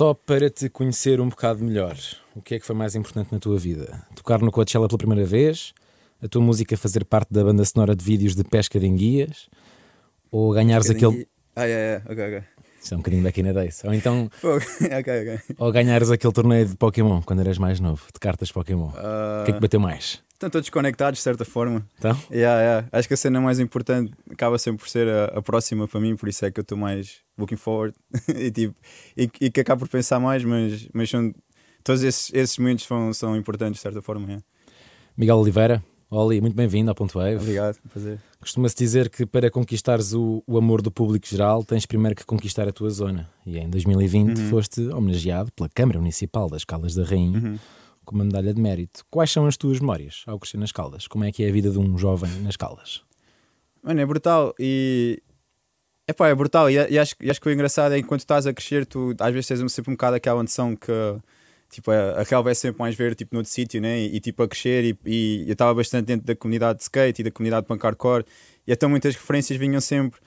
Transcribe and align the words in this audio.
Só 0.00 0.14
para 0.14 0.48
te 0.48 0.70
conhecer 0.70 1.20
um 1.20 1.28
bocado 1.28 1.62
melhor, 1.62 1.94
o 2.34 2.40
que 2.40 2.54
é 2.54 2.58
que 2.58 2.64
foi 2.64 2.74
mais 2.74 2.94
importante 2.94 3.30
na 3.30 3.38
tua 3.38 3.58
vida? 3.58 4.02
Tocar 4.16 4.40
no 4.40 4.50
Coachella 4.50 4.88
pela 4.88 4.96
primeira 4.96 5.26
vez? 5.26 5.74
A 6.22 6.26
tua 6.26 6.40
música 6.40 6.74
fazer 6.74 7.04
parte 7.04 7.30
da 7.30 7.44
banda 7.44 7.62
sonora 7.66 7.94
de 7.94 8.02
vídeos 8.02 8.34
de 8.34 8.42
pesca 8.42 8.80
de 8.80 8.86
enguias? 8.86 9.50
Ou 10.30 10.54
ganhares 10.54 10.86
Pesca 10.86 11.06
aquele. 11.06 11.28
Ah, 11.54 11.66
é, 11.66 11.70
é, 11.70 12.02
ok, 12.10 12.28
ok. 12.28 12.42
Isso 12.82 12.94
é 12.94 12.96
um 12.96 13.00
bocadinho 13.00 13.22
back 13.22 13.38
in 13.38 13.44
the 13.44 13.52
days. 13.52 13.84
Ou 13.84 13.92
então, 13.92 14.30
ok, 14.42 14.98
ok. 14.98 15.38
ou 15.58 15.70
ganhares 15.70 16.10
aquele 16.10 16.32
torneio 16.32 16.64
de 16.64 16.76
Pokémon 16.76 17.20
quando 17.20 17.40
eras 17.40 17.58
mais 17.58 17.78
novo, 17.78 18.02
de 18.10 18.18
cartas 18.18 18.50
Pokémon. 18.50 18.88
O 18.88 19.44
que 19.44 19.50
é 19.50 19.52
que 19.52 19.60
bateu 19.60 19.80
mais? 19.80 20.22
Estão 20.40 20.48
todos 20.48 20.70
conectados, 20.70 21.18
de 21.18 21.22
certa 21.22 21.44
forma. 21.44 21.86
Então? 21.98 22.16
Yeah, 22.32 22.62
yeah. 22.62 22.88
Acho 22.92 23.06
que 23.06 23.12
a 23.12 23.16
cena 23.18 23.42
mais 23.42 23.60
importante 23.60 24.10
acaba 24.30 24.56
sempre 24.58 24.80
por 24.82 24.88
ser 24.88 25.06
a, 25.06 25.24
a 25.26 25.42
próxima 25.42 25.86
para 25.86 26.00
mim, 26.00 26.16
por 26.16 26.30
isso 26.30 26.46
é 26.46 26.50
que 26.50 26.58
eu 26.58 26.62
estou 26.62 26.78
mais 26.78 27.16
looking 27.36 27.56
forward 27.56 27.94
e, 28.34 28.50
tipo, 28.50 28.74
e, 29.14 29.30
e 29.38 29.50
que 29.50 29.60
acabo 29.60 29.80
por 29.80 29.90
pensar 29.90 30.18
mais, 30.18 30.42
mas, 30.42 30.88
mas 30.94 31.10
são, 31.10 31.30
todos 31.84 32.02
esses, 32.02 32.32
esses 32.32 32.56
momentos 32.56 32.86
são, 32.86 33.12
são 33.12 33.36
importantes, 33.36 33.74
de 33.80 33.82
certa 33.82 34.00
forma. 34.00 34.24
yeah. 34.28 34.42
Miguel 35.14 35.36
Oliveira, 35.36 35.84
Oli, 36.10 36.40
muito 36.40 36.56
bem-vindo 36.56 36.90
ao 36.90 36.94
Ponto 36.94 37.18
Wave. 37.18 37.36
Obrigado, 37.36 37.76
prazer. 37.92 38.18
Costuma-se 38.40 38.76
dizer 38.76 39.10
que 39.10 39.26
para 39.26 39.50
conquistares 39.50 40.14
o, 40.14 40.42
o 40.46 40.56
amor 40.56 40.80
do 40.80 40.90
público 40.90 41.26
geral 41.26 41.62
tens 41.62 41.84
primeiro 41.84 42.16
que 42.16 42.24
conquistar 42.24 42.66
a 42.66 42.72
tua 42.72 42.88
zona. 42.88 43.28
E 43.44 43.58
em 43.58 43.68
2020 43.68 44.38
Uhum. 44.38 44.48
foste 44.48 44.80
homenageado 44.88 45.52
pela 45.52 45.68
Câmara 45.68 45.98
Municipal 45.98 46.48
das 46.48 46.64
Caldas 46.64 46.94
da 46.94 47.04
Rainha 47.04 47.38
Uhum. 47.38 47.58
Com 48.04 48.14
uma 48.14 48.24
medalha 48.24 48.52
de 48.52 48.60
mérito. 48.60 49.04
Quais 49.10 49.30
são 49.30 49.46
as 49.46 49.56
tuas 49.56 49.80
memórias 49.80 50.22
ao 50.26 50.38
crescer 50.38 50.58
nas 50.58 50.72
Caldas? 50.72 51.06
Como 51.06 51.24
é 51.24 51.32
que 51.32 51.44
é 51.44 51.48
a 51.48 51.52
vida 51.52 51.70
de 51.70 51.78
um 51.78 51.96
jovem 51.96 52.30
nas 52.42 52.56
Caldas? 52.56 53.02
Mano, 53.82 54.00
é 54.00 54.06
brutal 54.06 54.54
e. 54.58 55.22
Epá, 56.08 56.28
é 56.28 56.34
brutal 56.34 56.68
e, 56.68 56.74
e 56.74 56.98
acho, 56.98 57.14
e 57.20 57.30
acho 57.30 57.40
que 57.40 57.48
o 57.48 57.52
engraçado 57.52 57.94
é 57.94 58.02
que 58.02 58.08
quando 58.08 58.20
estás 58.20 58.46
a 58.46 58.52
crescer, 58.52 58.84
tu 58.84 59.14
às 59.20 59.32
vezes 59.32 59.46
tens 59.46 59.72
sempre 59.72 59.92
um 59.92 59.94
bocado 59.94 60.16
aquela 60.16 60.42
noção 60.42 60.74
que 60.74 60.90
tipo, 61.70 61.90
a, 61.90 62.20
a 62.20 62.22
relva 62.24 62.50
é 62.50 62.54
sempre 62.54 62.80
mais 62.80 62.94
ver 62.94 63.14
tipo, 63.14 63.34
noutro 63.34 63.50
sítio 63.50 63.80
né? 63.80 64.00
e, 64.00 64.16
e, 64.16 64.20
tipo 64.20 64.42
a 64.42 64.48
crescer 64.48 64.84
e, 64.84 64.98
e 65.06 65.44
eu 65.46 65.52
estava 65.52 65.72
bastante 65.72 66.06
dentro 66.06 66.26
da 66.26 66.34
comunidade 66.34 66.78
de 66.78 66.82
skate 66.82 67.22
e 67.22 67.24
da 67.24 67.30
comunidade 67.30 67.66
de 67.66 67.78
hardcore 67.80 68.24
e 68.66 68.72
então 68.72 68.90
muitas 68.90 69.14
referências 69.14 69.58
vinham 69.58 69.80
sempre 69.80 70.20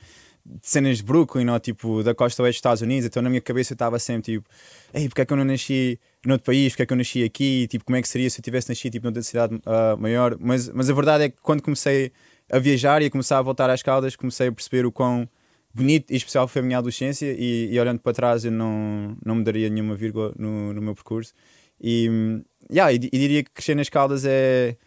de 0.45 0.67
cenas 0.67 0.97
de 0.97 1.03
Brooklyn 1.03 1.47
tipo 1.59 2.01
da 2.01 2.15
costa 2.15 2.41
oeste 2.43 2.55
dos 2.55 2.59
Estados 2.59 2.81
Unidos, 2.81 3.05
então 3.05 3.21
na 3.21 3.29
minha 3.29 3.41
cabeça 3.41 3.73
eu 3.73 3.75
estava 3.75 3.99
sempre 3.99 4.33
tipo, 4.33 4.49
ei, 4.93 5.07
porque 5.07 5.21
é 5.21 5.25
que 5.25 5.33
eu 5.33 5.37
não 5.37 5.45
nasci 5.45 5.99
noutro 6.25 6.45
país, 6.45 6.73
porque 6.73 6.83
é 6.83 6.85
que 6.85 6.93
eu 6.93 6.97
nasci 6.97 7.23
aqui, 7.23 7.67
tipo, 7.67 7.85
como 7.85 7.97
é 7.97 8.01
que 8.01 8.07
seria 8.07 8.29
se 8.29 8.39
eu 8.39 8.43
tivesse 8.43 8.69
nascido 8.69 8.93
tipo, 8.93 9.05
noutra 9.05 9.21
cidade 9.21 9.59
ah, 9.65 9.95
maior, 9.97 10.37
mas, 10.39 10.69
mas 10.69 10.89
a 10.89 10.93
verdade 10.93 11.25
é 11.25 11.29
que 11.29 11.37
quando 11.41 11.61
comecei 11.61 12.11
a 12.51 12.59
viajar 12.59 13.01
e 13.01 13.05
a 13.05 13.11
começar 13.11 13.39
a 13.39 13.41
voltar 13.41 13.69
às 13.69 13.83
Caldas, 13.83 14.15
comecei 14.15 14.47
a 14.47 14.51
perceber 14.51 14.85
o 14.85 14.91
quão 14.91 15.27
bonito 15.73 16.11
e 16.11 16.15
especial 16.15 16.47
foi 16.47 16.61
a 16.61 16.65
minha 16.65 16.77
adolescência 16.77 17.35
e, 17.37 17.73
e 17.73 17.79
olhando 17.79 17.99
para 17.99 18.13
trás 18.13 18.45
eu 18.45 18.51
não, 18.51 19.17
não 19.25 19.35
me 19.35 19.43
daria 19.43 19.69
nenhuma 19.69 19.95
vírgula 19.95 20.33
no, 20.37 20.71
no 20.71 20.81
meu 20.81 20.93
percurso 20.93 21.33
e, 21.81 22.41
yeah, 22.71 22.93
e, 22.93 22.97
e 22.97 23.17
diria 23.17 23.43
que 23.43 23.51
crescer 23.51 23.75
nas 23.75 23.89
Caldas 23.89 24.23
é 24.25 24.77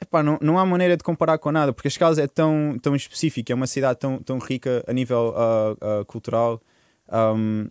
Epá, 0.00 0.22
não, 0.22 0.38
não 0.40 0.58
há 0.58 0.64
maneira 0.64 0.96
de 0.96 1.02
comparar 1.02 1.38
com 1.38 1.50
nada, 1.50 1.72
porque 1.72 1.88
as 1.88 1.96
Caldas 1.96 2.18
é 2.18 2.28
tão, 2.28 2.78
tão 2.80 2.94
específica, 2.94 3.52
é 3.52 3.54
uma 3.54 3.66
cidade 3.66 3.98
tão, 3.98 4.18
tão 4.18 4.38
rica 4.38 4.84
a 4.86 4.92
nível 4.92 5.34
ah, 5.36 5.76
ah, 5.80 6.04
cultural. 6.04 6.62
Um, 7.10 7.68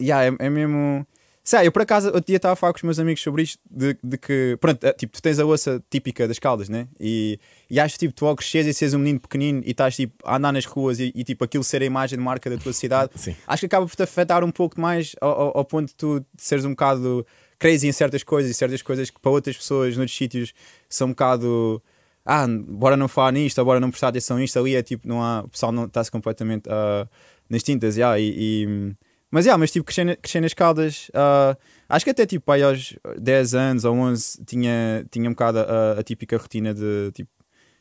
yeah, 0.00 0.24
é, 0.24 0.46
é 0.46 0.50
mesmo. 0.50 1.06
Sei, 1.48 1.64
eu 1.64 1.70
por 1.70 1.80
acaso 1.82 2.08
outro 2.08 2.24
dia 2.26 2.38
estava 2.38 2.54
a 2.54 2.56
falar 2.56 2.72
com 2.72 2.78
os 2.78 2.82
meus 2.82 2.98
amigos 2.98 3.22
sobre 3.22 3.42
isto, 3.44 3.60
de, 3.70 3.96
de 4.02 4.18
que, 4.18 4.58
pronto, 4.60 4.82
eh, 4.84 4.92
tipo, 4.92 5.12
tu 5.12 5.22
tens 5.22 5.38
a 5.38 5.46
ossa 5.46 5.80
típica 5.88 6.26
das 6.26 6.40
Caldas, 6.40 6.68
né? 6.68 6.88
E, 6.98 7.38
e 7.70 7.78
acho 7.78 7.96
tipo, 7.96 8.12
tu 8.12 8.26
ao 8.26 8.34
cresceres 8.34 8.66
e 8.66 8.74
seres 8.74 8.94
um 8.94 8.98
menino 8.98 9.20
pequenino 9.20 9.62
e 9.64 9.70
estás 9.70 9.94
tipo, 9.94 10.12
a 10.24 10.38
andar 10.38 10.52
nas 10.52 10.64
ruas 10.64 10.98
e, 10.98 11.12
e 11.14 11.22
tipo, 11.22 11.44
aquilo 11.44 11.62
ser 11.62 11.82
a 11.82 11.84
imagem 11.84 12.18
de 12.18 12.24
marca 12.24 12.50
da 12.50 12.56
tua 12.58 12.72
cidade, 12.72 13.12
Sim. 13.14 13.36
acho 13.46 13.60
que 13.60 13.66
acaba 13.66 13.86
por 13.86 13.94
te 13.94 14.02
afetar 14.02 14.42
um 14.42 14.50
pouco 14.50 14.80
mais 14.80 15.14
ao, 15.20 15.30
ao- 15.40 15.58
ao 15.58 15.64
ponto 15.64 15.86
de 15.86 15.94
tu 15.94 16.26
seres 16.36 16.64
um 16.64 16.70
bocado 16.70 17.24
crazy 17.60 17.86
em 17.86 17.92
certas 17.92 18.24
coisas 18.24 18.50
e 18.50 18.54
certas 18.54 18.82
coisas 18.82 19.08
que 19.08 19.20
para 19.20 19.30
outras 19.30 19.56
pessoas 19.56 19.96
noutros 19.96 20.16
sítios 20.16 20.52
são 20.88 21.06
um 21.06 21.10
bocado 21.10 21.80
ah, 22.24 22.44
bora 22.48 22.96
não 22.96 23.06
falar 23.06 23.30
nisto, 23.30 23.64
bora 23.64 23.78
não 23.78 23.90
prestar 23.90 24.08
atenção 24.08 24.36
nisto 24.36 24.58
ali, 24.58 24.74
é 24.74 24.82
tipo, 24.82 25.06
não 25.06 25.22
há, 25.22 25.42
o 25.44 25.48
pessoal 25.48 25.70
não 25.70 25.84
está-se 25.84 26.10
completamente 26.10 26.68
ah, 26.68 27.06
nas 27.48 27.62
tintas, 27.62 27.96
yeah, 27.96 28.18
e, 28.18 28.64
e- 28.64 28.96
mas, 29.30 29.44
yeah, 29.44 29.58
mas 29.58 29.70
tipo, 29.70 29.84
crescer, 29.84 30.04
na- 30.04 30.16
crescer 30.16 30.40
nas 30.40 30.54
caldas, 30.54 31.10
ah, 31.14 31.56
acho 31.88 32.04
que 32.04 32.10
até 32.10 32.24
tipo, 32.26 32.50
aí 32.50 32.62
aos 32.62 32.94
10 33.18 33.54
anos 33.54 33.84
ou 33.84 33.94
11 33.96 34.44
tinha, 34.44 35.04
tinha 35.10 35.28
um 35.28 35.32
bocado 35.32 35.58
a, 35.60 35.98
a 35.98 36.02
típica 36.02 36.36
rotina 36.36 36.72
de 36.74 37.10
tipo, 37.12 37.30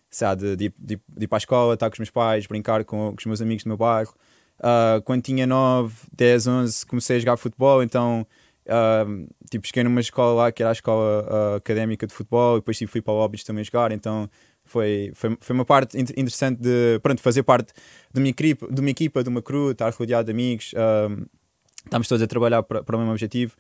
lá, 0.10 0.36
de, 0.36 0.56
de, 0.56 0.74
de, 0.78 0.96
de 1.08 1.24
ir 1.24 1.28
para 1.28 1.38
a 1.38 1.40
escola, 1.40 1.74
estar 1.74 1.90
com 1.90 1.94
os 1.94 2.00
meus 2.00 2.10
pais, 2.10 2.48
brincar 2.48 2.84
com, 2.86 3.12
com 3.12 3.16
os 3.18 3.26
meus 3.26 3.42
amigos 3.42 3.64
do 3.64 3.68
meu 3.68 3.78
bairro. 3.78 4.14
Ah, 4.62 5.02
quando 5.04 5.22
tinha 5.22 5.46
9, 5.46 5.94
10, 6.14 6.48
11, 6.48 6.86
comecei 6.86 7.18
a 7.18 7.20
jogar 7.20 7.38
futebol, 7.38 7.84
então 7.84 8.26
ah, 8.68 9.06
tipo, 9.50 9.68
cheguei 9.68 9.84
numa 9.84 10.02
escola 10.02 10.44
lá 10.44 10.52
que 10.52 10.64
era 10.64 10.70
a 10.70 10.74
escola 10.74 11.28
ah, 11.30 11.56
académica 11.58 12.08
de 12.08 12.14
futebol, 12.14 12.58
e 12.58 12.60
depois 12.60 12.78
tipo, 12.78 12.92
fui 12.92 13.02
para 13.02 13.14
o 13.14 13.18
Óbidos 13.18 13.44
também 13.44 13.64
jogar, 13.64 13.92
então 13.92 14.30
foi, 14.66 15.12
foi, 15.14 15.38
foi 15.40 15.54
uma 15.54 15.66
parte 15.66 15.98
in- 15.98 16.02
interessante 16.02 16.60
de 16.62 17.00
pronto, 17.02 17.22
fazer 17.22 17.44
parte 17.44 17.72
de 18.14 18.20
uma 18.20 18.28
equipa, 18.28 18.68
de 18.72 18.82
uma, 18.82 18.90
equipa, 18.90 19.24
de 19.24 19.30
uma 19.30 19.42
crew, 19.42 19.72
estar 19.72 19.94
rodeado 19.94 20.26
de 20.26 20.32
amigos, 20.32 20.74
ah, 20.76 21.08
estamos 21.86 22.08
todos 22.08 22.22
a 22.22 22.28
trabalhar 22.28 22.64
para, 22.64 22.84
para 22.84 22.96
o 22.96 23.00
mesmo 23.00 23.12
objetivo. 23.12 23.56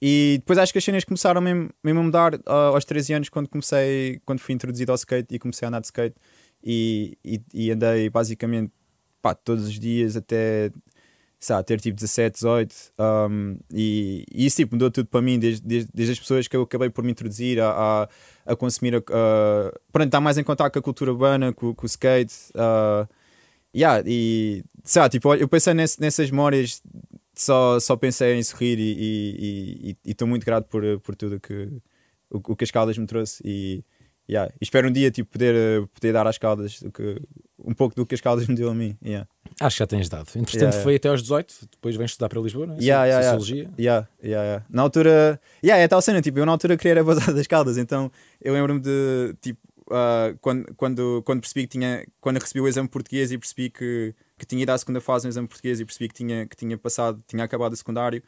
E 0.00 0.36
depois 0.38 0.58
acho 0.58 0.72
que 0.72 0.78
as 0.78 0.84
cenas 0.84 1.04
começaram 1.04 1.40
mesmo, 1.40 1.70
mesmo 1.82 2.00
a 2.00 2.02
mudar 2.02 2.34
ah, 2.46 2.68
aos 2.68 2.84
13 2.84 3.14
anos 3.14 3.28
quando 3.28 3.48
comecei, 3.48 4.20
quando 4.24 4.38
fui 4.40 4.54
introduzido 4.54 4.92
ao 4.92 4.96
skate 4.96 5.34
e 5.34 5.38
comecei 5.38 5.66
a 5.66 5.68
andar 5.68 5.80
de 5.80 5.86
skate 5.86 6.16
e, 6.62 7.18
e, 7.24 7.40
e 7.52 7.70
andei 7.70 8.08
basicamente 8.08 8.72
pá, 9.20 9.34
todos 9.34 9.66
os 9.66 9.78
dias 9.78 10.16
até 10.16 10.70
lá, 11.52 11.62
ter 11.62 11.80
tipo 11.80 11.96
17, 11.96 12.34
18 12.34 12.74
um, 12.98 13.56
e, 13.72 14.24
e 14.32 14.46
isso 14.46 14.56
tipo, 14.56 14.74
mudou 14.74 14.90
tudo 14.90 15.06
para 15.06 15.20
mim 15.20 15.38
desde, 15.38 15.66
desde, 15.66 15.90
desde 15.92 16.12
as 16.12 16.18
pessoas 16.18 16.48
que 16.48 16.56
eu 16.56 16.62
acabei 16.62 16.90
por 16.90 17.04
me 17.04 17.10
introduzir 17.10 17.60
a, 17.60 17.70
a, 18.46 18.52
a 18.52 18.56
consumir 18.56 18.94
a, 18.96 18.98
a, 18.98 19.72
pronto, 19.92 20.06
estar 20.06 20.20
mais 20.20 20.38
em 20.38 20.44
contato 20.44 20.72
com 20.72 20.78
a 20.78 20.82
cultura 20.82 21.10
urbana, 21.12 21.52
com, 21.52 21.74
com 21.74 21.84
o 21.84 21.86
skate 21.86 22.34
uh, 22.54 23.08
yeah, 23.74 24.02
e 24.06 24.64
lá, 24.96 25.08
tipo, 25.08 25.34
eu 25.34 25.48
pensei 25.48 25.74
nesse, 25.74 26.00
nessas 26.00 26.30
memórias 26.30 26.82
só, 27.34 27.80
só 27.80 27.96
pensei 27.96 28.34
em 28.34 28.42
sorrir 28.42 28.78
e 28.78 29.96
estou 30.04 30.28
muito 30.28 30.46
grato 30.46 30.68
por, 30.68 30.82
por 31.00 31.16
tudo 31.16 31.40
que, 31.40 31.68
o, 32.30 32.38
o 32.52 32.56
que 32.56 32.64
as 32.64 32.70
Caldas 32.70 32.96
me 32.96 33.06
trouxe 33.06 33.42
e, 33.44 33.84
yeah, 34.28 34.52
e 34.60 34.64
espero 34.64 34.88
um 34.88 34.92
dia 34.92 35.10
tipo, 35.10 35.30
poder, 35.30 35.54
eh, 35.54 35.86
poder 35.92 36.12
dar 36.12 36.26
às 36.26 36.38
Caldas 36.38 36.82
que, 36.92 37.20
um 37.58 37.74
pouco 37.74 37.94
do 37.94 38.04
que 38.06 38.14
as 38.14 38.20
Caldas 38.20 38.46
me 38.46 38.54
deu 38.54 38.70
a 38.70 38.74
mim. 38.74 38.96
Yeah. 39.04 39.28
Acho 39.60 39.76
que 39.76 39.78
já 39.80 39.86
tens 39.86 40.08
dado. 40.08 40.28
Entretanto, 40.30 40.54
Yeah, 40.54 40.70
yeah. 40.70 40.82
foi 40.82 40.96
até 40.96 41.08
aos 41.08 41.22
18, 41.22 41.54
depois 41.72 41.96
vens 41.96 42.10
estudar 42.10 42.28
para 42.28 42.40
Lisboa, 42.40 42.66
não 42.66 42.74
é? 42.74 42.78
Yeah, 42.78 43.04
yeah, 43.04 43.20
yeah. 43.22 43.38
Sociologia. 43.38 43.70
Yeah, 43.78 44.08
yeah, 44.22 44.44
yeah. 44.44 44.66
Na 44.68 44.82
altura, 44.82 45.40
yeah, 45.62 45.82
é 45.82 45.88
tal 45.88 46.02
cena, 46.02 46.20
tipo, 46.20 46.38
eu 46.38 46.46
na 46.46 46.52
altura 46.52 46.76
queria 46.76 46.92
era 46.92 47.04
bazar 47.04 47.32
das 47.32 47.46
Caldas, 47.46 47.78
então 47.78 48.10
eu 48.42 48.52
lembro-me 48.52 48.80
de, 48.80 49.34
tipo, 49.40 49.60
ah, 49.90 50.34
quando, 50.40 50.74
quando, 50.76 51.22
quando 51.24 51.40
percebi 51.40 51.66
que 51.66 51.72
tinha, 51.78 52.06
quando 52.20 52.38
recebi 52.38 52.60
o 52.60 52.68
exame 52.68 52.88
português 52.88 53.30
e 53.30 53.38
percebi 53.38 53.70
que, 53.70 54.14
que 54.38 54.46
tinha 54.46 54.62
ido 54.62 54.70
à 54.70 54.78
segunda 54.78 55.00
fase 55.00 55.26
no 55.26 55.30
exame 55.30 55.46
português 55.46 55.80
e 55.80 55.84
percebi 55.84 56.08
que 56.08 56.14
tinha, 56.14 56.46
que 56.46 56.56
tinha 56.56 56.76
passado, 56.78 57.22
tinha 57.26 57.44
acabado 57.44 57.72
o 57.72 57.76
secundário, 57.76 58.22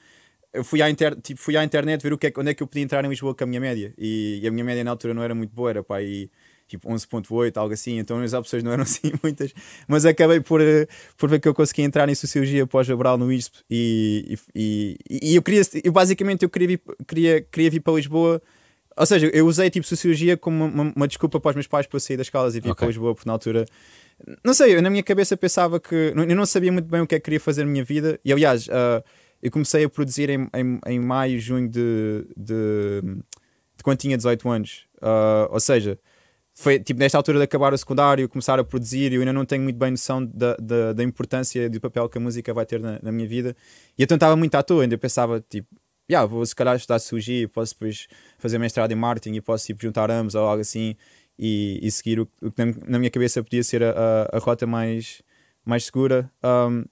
eu 0.57 0.65
fui 0.65 0.83
à, 0.83 0.91
inter, 0.91 1.15
tipo, 1.21 1.41
fui 1.41 1.57
à 1.57 1.63
internet 1.63 2.03
ver 2.03 2.13
o 2.13 2.19
que 2.19 2.27
é, 2.29 2.33
onde 2.37 2.51
é 2.51 2.55
que 2.55 2.63
eu 2.63 2.67
podia 2.67 2.83
entrar 2.83 3.05
em 3.05 3.09
Lisboa 3.09 3.35
com 3.35 3.45
a 3.45 3.47
minha 3.47 3.61
média, 3.61 3.95
e, 3.97 4.41
e 4.43 4.49
a 4.49 4.51
minha 4.51 4.65
média 4.65 4.83
na 4.83 4.91
altura 4.91 5.15
não 5.15 5.23
era 5.23 5.35
muito 5.35 5.55
boa, 5.55 5.71
era 5.71 5.83
pá, 5.83 6.03
e, 6.03 6.31
tipo 6.67 6.89
11.8, 6.89 7.57
algo 7.57 7.73
assim, 7.73 7.99
então 7.99 8.21
as 8.21 8.33
opções 8.33 8.63
não 8.63 8.73
eram 8.73 8.83
assim 8.85 9.13
muitas, 9.23 9.53
mas 9.87 10.05
acabei 10.05 10.41
por, 10.41 10.61
eh, 10.61 10.87
por 11.17 11.29
ver 11.29 11.41
que 11.41 11.49
eu 11.49 11.55
consegui 11.55 11.83
entrar 11.83 12.09
em 12.09 12.15
Sociologia 12.15 12.67
pós-laboral 12.67 13.17
no 13.17 13.33
ISP 13.33 13.59
e, 13.71 14.39
e, 14.55 14.99
e, 15.09 15.31
e 15.33 15.37
eu 15.37 15.43
queria, 15.43 15.63
eu 15.85 15.93
basicamente 15.93 16.43
eu 16.43 16.51
queria 16.51 16.69
vir, 16.69 16.81
queria, 17.07 17.41
queria 17.41 17.71
vir 17.71 17.81
para 17.81 17.95
Lisboa, 17.95 18.43
ou 18.97 19.07
seja, 19.07 19.31
eu 19.33 19.47
usei 19.47 19.71
tipo 19.71 19.87
Sociologia 19.87 20.37
como 20.37 20.65
uma, 20.65 20.93
uma 20.97 21.09
desculpa 21.09 21.39
para 21.39 21.51
os 21.51 21.55
meus 21.55 21.67
pais 21.67 21.87
para 21.87 22.01
sair 22.01 22.17
das 22.17 22.27
escolas 22.27 22.55
e 22.55 22.61
vir 22.61 22.71
Ok. 22.71 22.79
para 22.79 22.87
Lisboa, 22.89 23.15
porque 23.15 23.29
na 23.29 23.35
altura, 23.35 23.67
não 24.43 24.55
sei, 24.55 24.75
eu 24.75 24.83
na 24.83 24.91
minha 24.91 25.03
cabeça 25.03 25.37
pensava 25.37 25.79
que, 25.79 25.95
eu 26.17 26.35
não 26.37 26.47
sabia 26.47 26.73
muito 26.73 26.89
bem 26.89 27.01
o 27.01 27.07
que 27.07 27.15
é 27.15 27.19
que 27.19 27.25
queria 27.25 27.41
fazer 27.41 27.65
na 27.65 27.71
minha 27.71 27.85
vida, 27.85 28.19
e 28.25 28.33
aliás, 28.33 28.69
ah, 28.71 29.05
eu 29.47 29.51
comecei 29.53 29.85
a 29.85 29.89
produzir 29.89 30.29
em, 30.29 30.49
em, 30.53 30.81
em 30.85 30.99
maio, 30.99 31.39
junho 31.39 31.69
de, 31.69 32.27
de, 32.37 33.01
de 33.77 33.85
quando 33.85 33.97
tinha 33.99 34.17
18 34.17 34.49
anos, 34.51 34.89
Ah, 35.01 35.47
ou 35.53 35.61
seja, 35.61 35.97
foi 36.53 36.81
tipo 36.81 36.99
nesta 36.99 37.17
altura 37.17 37.39
de 37.39 37.45
acabar 37.45 37.73
o 37.73 37.79
secundário, 37.79 38.29
começar 38.29 38.59
a 38.59 38.65
produzir, 38.65 39.13
eu 39.13 39.21
ainda 39.21 39.33
não 39.33 39.45
tenho 39.45 39.63
muito 39.63 39.77
bem 39.77 39.93
noção 39.93 40.25
da, 40.27 40.57
da, 40.57 40.93
da 40.95 41.05
importância 41.05 41.71
do 41.71 41.81
papel 41.81 42.09
que 42.09 42.19
a 42.19 42.21
música 42.21 42.53
vai 42.53 42.67
ter 42.67 42.81
na, 42.81 42.99
na 43.01 43.13
minha 43.13 43.29
vida. 43.29 43.55
E 43.97 44.03
então 44.03 44.17
estava 44.17 44.35
muito 44.35 44.53
à 44.57 44.65
toa, 44.65 44.83
ainda 44.83 44.99
pensava 44.99 45.41
tipo, 45.49 45.69
yeah, 46.11 46.27
vou 46.27 46.45
se 46.45 46.55
calhar 46.55 46.75
estudar 46.75 46.99
sociologia, 46.99 47.49
posso 47.49 47.75
depois 47.75 48.09
fazer 48.39 48.59
mestrado 48.59 48.91
em 48.91 48.97
marketing 48.97 49.37
e 49.37 49.41
posso 49.41 49.65
tipo, 49.67 49.81
juntar 49.81 50.11
ambos 50.11 50.35
ou 50.35 50.45
algo 50.45 50.61
assim 50.61 50.97
e, 51.39 51.79
e 51.81 51.89
seguir 51.93 52.19
o, 52.19 52.29
o 52.43 52.51
que 52.51 52.65
na 52.85 52.99
minha 52.99 53.11
cabeça 53.13 53.45
podia 53.45 53.63
ser 53.63 53.85
a, 53.85 53.93
a, 53.93 54.37
a 54.37 54.39
rota 54.41 54.67
mais, 54.67 55.23
mais 55.65 55.85
segura. 55.85 56.29
Um, 56.43 56.85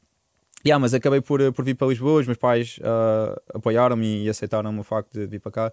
yeah, 0.66 0.80
mas 0.80 0.94
acabei 0.94 1.20
por, 1.20 1.52
por 1.52 1.64
vir 1.64 1.74
para 1.74 1.88
Lisboa, 1.88 2.20
os 2.20 2.26
meus 2.26 2.38
pais 2.38 2.78
ah, 2.82 3.40
apoiaram-me 3.54 4.24
e 4.24 4.28
aceitaram-me 4.28 4.80
o 4.80 4.84
facto 4.84 5.12
de 5.12 5.26
vir 5.26 5.40
para 5.40 5.52
cá. 5.52 5.72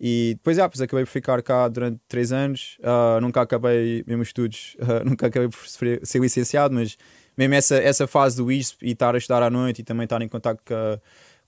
E 0.00 0.34
depois, 0.34 0.58
ah, 0.58 0.62
depois 0.62 0.80
acabei 0.80 1.04
por 1.04 1.10
ficar 1.10 1.42
cá 1.42 1.68
durante 1.68 2.00
três 2.08 2.32
anos. 2.32 2.78
Ah, 2.82 3.18
nunca 3.20 3.40
acabei, 3.40 4.04
mesmo 4.06 4.22
estudos, 4.22 4.76
ah, 4.80 5.04
nunca 5.06 5.26
acabei 5.26 5.48
por 5.48 5.66
ser, 5.68 6.20
licenciado, 6.20 6.74
mas 6.74 6.96
mesmo 7.36 7.54
essa, 7.54 7.76
essa 7.76 8.06
fase 8.06 8.36
do 8.36 8.50
ISP 8.50 8.86
e 8.86 8.92
estar 8.92 9.14
a 9.14 9.18
estudar 9.18 9.42
à 9.42 9.50
noite 9.50 9.80
e 9.80 9.84
também 9.84 10.04
estar 10.04 10.20
em 10.22 10.28
contato 10.28 10.60
com 10.64 11.00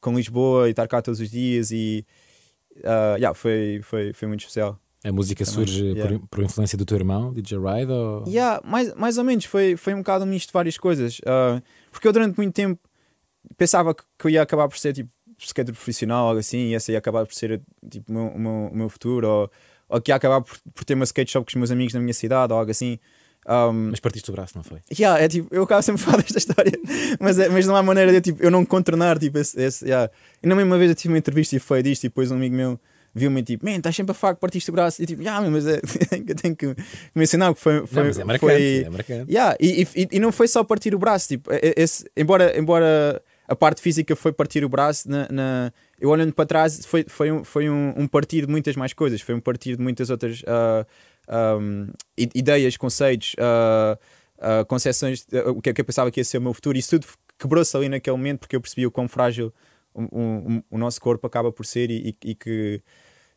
com 0.05 0.15
Lisboa 0.17 0.69
e 0.69 0.73
estar 0.73 0.87
cá 0.87 1.01
todos 1.01 1.19
os 1.19 1.31
dias 1.31 1.71
e 1.71 2.05
uh, 2.81 3.17
yeah, 3.17 3.33
foi, 3.33 3.81
foi, 3.83 4.13
foi 4.13 4.29
muito 4.29 4.41
especial. 4.41 4.79
A 5.05 5.13
música 5.13 5.45
Também, 5.45 5.67
surge 5.67 5.85
yeah. 5.85 6.19
por, 6.19 6.29
por 6.29 6.43
influência 6.43 6.79
do 6.79 6.87
teu 6.87 6.97
irmão, 6.97 7.31
DJ 7.31 7.59
Ride? 7.59 7.93
Ou... 7.93 8.25
Yeah, 8.27 8.63
mais, 8.65 8.95
mais 8.95 9.19
ou 9.19 9.25
menos, 9.25 9.45
foi, 9.45 9.77
foi 9.77 9.93
um 9.93 9.99
bocado 9.99 10.25
um 10.25 10.27
misto 10.27 10.49
de 10.49 10.55
várias 10.55 10.79
coisas. 10.79 11.19
Uh, 11.19 11.63
porque 11.93 12.09
eu 12.09 12.13
durante 12.13 12.37
muito 12.39 12.55
tempo 12.55 12.81
pensava 13.59 13.95
que, 13.95 14.03
que 14.19 14.27
eu 14.27 14.31
ia 14.31 14.43
acabar 14.43 14.67
por 14.67 14.79
ser 14.79 14.95
tipo 14.95 15.11
skater 15.39 15.75
profissional, 15.75 16.29
algo 16.29 16.41
assim, 16.41 16.69
e 16.69 16.75
essa 16.75 16.91
ia 16.91 16.97
acabar 16.97 17.27
por 17.27 17.35
ser 17.35 17.61
tipo, 17.91 18.11
o, 18.11 18.15
meu, 18.15 18.27
o, 18.29 18.39
meu, 18.39 18.71
o 18.73 18.77
meu 18.77 18.89
futuro, 18.89 19.29
ou, 19.29 19.51
ou 19.91 20.01
que 20.01 20.11
ia 20.11 20.17
acabar 20.17 20.41
por, 20.41 20.57
por 20.73 20.85
ter 20.85 20.95
uma 20.95 21.05
skate 21.05 21.33
shop 21.33 21.45
com 21.45 21.51
os 21.51 21.55
meus 21.55 21.71
amigos 21.71 21.93
na 21.93 22.01
minha 22.01 22.15
cidade, 22.15 22.53
ou 22.53 22.59
algo 22.59 22.71
assim. 22.71 22.99
Um, 23.47 23.91
Mas 23.91 24.01
partiste 24.01 24.31
o 24.31 24.33
braço, 24.33 24.57
não 24.57 24.65
foi? 24.65 24.81
yeah, 24.99 25.21
é, 25.23 25.29
tipo, 25.29 25.55
eu 25.55 25.65
acabo 25.65 25.83
sempre 25.83 26.01
a 26.01 26.05
falar 26.07 26.23
desta 26.23 26.39
história, 26.39 26.73
mas, 27.21 27.39
é, 27.39 27.51
mas 27.51 27.67
não 27.67 27.77
há 27.77 27.83
maneira 27.83 28.11
de 28.11 28.23
tipo, 28.23 28.43
eu 28.43 28.51
não 28.51 28.65
contornar. 28.65 29.19
Tipo, 29.19 29.37
esse, 29.37 29.61
esse, 29.61 29.85
yeah. 29.85 30.11
E 30.43 30.47
na 30.47 30.55
mesma 30.55 30.79
vez 30.79 30.91
eu 30.91 30.95
tive 30.95 31.13
uma 31.13 31.19
entrevista 31.19 31.55
e 31.55 31.59
foi 31.59 31.83
disto, 31.83 32.05
e 32.05 32.09
depois 32.09 32.31
um 32.31 32.37
amigo 32.37 32.57
meu 32.57 32.81
viu-me 33.15 33.43
tipo, 33.43 33.65
man, 33.65 33.77
estás 33.77 33.95
sempre 33.95 34.11
a 34.11 34.15
falar 34.15 34.35
que 34.35 34.41
partiste 34.41 34.71
o 34.71 34.73
braço. 34.73 35.03
E 35.03 35.07
tipo, 35.07 35.23
yeah, 35.23 35.49
mas 35.49 35.67
é, 35.67 35.77
eu 35.77 36.35
tenho 36.37 36.57
que 36.57 36.75
mencionar 37.15 37.55
que 37.55 37.61
foi. 37.61 37.87
foi 37.87 37.99
não, 37.99 38.07
mas 38.07 38.19
é 38.19 38.25
marcante. 38.25 38.53
foi, 38.53 38.83
é 38.85 38.91
marcante. 38.91 39.31
Yeah, 39.33 39.57
e, 39.61 39.83
e, 39.95 40.09
e, 40.13 40.19
não 40.19 40.33
foi 40.33 40.49
só 40.49 40.65
partir 40.65 40.95
o 40.95 40.99
braço, 40.99 41.29
tipo, 41.29 41.51
esse, 41.77 42.11
embora, 42.17 42.59
embora 42.59 43.23
a 43.47 43.55
parte 43.55 43.81
física 43.81 44.17
foi 44.17 44.33
partir 44.33 44.65
o 44.65 44.69
braço, 44.69 45.09
na, 45.09 45.29
na 45.31 45.73
eu 46.01 46.11
olhando 46.11 46.33
para 46.33 46.47
trás, 46.47 46.85
foi, 46.85 47.05
foi, 47.07 47.31
um, 47.31 47.45
foi 47.45 47.69
um, 47.71 47.95
um, 47.97 48.07
partir 48.09 48.47
de 48.47 48.51
muitas 48.51 48.75
mais 48.75 48.93
coisas, 48.93 49.21
foi 49.21 49.35
um 49.35 49.41
partir 49.41 49.77
de 49.77 49.83
muitas 49.83 50.11
outras 50.11 50.43
uh, 50.43 50.85
um, 51.61 51.87
ideias, 52.17 52.77
conceitos, 52.77 53.35
uh, 53.35 53.99
uh, 54.39 54.67
concepções, 54.67 55.27
o 55.55 55.61
que 55.61 55.71
é 55.71 55.73
que 55.73 55.81
eu 55.81 55.85
pensava 55.85 56.11
que 56.11 56.21
ia 56.21 56.25
ser 56.25 56.39
o 56.39 56.43
meu 56.43 56.53
futuro, 56.53 56.77
isso 56.77 56.91
tudo 56.91 57.07
quebrou-se 57.39 57.77
ali 57.77 57.89
naquele 57.89 58.17
momento 58.17 58.41
porque 58.41 58.57
eu 58.57 58.61
percebi 58.61 58.87
o 58.87 58.91
quão 58.91 59.09
frágil 59.09 59.53
o, 59.95 60.03
o, 60.03 60.65
o 60.73 60.79
nosso 60.79 61.01
corpo 61.01 61.27
acaba 61.27 61.53
por 61.53 61.65
ser 61.65 61.91
e, 61.91 62.17
e, 62.25 62.31
e 62.31 62.35
que. 62.35 62.83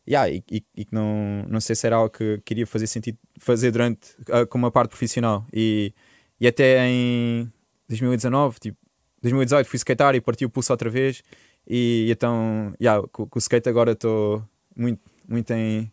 Yeah, 0.08 0.30
e, 0.30 0.44
e, 0.50 0.64
e, 0.76 0.86
que 0.86 0.94
não, 0.94 1.44
não 1.50 1.60
sei 1.60 1.76
se 1.76 1.86
era 1.86 1.98
algo 1.98 2.10
que 2.10 2.40
queria 2.46 2.66
fazer 2.66 2.88
sentido 2.88 3.18
fazer 3.40 3.72
durante 3.72 4.16
como 4.50 4.66
uma 4.66 4.72
parte 4.72 4.90
profissional. 4.90 5.46
E, 5.54 5.94
e 6.40 6.48
até 6.48 6.88
em 6.88 7.52
2019 7.90 8.60
tipo 8.60 8.78
2018 9.22 9.68
fui 9.68 9.78
skatear 9.78 10.16
e 10.16 10.22
parti 10.22 10.46
o 10.46 10.50
pulso 10.50 10.72
outra 10.72 10.90
vez. 10.90 11.22
E, 11.68 12.08
então 12.10 12.74
yeah, 12.80 13.06
com, 13.12 13.28
com 13.28 13.38
o 13.38 13.40
skate 13.40 13.68
agora 13.68 13.92
estou 13.92 14.42
muito, 14.76 15.02
muito 15.28 15.52
em, 15.52 15.92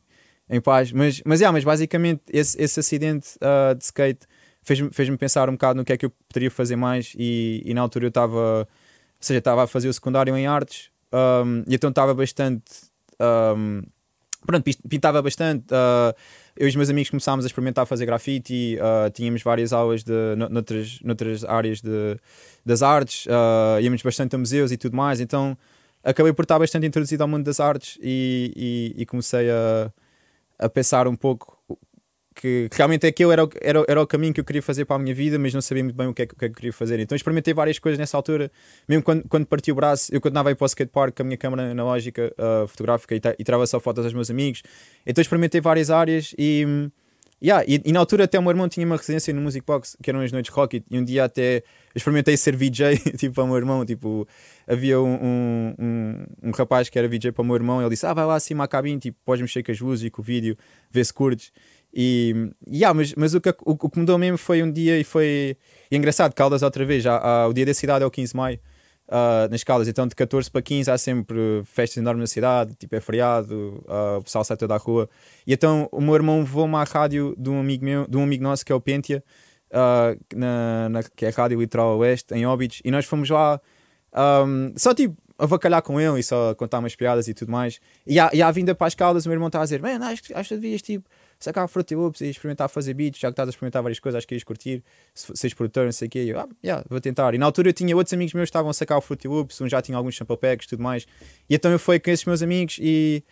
em 0.48 0.60
paz. 0.60 0.92
Mas, 0.92 1.20
mas, 1.24 1.40
yeah, 1.40 1.52
mas 1.52 1.64
basicamente 1.64 2.22
esse, 2.32 2.60
esse 2.62 2.78
acidente 2.78 3.36
uh, 3.36 3.74
de 3.74 3.84
skate 3.84 4.26
fez-me 4.62 4.90
fez 4.92 5.10
pensar 5.16 5.48
um 5.48 5.52
bocado 5.52 5.78
no 5.78 5.84
que 5.84 5.92
é 5.92 5.96
que 5.96 6.06
eu 6.06 6.12
poderia 6.28 6.50
fazer 6.50 6.76
mais. 6.76 7.14
E, 7.18 7.62
e 7.64 7.74
na 7.74 7.80
altura 7.80 8.04
eu 8.04 8.10
estava 8.10 8.68
ou 9.24 9.26
seja, 9.26 9.38
estava 9.38 9.64
a 9.64 9.66
fazer 9.66 9.88
o 9.88 9.92
secundário 9.92 10.36
em 10.36 10.46
artes 10.46 10.90
um, 11.12 11.64
e 11.66 11.74
então 11.74 11.90
estava 11.90 12.12
bastante 12.12 12.72
um, 13.56 13.82
pronto, 14.46 14.70
pintava 14.88 15.20
bastante 15.22 15.64
uh, 15.72 16.14
eu 16.56 16.66
e 16.66 16.68
os 16.68 16.76
meus 16.76 16.88
amigos 16.88 17.10
começámos 17.10 17.44
a 17.44 17.48
experimentar 17.48 17.86
fazer 17.86 18.06
grafite, 18.06 18.78
uh, 18.78 19.10
tínhamos 19.10 19.42
várias 19.42 19.72
aulas 19.72 20.04
de, 20.04 20.12
noutras, 20.36 21.00
noutras 21.02 21.44
áreas 21.44 21.80
de, 21.80 22.16
das 22.64 22.82
artes, 22.82 23.26
uh, 23.26 23.80
íamos 23.80 24.02
bastante 24.02 24.36
a 24.36 24.38
museus 24.38 24.70
e 24.70 24.76
tudo 24.76 24.96
mais, 24.96 25.20
então 25.20 25.56
acabei 26.02 26.32
por 26.32 26.42
estar 26.42 26.58
bastante 26.58 26.86
introduzido 26.86 27.22
ao 27.22 27.28
mundo 27.28 27.44
das 27.44 27.58
artes 27.58 27.98
e, 28.00 28.52
e, 28.96 29.02
e 29.02 29.06
comecei 29.06 29.50
a, 29.50 29.92
a 30.58 30.68
pensar 30.68 31.08
um 31.08 31.16
pouco 31.16 31.53
que, 32.34 32.68
realmente 32.72 33.06
aquele 33.06 33.32
era, 33.32 33.48
era, 33.60 33.84
era 33.86 34.02
o 34.02 34.06
caminho 34.06 34.34
que 34.34 34.40
eu 34.40 34.44
queria 34.44 34.62
fazer 34.62 34.84
para 34.84 34.96
a 34.96 34.98
minha 34.98 35.14
vida, 35.14 35.38
mas 35.38 35.54
não 35.54 35.62
sabia 35.62 35.84
muito 35.84 35.96
bem 35.96 36.06
o 36.08 36.14
que, 36.14 36.22
é, 36.22 36.24
o 36.24 36.28
que, 36.28 36.34
é 36.34 36.38
que 36.38 36.52
eu 36.52 36.56
queria 36.56 36.72
fazer. 36.72 36.98
Então 37.00 37.14
experimentei 37.14 37.54
várias 37.54 37.78
coisas 37.78 37.98
nessa 37.98 38.16
altura, 38.16 38.50
mesmo 38.88 39.02
quando, 39.02 39.28
quando 39.28 39.46
parti 39.46 39.70
o 39.70 39.74
braço, 39.74 40.14
eu 40.14 40.20
quando 40.20 40.32
andava 40.32 40.48
aí 40.48 40.54
para 40.54 40.64
o 40.64 40.66
skatepark 40.66 41.16
com 41.16 41.22
a 41.22 41.26
minha 41.26 41.36
câmera 41.36 41.70
analógica 41.70 42.34
uh, 42.38 42.66
fotográfica 42.66 43.14
e, 43.14 43.20
e 43.38 43.44
tirava 43.44 43.66
só 43.66 43.78
fotos 43.78 44.04
aos 44.04 44.12
meus 44.12 44.30
amigos. 44.30 44.62
Então 45.06 45.22
experimentei 45.22 45.60
várias 45.60 45.90
áreas 45.90 46.34
e, 46.36 46.90
yeah, 47.42 47.64
e, 47.68 47.80
e, 47.84 47.92
na 47.92 48.00
altura 48.00 48.24
até 48.24 48.38
o 48.38 48.42
meu 48.42 48.50
irmão 48.50 48.68
tinha 48.68 48.86
uma 48.86 48.96
residência 48.96 49.32
no 49.34 49.40
Music 49.40 49.64
Box, 49.66 49.96
que 50.02 50.10
eram 50.10 50.20
as 50.20 50.32
noites 50.32 50.50
rock, 50.52 50.82
e 50.90 50.98
um 50.98 51.04
dia 51.04 51.24
até 51.24 51.62
experimentei 51.94 52.36
ser 52.36 52.56
VJ, 52.56 52.98
tipo, 53.16 53.34
para 53.34 53.44
o 53.44 53.46
meu 53.46 53.56
irmão, 53.56 53.84
tipo, 53.84 54.26
havia 54.66 55.00
um, 55.00 55.14
um, 55.14 55.74
um, 55.78 56.48
um, 56.48 56.50
rapaz 56.52 56.88
que 56.88 56.98
era 56.98 57.06
VJ 57.06 57.32
para 57.32 57.42
o 57.42 57.44
meu 57.44 57.54
irmão, 57.54 57.80
ele 57.80 57.90
disse, 57.90 58.06
ah, 58.06 58.14
vai 58.14 58.24
lá 58.24 58.34
acima 58.34 58.64
à 58.64 58.68
cabine, 58.68 58.98
tipo, 58.98 59.18
podes 59.24 59.42
mexer 59.42 59.62
com 59.62 59.72
as 59.72 59.80
luzes 59.80 60.06
e 60.06 60.10
com 60.10 60.22
o 60.22 60.24
vídeo, 60.24 60.56
vê 60.90 61.04
se 61.04 61.12
curtes. 61.12 61.52
E, 61.96 62.50
yeah, 62.68 62.92
mas, 62.92 63.14
mas 63.14 63.34
o, 63.34 63.40
que, 63.40 63.50
o, 63.50 63.54
o 63.64 63.88
que 63.88 63.98
mudou 63.98 64.18
mesmo 64.18 64.36
foi 64.36 64.62
um 64.62 64.72
dia 64.72 64.98
e 64.98 65.04
foi 65.04 65.56
e 65.90 65.94
é 65.94 65.98
engraçado, 65.98 66.34
Caldas 66.34 66.62
outra 66.62 66.84
vez, 66.84 67.04
já, 67.04 67.18
ah, 67.18 67.46
o 67.46 67.52
dia 67.52 67.64
da 67.64 67.72
cidade 67.72 68.02
é 68.02 68.06
o 68.06 68.10
15 68.10 68.32
de 68.32 68.36
maio, 68.36 68.58
uh, 69.08 69.48
nas 69.48 69.62
Caldas, 69.62 69.86
então 69.86 70.06
de 70.06 70.14
14 70.14 70.50
para 70.50 70.60
15 70.60 70.90
há 70.90 70.98
sempre 70.98 71.62
festas 71.64 71.98
enormes 71.98 72.20
na 72.22 72.26
cidade, 72.26 72.74
tipo 72.74 72.96
é 72.96 73.00
feriado, 73.00 73.84
uh, 73.86 74.18
o 74.18 74.24
pessoal 74.24 74.44
sai 74.44 74.56
toda 74.56 74.74
à 74.74 74.76
rua. 74.76 75.08
E 75.46 75.52
então 75.52 75.88
o 75.92 76.00
meu 76.00 76.14
irmão 76.14 76.40
levou-me 76.40 76.74
à 76.74 76.84
rádio 76.84 77.34
de 77.38 77.48
um 77.48 77.60
amigo 77.60 77.84
meu, 77.84 78.06
de 78.08 78.16
um 78.16 78.22
amigo 78.24 78.42
nosso 78.42 78.64
que 78.64 78.72
é 78.72 78.74
o 78.74 78.80
Pentia, 78.80 79.22
uh, 79.70 80.18
na, 80.36 80.88
na, 80.88 81.02
que 81.02 81.26
é 81.26 81.28
a 81.28 81.32
Rádio 81.32 81.60
Litoral 81.60 81.98
Oeste, 81.98 82.34
em 82.34 82.46
Óbidos, 82.46 82.80
e 82.84 82.90
nós 82.90 83.04
fomos 83.04 83.30
lá 83.30 83.60
um, 84.46 84.72
só 84.76 84.94
tipo 84.94 85.16
avacalhar 85.36 85.82
com 85.82 86.00
ele 86.00 86.20
e 86.20 86.22
só 86.22 86.54
contar 86.54 86.78
umas 86.78 86.94
piadas 86.94 87.26
e 87.28 87.34
tudo 87.34 87.50
mais. 87.50 87.80
E 88.06 88.18
à, 88.20 88.30
e 88.32 88.40
à 88.40 88.50
vinda 88.50 88.74
para 88.74 88.86
as 88.86 88.94
Caldas, 88.94 89.26
o 89.26 89.28
meu 89.28 89.34
irmão 89.34 89.48
estava 89.48 89.64
a 89.64 89.66
dizer: 89.66 89.82
Man, 89.82 90.04
acho, 90.06 90.22
acho 90.34 90.48
que 90.50 90.54
devias 90.54 90.82
tipo 90.82 91.08
sacar 91.44 91.68
Fruity 91.68 91.94
Loops 91.94 92.20
e 92.20 92.28
experimentar 92.28 92.68
fazer 92.68 92.94
beats, 92.94 93.20
já 93.20 93.28
que 93.28 93.32
estás 93.32 93.48
a 93.48 93.50
experimentar 93.50 93.82
várias 93.82 94.00
coisas, 94.00 94.18
acho 94.18 94.26
que 94.26 94.34
ias 94.34 94.44
curtir, 94.44 94.82
se 95.14 95.34
seres 95.36 95.54
produtor, 95.54 95.84
não 95.84 95.92
sei 95.92 96.08
o 96.08 96.10
quê. 96.10 96.24
Eu, 96.26 96.40
ah, 96.40 96.48
yeah, 96.64 96.84
vou 96.88 97.00
tentar. 97.00 97.34
E 97.34 97.38
na 97.38 97.46
altura 97.46 97.68
eu 97.68 97.72
tinha 97.72 97.94
outros 97.96 98.12
amigos 98.12 98.34
meus 98.34 98.46
que 98.46 98.50
estavam 98.50 98.70
a 98.70 98.74
sacar 98.74 98.98
o 98.98 99.00
Fruity 99.00 99.28
Loops, 99.28 99.60
um 99.60 99.68
já 99.68 99.80
tinha 99.80 99.96
alguns 99.96 100.16
sample 100.16 100.36
packs 100.36 100.66
e 100.66 100.68
tudo 100.70 100.82
mais. 100.82 101.06
E 101.48 101.54
então 101.54 101.70
eu 101.70 101.78
fui 101.78 102.00
com 102.00 102.10
esses 102.10 102.24
meus 102.24 102.42
amigos 102.42 102.78
e, 102.80 103.22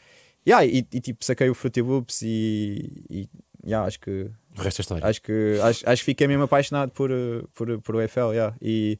yeah, 0.46 0.64
e, 0.64 0.78
e 0.78 1.00
tipo, 1.00 1.24
saquei 1.24 1.48
o 1.48 1.54
Fruity 1.54 1.82
Loops 1.82 2.22
e, 2.22 3.04
e 3.10 3.28
yeah, 3.66 3.86
acho 3.86 3.98
que. 4.00 4.30
O 4.56 4.60
resto 4.60 4.80
é 4.80 4.82
história. 4.82 5.06
Acho 5.06 5.22
que, 5.22 5.58
acho, 5.62 5.88
acho 5.88 6.02
que 6.02 6.06
fiquei 6.06 6.26
mesmo 6.26 6.44
apaixonado 6.44 6.92
por, 6.92 7.10
por, 7.54 7.80
por 7.80 7.96
o 7.96 8.08
FL, 8.08 8.32
yeah. 8.32 8.54
E. 8.60 8.98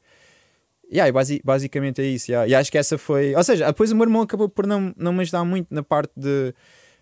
Yeah, 0.90 1.10
basi 1.10 1.40
basicamente 1.42 2.02
é 2.02 2.04
isso. 2.04 2.30
Yeah. 2.30 2.46
E 2.48 2.54
acho 2.54 2.70
que 2.70 2.76
essa 2.76 2.98
foi. 2.98 3.34
Ou 3.34 3.42
seja, 3.42 3.66
depois 3.66 3.90
o 3.92 3.96
meu 3.96 4.04
irmão 4.04 4.22
acabou 4.22 4.48
por 4.48 4.66
não, 4.66 4.92
não 4.96 5.12
me 5.12 5.22
ajudar 5.22 5.44
muito 5.44 5.72
na 5.72 5.82
parte 5.82 6.12
de. 6.16 6.54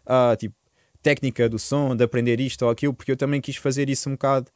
Uh, 0.06 0.36
tipo, 0.36 0.54
técnica 1.02 1.48
do 1.48 1.58
som, 1.58 1.96
de 1.96 2.04
aprender 2.04 2.40
isto 2.40 2.62
ou 2.64 2.70
aquilo, 2.70 2.94
porque 2.94 3.12
eu 3.12 3.16
também 3.16 3.40
quis 3.40 3.56
fazer 3.56 3.88
isso 3.88 4.08
um 4.08 4.12
bocado 4.12 4.50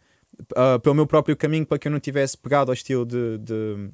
uh, 0.52 0.78
pelo 0.80 0.94
meu 0.94 1.06
próprio 1.06 1.36
caminho 1.36 1.66
para 1.66 1.78
que 1.78 1.88
eu 1.88 1.92
não 1.92 2.00
tivesse 2.00 2.36
pegado 2.36 2.70
ao 2.70 2.74
estilo 2.74 3.04
de. 3.04 3.38
de 3.38 3.90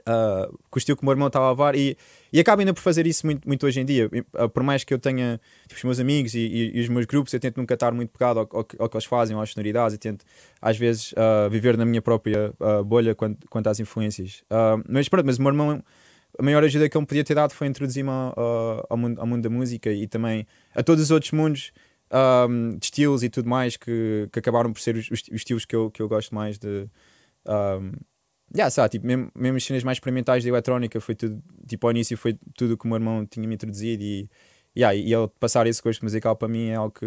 uh, 0.00 0.58
com 0.70 0.76
o 0.76 0.78
estilo 0.78 0.96
que 0.96 1.02
o 1.02 1.06
meu 1.06 1.12
irmão 1.12 1.28
estava 1.28 1.46
a 1.46 1.50
levar 1.50 1.74
e, 1.74 1.96
e 2.32 2.40
acabo 2.40 2.60
ainda 2.60 2.74
por 2.74 2.80
fazer 2.80 3.06
isso 3.06 3.26
muito, 3.26 3.46
muito 3.46 3.64
hoje 3.66 3.80
em 3.80 3.84
dia. 3.84 4.10
Uh, 4.34 4.48
por 4.48 4.62
mais 4.62 4.84
que 4.84 4.92
eu 4.92 4.98
tenha 4.98 5.40
tipo, 5.62 5.76
os 5.76 5.84
meus 5.84 6.00
amigos 6.00 6.34
e, 6.34 6.40
e, 6.40 6.78
e, 6.78 6.80
os 6.80 6.88
meus 6.88 7.06
grupos, 7.06 7.32
eu 7.32 7.40
tento 7.40 7.56
nunca 7.56 7.74
estar 7.74 7.92
muito 7.92 8.10
pegado 8.10 8.40
ao, 8.40 8.48
ao, 8.52 8.66
ao 8.78 8.88
que 8.88 8.96
eles 8.96 9.04
fazem, 9.04 9.38
às 9.40 9.50
sonoridades, 9.50 9.94
e 9.94 9.98
tento 9.98 10.24
às 10.60 10.76
vezes 10.76 11.14
viver 11.50 11.76
na 11.76 11.84
minha 11.84 12.02
própria 12.02 12.52
bolha 12.84 13.14
quanto, 13.14 13.48
quanto 13.48 13.68
às 13.68 13.78
influências. 13.80 14.42
mas 14.88 15.08
pronto, 15.08 15.26
mas 15.26 15.38
o 15.38 15.42
meu 15.42 15.50
irmão 15.50 15.82
a 16.38 16.42
maior 16.42 16.62
ajuda 16.62 16.88
que 16.88 16.96
ele 16.96 17.02
me 17.02 17.06
podia 17.06 17.24
ter 17.24 17.34
dado 17.34 17.52
foi 17.52 17.66
introduzir-me 17.66 18.10
ao, 18.10 18.86
ao, 18.88 18.96
mundo, 18.96 19.20
ao 19.20 19.26
mundo 19.26 19.42
da 19.42 19.50
música 19.50 19.90
e 19.90 20.06
também 20.06 20.46
a 20.72 20.82
todos 20.84 21.02
os 21.04 21.10
outros 21.10 21.32
mundos 21.32 21.72
um, 22.48 22.76
de 22.78 22.86
estilos 22.86 23.22
e 23.22 23.28
tudo 23.28 23.48
mais 23.48 23.76
que, 23.76 24.28
que 24.32 24.38
acabaram 24.38 24.72
por 24.72 24.80
ser 24.80 24.96
os, 24.96 25.10
os, 25.10 25.22
estilos 25.30 25.64
que 25.64 25.74
eu, 25.74 25.90
que 25.90 26.00
eu 26.00 26.08
gosto 26.08 26.34
mais 26.34 26.56
de. 26.56 26.88
Um, 27.46 27.92
yeah, 28.54 28.70
sabe, 28.70 28.90
tipo, 28.90 29.06
mesmo, 29.06 29.30
mesmo 29.34 29.56
as 29.56 29.64
cenas 29.64 29.82
mais 29.82 29.96
experimentais 29.96 30.42
de 30.42 30.48
eletrónica 30.48 31.00
foi 31.00 31.14
tudo, 31.14 31.42
tipo, 31.66 31.86
ao 31.86 31.90
início 31.90 32.16
foi 32.16 32.38
tudo 32.54 32.76
que 32.78 32.84
o 32.84 32.88
meu 32.88 32.96
irmão 32.96 33.26
tinha 33.26 33.46
me 33.46 33.54
introduzido 33.54 34.02
e, 34.02 34.28
yeah, 34.76 34.94
e 34.94 35.12
ele 35.12 35.28
passar 35.40 35.66
esse 35.66 35.82
gosto 35.82 36.02
musical 36.04 36.36
para 36.36 36.48
mim 36.48 36.68
é 36.68 36.76
algo 36.76 36.92
que 36.92 37.04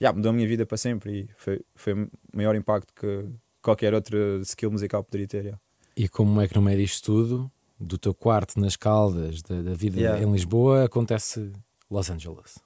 yeah, 0.00 0.14
mudou 0.14 0.30
a 0.30 0.32
minha 0.32 0.46
vida 0.46 0.66
para 0.66 0.76
sempre 0.76 1.20
e 1.20 1.28
foi, 1.36 1.60
foi 1.74 1.94
o 1.94 2.08
maior 2.32 2.54
impacto 2.54 2.92
que 2.94 3.26
qualquer 3.62 3.94
outro 3.94 4.40
skill 4.42 4.70
musical 4.70 5.02
poderia 5.02 5.26
ter. 5.26 5.44
Yeah. 5.44 5.60
E 5.96 6.08
como 6.08 6.40
é 6.40 6.48
que 6.48 6.54
no 6.54 6.62
meio 6.62 6.78
disto 6.78 7.04
tudo 7.04 7.50
do 7.78 7.98
teu 7.98 8.14
quarto 8.14 8.58
nas 8.58 8.76
Caldas, 8.76 9.42
da, 9.42 9.62
da 9.62 9.74
vida 9.74 10.00
yeah. 10.00 10.22
em 10.22 10.30
Lisboa, 10.30 10.84
acontece 10.84 11.52
Los 11.90 12.10
Angeles? 12.10 12.58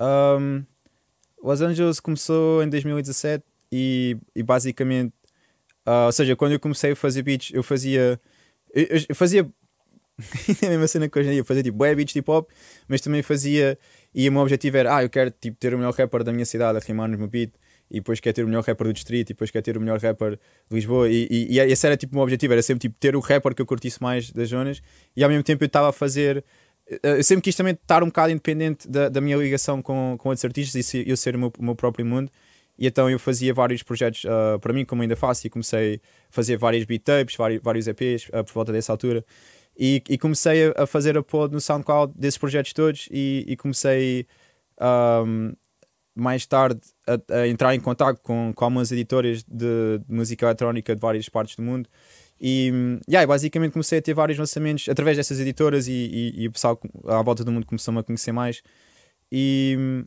Um, 0.00 0.64
Los 1.42 1.60
Angeles 1.60 2.00
começou 2.00 2.62
em 2.62 2.68
2017 2.68 3.44
e, 3.70 4.16
e 4.34 4.42
basicamente, 4.42 5.12
uh, 5.86 6.06
ou 6.06 6.12
seja, 6.12 6.34
quando 6.36 6.52
eu 6.52 6.60
comecei 6.60 6.92
a 6.92 6.96
fazer 6.96 7.22
beats, 7.22 7.50
eu 7.52 7.62
fazia. 7.62 8.20
Eu, 8.72 8.86
eu 9.08 9.14
fazia. 9.14 9.48
é 10.62 10.66
a 10.66 10.70
mesma 10.70 10.86
cena 10.86 11.08
que 11.08 11.18
hoje 11.18 11.28
em 11.28 11.32
dia, 11.32 11.40
eu 11.40 11.44
fazia 11.44 11.62
tipo 11.62 11.76
beats, 11.76 12.14
hip 12.14 12.30
hop, 12.30 12.48
mas 12.88 13.00
também 13.00 13.22
fazia. 13.22 13.78
E 14.14 14.28
o 14.28 14.32
meu 14.32 14.42
objetivo 14.42 14.76
era, 14.76 14.96
ah, 14.96 15.02
eu 15.02 15.10
quero 15.10 15.30
tipo, 15.30 15.56
ter 15.58 15.74
o 15.74 15.78
melhor 15.78 15.92
rapper 15.92 16.22
da 16.22 16.32
minha 16.32 16.46
cidade 16.46 16.78
a 16.78 16.80
rimar 16.80 17.08
no 17.08 17.18
meu 17.18 17.26
beat 17.26 17.52
e 17.90 17.96
depois 17.96 18.20
quer 18.20 18.32
ter 18.32 18.44
o 18.44 18.46
melhor 18.46 18.62
rapper 18.64 18.86
do 18.86 18.92
distrito, 18.92 19.30
e 19.30 19.34
depois 19.34 19.50
quer 19.50 19.62
ter 19.62 19.76
o 19.76 19.80
melhor 19.80 19.98
rapper 19.98 20.32
de 20.32 20.74
Lisboa, 20.74 21.08
e, 21.08 21.26
e, 21.30 21.54
e 21.54 21.58
esse 21.58 21.86
era 21.86 21.96
tipo 21.96 22.12
o 22.12 22.16
meu 22.16 22.22
objetivo, 22.22 22.52
era 22.52 22.62
sempre 22.62 22.80
tipo, 22.80 22.96
ter 22.98 23.14
o 23.14 23.20
rapper 23.20 23.54
que 23.54 23.62
eu 23.62 23.66
curtisse 23.66 24.02
mais 24.02 24.30
das 24.30 24.48
zonas, 24.48 24.82
e 25.16 25.22
ao 25.22 25.30
mesmo 25.30 25.42
tempo 25.42 25.62
eu 25.62 25.66
estava 25.66 25.88
a 25.88 25.92
fazer. 25.92 26.44
Eh, 26.88 27.18
eu 27.18 27.24
sempre 27.24 27.42
quis 27.42 27.54
também 27.54 27.74
estar 27.74 28.02
um 28.02 28.06
bocado 28.06 28.32
independente 28.32 28.88
da, 28.88 29.08
da 29.08 29.20
minha 29.20 29.36
ligação 29.36 29.80
com, 29.82 30.16
com 30.18 30.28
outros 30.28 30.44
artistas 30.44 30.94
e 30.94 31.08
eu 31.08 31.16
ser 31.16 31.36
o 31.36 31.38
meu, 31.38 31.52
o 31.58 31.64
meu 31.64 31.74
próprio 31.74 32.04
mundo. 32.04 32.30
E 32.78 32.86
então 32.86 33.08
eu 33.08 33.18
fazia 33.18 33.54
vários 33.54 33.82
projetos 33.82 34.24
uh, 34.24 34.58
para 34.58 34.72
mim, 34.72 34.84
como 34.84 35.02
ainda 35.02 35.14
faço, 35.14 35.46
e 35.46 35.50
comecei 35.50 36.00
a 36.28 36.32
fazer 36.32 36.56
vários 36.56 36.84
beat 36.84 37.02
tapes, 37.02 37.36
vários, 37.36 37.62
vários 37.62 37.86
EPs 37.86 38.28
uh, 38.28 38.44
por 38.44 38.52
volta 38.52 38.72
dessa 38.72 38.92
altura. 38.92 39.24
E, 39.78 40.02
e 40.08 40.18
comecei 40.18 40.68
a, 40.68 40.82
a 40.82 40.86
fazer 40.86 41.16
upload 41.16 41.52
no 41.52 41.60
SoundCloud 41.60 42.12
desses 42.16 42.38
projetos 42.38 42.72
todos 42.72 43.08
e, 43.10 43.44
e 43.46 43.56
comecei 43.56 44.26
um, 44.80 45.52
mais 46.14 46.46
tarde 46.46 46.80
a, 47.06 47.40
a, 47.40 47.48
entrar 47.48 47.74
em 47.74 47.80
contato 47.80 48.20
com, 48.22 48.52
com 48.54 48.64
algumas 48.64 48.92
editoras 48.92 49.42
de, 49.42 49.98
de, 49.98 50.04
música 50.08 50.46
eletrónica 50.46 50.94
de 50.94 51.00
várias 51.00 51.28
partes 51.28 51.56
do 51.56 51.62
mundo. 51.62 51.88
E 52.40 53.00
yeah, 53.08 53.26
basicamente 53.26 53.72
comecei 53.72 53.98
a 53.98 54.02
ter 54.02 54.14
vários 54.14 54.38
lançamentos 54.38 54.88
através 54.88 55.16
dessas 55.16 55.40
editoras 55.40 55.88
e, 55.88 55.92
e, 55.92 56.42
e 56.42 56.48
o 56.48 56.52
pessoal 56.52 56.78
à 57.06 57.22
volta 57.22 57.44
do 57.44 57.50
mundo 57.50 57.66
começou-me 57.66 58.00
a 58.00 58.02
conhecer 58.02 58.32
mais. 58.32 58.62
E, 59.30 60.04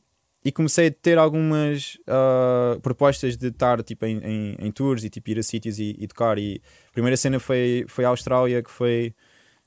e 0.48 0.52
comecei 0.52 0.88
a 0.88 0.92
ter 0.92 1.18
algumas 1.18 1.98
uh, 2.08 2.80
propostas 2.80 3.36
de 3.36 3.48
estar 3.48 3.84
tipo, 3.84 4.06
em, 4.06 4.18
em, 4.20 4.56
em, 4.60 4.72
tours 4.72 5.04
e 5.04 5.10
tipo, 5.10 5.30
ir 5.30 5.40
a 5.40 5.44
sítios 5.44 5.80
e, 5.80 5.96
e, 6.00 6.08
tocar. 6.08 6.38
E 6.38 6.62
a 6.88 6.92
primeira 6.94 7.18
cena 7.18 7.40
foi, 7.40 7.86
foi 7.90 8.06
a 8.06 8.10
Austrália, 8.10 8.64
que 8.64 8.72
foi 8.72 9.14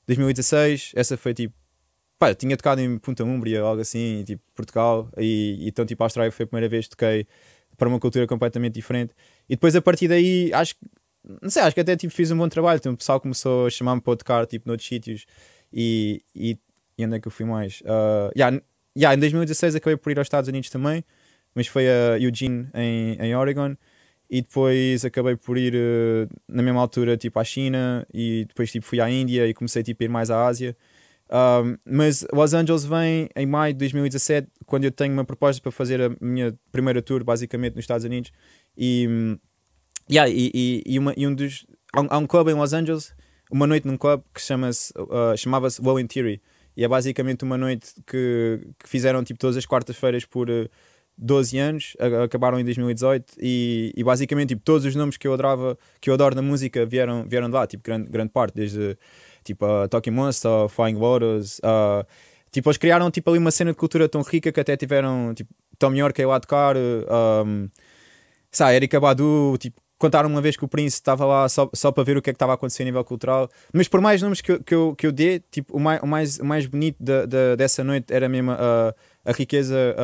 2016. 0.07 0.93
Essa 0.95 1.17
foi 1.17 1.33
tipo. 1.33 1.60
Pá, 2.21 2.35
tinha 2.35 2.55
tocado 2.55 2.79
em 2.79 2.99
Punta 2.99 3.23
Umbria, 3.23 3.61
algo 3.61 3.81
assim, 3.81 4.23
tipo 4.23 4.43
Portugal. 4.53 5.09
E, 5.17 5.57
então, 5.67 5.83
tipo, 5.87 6.03
a 6.03 6.05
Austrália 6.05 6.31
foi 6.31 6.43
a 6.43 6.47
primeira 6.47 6.69
vez 6.69 6.85
que 6.85 6.91
toquei 6.91 7.25
para 7.75 7.89
uma 7.89 7.99
cultura 7.99 8.27
completamente 8.27 8.75
diferente. 8.75 9.11
E 9.49 9.55
depois, 9.55 9.75
a 9.75 9.81
partir 9.81 10.07
daí, 10.07 10.53
acho 10.53 10.75
que. 10.75 10.81
Não 11.41 11.49
sei, 11.49 11.63
acho 11.63 11.73
que 11.73 11.81
até 11.81 11.95
tipo, 11.95 12.13
fiz 12.13 12.29
um 12.29 12.37
bom 12.37 12.47
trabalho. 12.47 12.77
Então, 12.77 12.93
o 12.93 12.97
pessoal 12.97 13.19
começou 13.19 13.65
a 13.65 13.71
chamar-me 13.71 14.01
para 14.01 14.15
tocar 14.15 14.45
tipo, 14.45 14.67
noutros 14.67 14.87
sítios. 14.87 15.25
E, 15.73 16.21
e, 16.35 16.59
e 16.95 17.03
onde 17.03 17.15
é 17.15 17.19
que 17.19 17.27
eu 17.27 17.31
fui 17.31 17.43
mais? 17.43 17.81
Uh, 17.81 18.29
yeah, 18.37 18.61
yeah, 18.95 19.17
em 19.17 19.19
2016 19.19 19.73
acabei 19.73 19.97
por 19.97 20.11
ir 20.11 20.19
aos 20.19 20.27
Estados 20.27 20.47
Unidos 20.47 20.69
também, 20.69 21.03
mas 21.55 21.65
foi 21.65 21.87
a 21.89 22.19
Eugene 22.19 22.67
em, 22.75 23.17
em 23.19 23.35
Oregon. 23.35 23.75
E 24.29 24.43
depois 24.43 25.03
acabei 25.03 25.35
por 25.35 25.57
ir 25.57 25.73
uh, 25.73 26.29
na 26.47 26.61
mesma 26.61 26.81
altura 26.81 27.17
tipo 27.17 27.39
à 27.39 27.43
China 27.43 28.05
e 28.13 28.45
depois 28.47 28.71
tipo 28.71 28.85
fui 28.85 29.01
à 29.01 29.09
Índia 29.09 29.47
e 29.47 29.55
comecei 29.55 29.81
tipo, 29.81 30.03
a 30.03 30.05
ir 30.05 30.09
mais 30.09 30.29
à 30.29 30.45
Ásia. 30.45 30.77
Um, 31.31 31.77
mas 31.85 32.25
Los 32.33 32.53
Angeles 32.53 32.83
vem 32.83 33.29
em 33.35 33.45
maio 33.45 33.73
de 33.73 33.79
2017, 33.79 34.49
quando 34.65 34.83
eu 34.83 34.91
tenho 34.91 35.13
uma 35.13 35.23
proposta 35.23 35.61
para 35.61 35.71
fazer 35.71 36.01
a 36.01 36.09
minha 36.19 36.53
primeira 36.71 37.01
tour, 37.01 37.23
basicamente, 37.23 37.75
nos 37.75 37.83
Estados 37.83 38.05
Unidos. 38.05 38.31
E, 38.77 39.37
yeah, 40.09 40.29
e, 40.29 40.83
e, 40.85 40.99
uma, 40.99 41.13
e 41.15 41.25
um 41.25 41.33
dos. 41.33 41.65
Há 41.93 42.17
um, 42.17 42.27
club 42.27 42.49
em 42.49 42.53
Los 42.53 42.73
Angeles, 42.73 43.13
uma 43.51 43.65
noite 43.65 43.87
num 43.87 43.97
club 43.97 44.21
que 44.33 44.41
chama 44.41 44.69
uh, 44.69 45.37
chamava-se 45.37 45.81
Wow 45.81 45.99
in 45.99 46.07
Theory. 46.07 46.41
E 46.75 46.83
é 46.83 46.87
basicamente 46.87 47.43
uma 47.43 47.57
noite 47.57 47.93
que, 48.07 48.61
que 48.79 48.89
fizeram 48.89 49.23
tipo 49.23 49.39
todas 49.39 49.57
as 49.57 49.65
quartas-feiras 49.65 50.25
por 50.25 50.49
uh, 50.49 50.69
12 51.17 51.57
anos, 51.59 51.93
acabaram 52.23 52.59
em 52.59 52.63
2018 52.63 53.35
e, 53.39 53.93
e 53.95 54.03
basicamente 54.03 54.49
tipo, 54.49 54.61
todos 54.63 54.85
os 54.85 54.95
nomes 54.95 55.17
que 55.17 55.27
eu 55.27 55.33
adorava, 55.33 55.77
que 55.99 56.09
eu 56.09 56.13
adoro 56.13 56.33
na 56.33 56.41
música 56.41 56.85
vieram, 56.85 57.25
vieram 57.27 57.47
de 57.47 57.53
lá, 57.53 57.67
tipo, 57.67 57.83
grande, 57.83 58.09
grande 58.09 58.31
parte, 58.31 58.55
desde 58.55 58.97
tipo 59.43 59.65
a 59.65 59.85
uh, 59.85 59.87
Talking 59.87 60.11
Monster, 60.11 60.69
Flying 60.69 60.95
Waters, 60.95 61.59
uh, 61.59 62.05
tipo, 62.51 62.69
eles 62.69 62.77
criaram 62.77 63.09
tipo 63.11 63.29
ali 63.29 63.39
uma 63.39 63.51
cena 63.51 63.71
de 63.71 63.77
cultura 63.77 64.07
tão 64.09 64.21
rica 64.21 64.51
que 64.51 64.59
até 64.59 64.75
tiveram 64.77 65.33
tipo 65.33 65.53
Tom 65.77 65.93
York 65.95 66.23
lá 66.25 66.39
a 66.39 67.43
um, 67.43 67.67
sabe, 68.51 68.75
Erika 68.75 68.99
Badu, 68.99 69.57
tipo, 69.59 69.81
contaram 70.01 70.27
uma 70.27 70.41
vez 70.41 70.57
que 70.57 70.65
o 70.65 70.67
Prince 70.67 70.95
estava 70.95 71.25
lá 71.25 71.47
só, 71.47 71.69
só 71.73 71.91
para 71.91 72.03
ver 72.03 72.17
o 72.17 72.21
que 72.21 72.31
é 72.31 72.33
que 72.33 72.35
estava 72.35 72.53
a 72.53 72.55
acontecer 72.55 72.81
a 72.81 72.85
nível 72.85 73.03
cultural. 73.03 73.47
Mas 73.71 73.87
por 73.87 74.01
mais 74.01 74.21
nomes 74.21 74.41
que 74.41 74.51
eu, 74.51 74.63
que 74.63 74.73
eu, 74.73 74.95
que 74.95 75.07
eu 75.07 75.11
dê, 75.11 75.39
tipo, 75.51 75.77
o, 75.77 75.79
mais, 75.79 76.01
o, 76.01 76.07
mais, 76.07 76.39
o 76.39 76.45
mais 76.45 76.65
bonito 76.65 76.97
de, 76.99 77.27
de, 77.27 77.55
dessa 77.55 77.83
noite 77.83 78.11
era 78.11 78.27
mesmo 78.27 78.51
a, 78.51 78.95
a 79.23 79.31
riqueza 79.31 79.95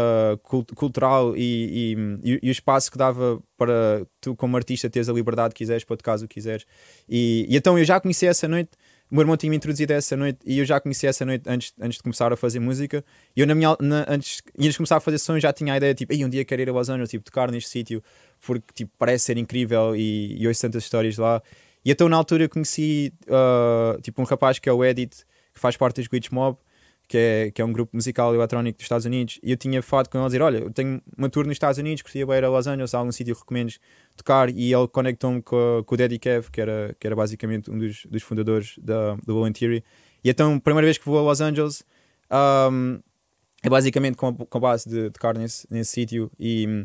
cult, 0.43 0.73
cultural 0.75 1.35
e, 1.35 1.95
e, 2.23 2.39
e, 2.43 2.49
o 2.49 2.51
espaço 2.51 2.91
que 2.91 2.97
dava 2.97 3.41
para 3.57 4.05
tu, 4.21 4.35
como 4.35 4.55
artista, 4.55 4.87
teres 4.89 5.09
a 5.09 5.13
liberdade 5.13 5.53
que 5.53 5.57
quiseres, 5.57 5.83
para 5.83 5.97
tocar 5.97 6.17
o 6.17 6.21
que 6.21 6.27
quiseres. 6.27 6.65
E, 7.09 7.47
e 7.49 7.57
então 7.57 7.77
eu 7.77 7.83
já 7.83 7.99
conheci 7.99 8.27
essa 8.27 8.47
noite 8.47 8.69
o 9.09 9.15
meu 9.15 9.21
irmão 9.21 9.37
tinha 9.37 9.49
me 9.49 9.55
introduzido 9.55 9.93
essa 9.93 10.17
noite 10.17 10.39
e 10.45 10.59
eu 10.59 10.65
já 10.65 10.79
conhecia 10.79 11.09
essa 11.09 11.25
noite 11.25 11.43
antes, 11.47 11.73
antes 11.79 11.97
de 11.97 12.03
começar 12.03 12.31
a 12.31 12.35
fazer 12.35 12.59
música. 12.59 13.03
E 13.35 13.39
eu, 13.39 13.47
na 13.47 13.55
minha, 13.55 13.75
na, 13.79 14.05
antes, 14.07 14.41
antes 14.57 14.71
de 14.71 14.77
começar 14.77 14.97
a 14.97 14.99
fazer 14.99 15.17
sons, 15.17 15.41
já 15.41 15.53
tinha 15.53 15.73
a 15.73 15.77
ideia 15.77 15.93
tipo, 15.93 16.13
um 16.13 16.29
dia 16.29 16.43
quero 16.43 16.61
ir 16.61 16.69
a 16.69 16.73
Los 16.73 16.89
Angeles, 16.89 17.09
tipo, 17.09 17.23
tocar 17.23 17.49
neste 17.49 17.69
sítio, 17.69 18.03
porque 18.45 18.73
tipo, 18.73 18.91
parece 18.97 19.25
ser 19.25 19.37
incrível 19.37 19.95
e, 19.95 20.35
e 20.41 20.47
ouço 20.47 20.61
tantas 20.61 20.83
histórias 20.83 21.17
lá. 21.17 21.41
E 21.85 21.91
então, 21.91 22.09
na 22.09 22.17
altura, 22.17 22.43
eu 22.43 22.49
conheci 22.49 23.13
uh, 23.27 24.01
tipo, 24.01 24.21
um 24.21 24.25
rapaz 24.25 24.59
que 24.59 24.67
é 24.67 24.73
o 24.73 24.83
Edit, 24.83 25.25
que 25.53 25.59
faz 25.59 25.77
parte 25.77 26.01
dos 26.01 26.07
Glitch 26.07 26.29
Mob 26.31 26.57
que 27.07 27.17
é, 27.17 27.51
que 27.51 27.61
é 27.61 27.65
um 27.65 27.71
grupo 27.71 27.95
musical 27.95 28.35
eletrónico 28.35 28.77
dos 28.77 28.85
Estados 28.85 29.05
Unidos, 29.05 29.39
e 29.41 29.51
eu 29.51 29.57
tinha 29.57 29.81
falado 29.81 30.09
com 30.09 30.17
ele 30.17 30.25
a 30.25 30.27
dizer: 30.27 30.41
Olha, 30.41 30.57
eu 30.57 30.71
tenho 30.71 31.01
uma 31.17 31.29
tour 31.29 31.45
nos 31.45 31.53
Estados 31.53 31.77
Unidos, 31.77 32.03
de 32.11 32.19
ir 32.19 32.43
a 32.43 32.49
Los 32.49 32.67
Angeles, 32.67 32.93
há 32.93 32.99
algum 32.99 33.11
sítio 33.11 33.33
que 33.33 33.41
recomendes 33.41 33.79
tocar, 34.15 34.49
e 34.49 34.73
ele 34.73 34.87
conectou-me 34.87 35.41
com, 35.41 35.83
com 35.85 35.95
o 35.95 35.97
Daddy 35.97 36.19
Kev, 36.19 36.49
que 36.51 36.59
era, 36.59 36.95
que 36.99 37.07
era 37.07 37.15
basicamente 37.15 37.71
um 37.71 37.77
dos, 37.77 38.05
dos 38.05 38.23
fundadores 38.23 38.75
da, 38.79 39.15
do 39.15 39.33
Volunteer. 39.35 39.83
E 40.23 40.29
então, 40.29 40.55
a 40.55 40.59
primeira 40.59 40.85
vez 40.85 40.97
que 40.97 41.05
vou 41.05 41.17
a 41.19 41.21
Los 41.21 41.39
Angeles, 41.39 41.83
um, 42.71 42.99
é 43.63 43.69
basicamente 43.69 44.17
com, 44.17 44.35
com 44.35 44.57
a 44.57 44.61
base 44.61 44.89
de 44.89 45.09
tocar 45.11 45.37
nesse, 45.37 45.65
nesse 45.71 45.91
sítio, 45.91 46.29
e, 46.37 46.83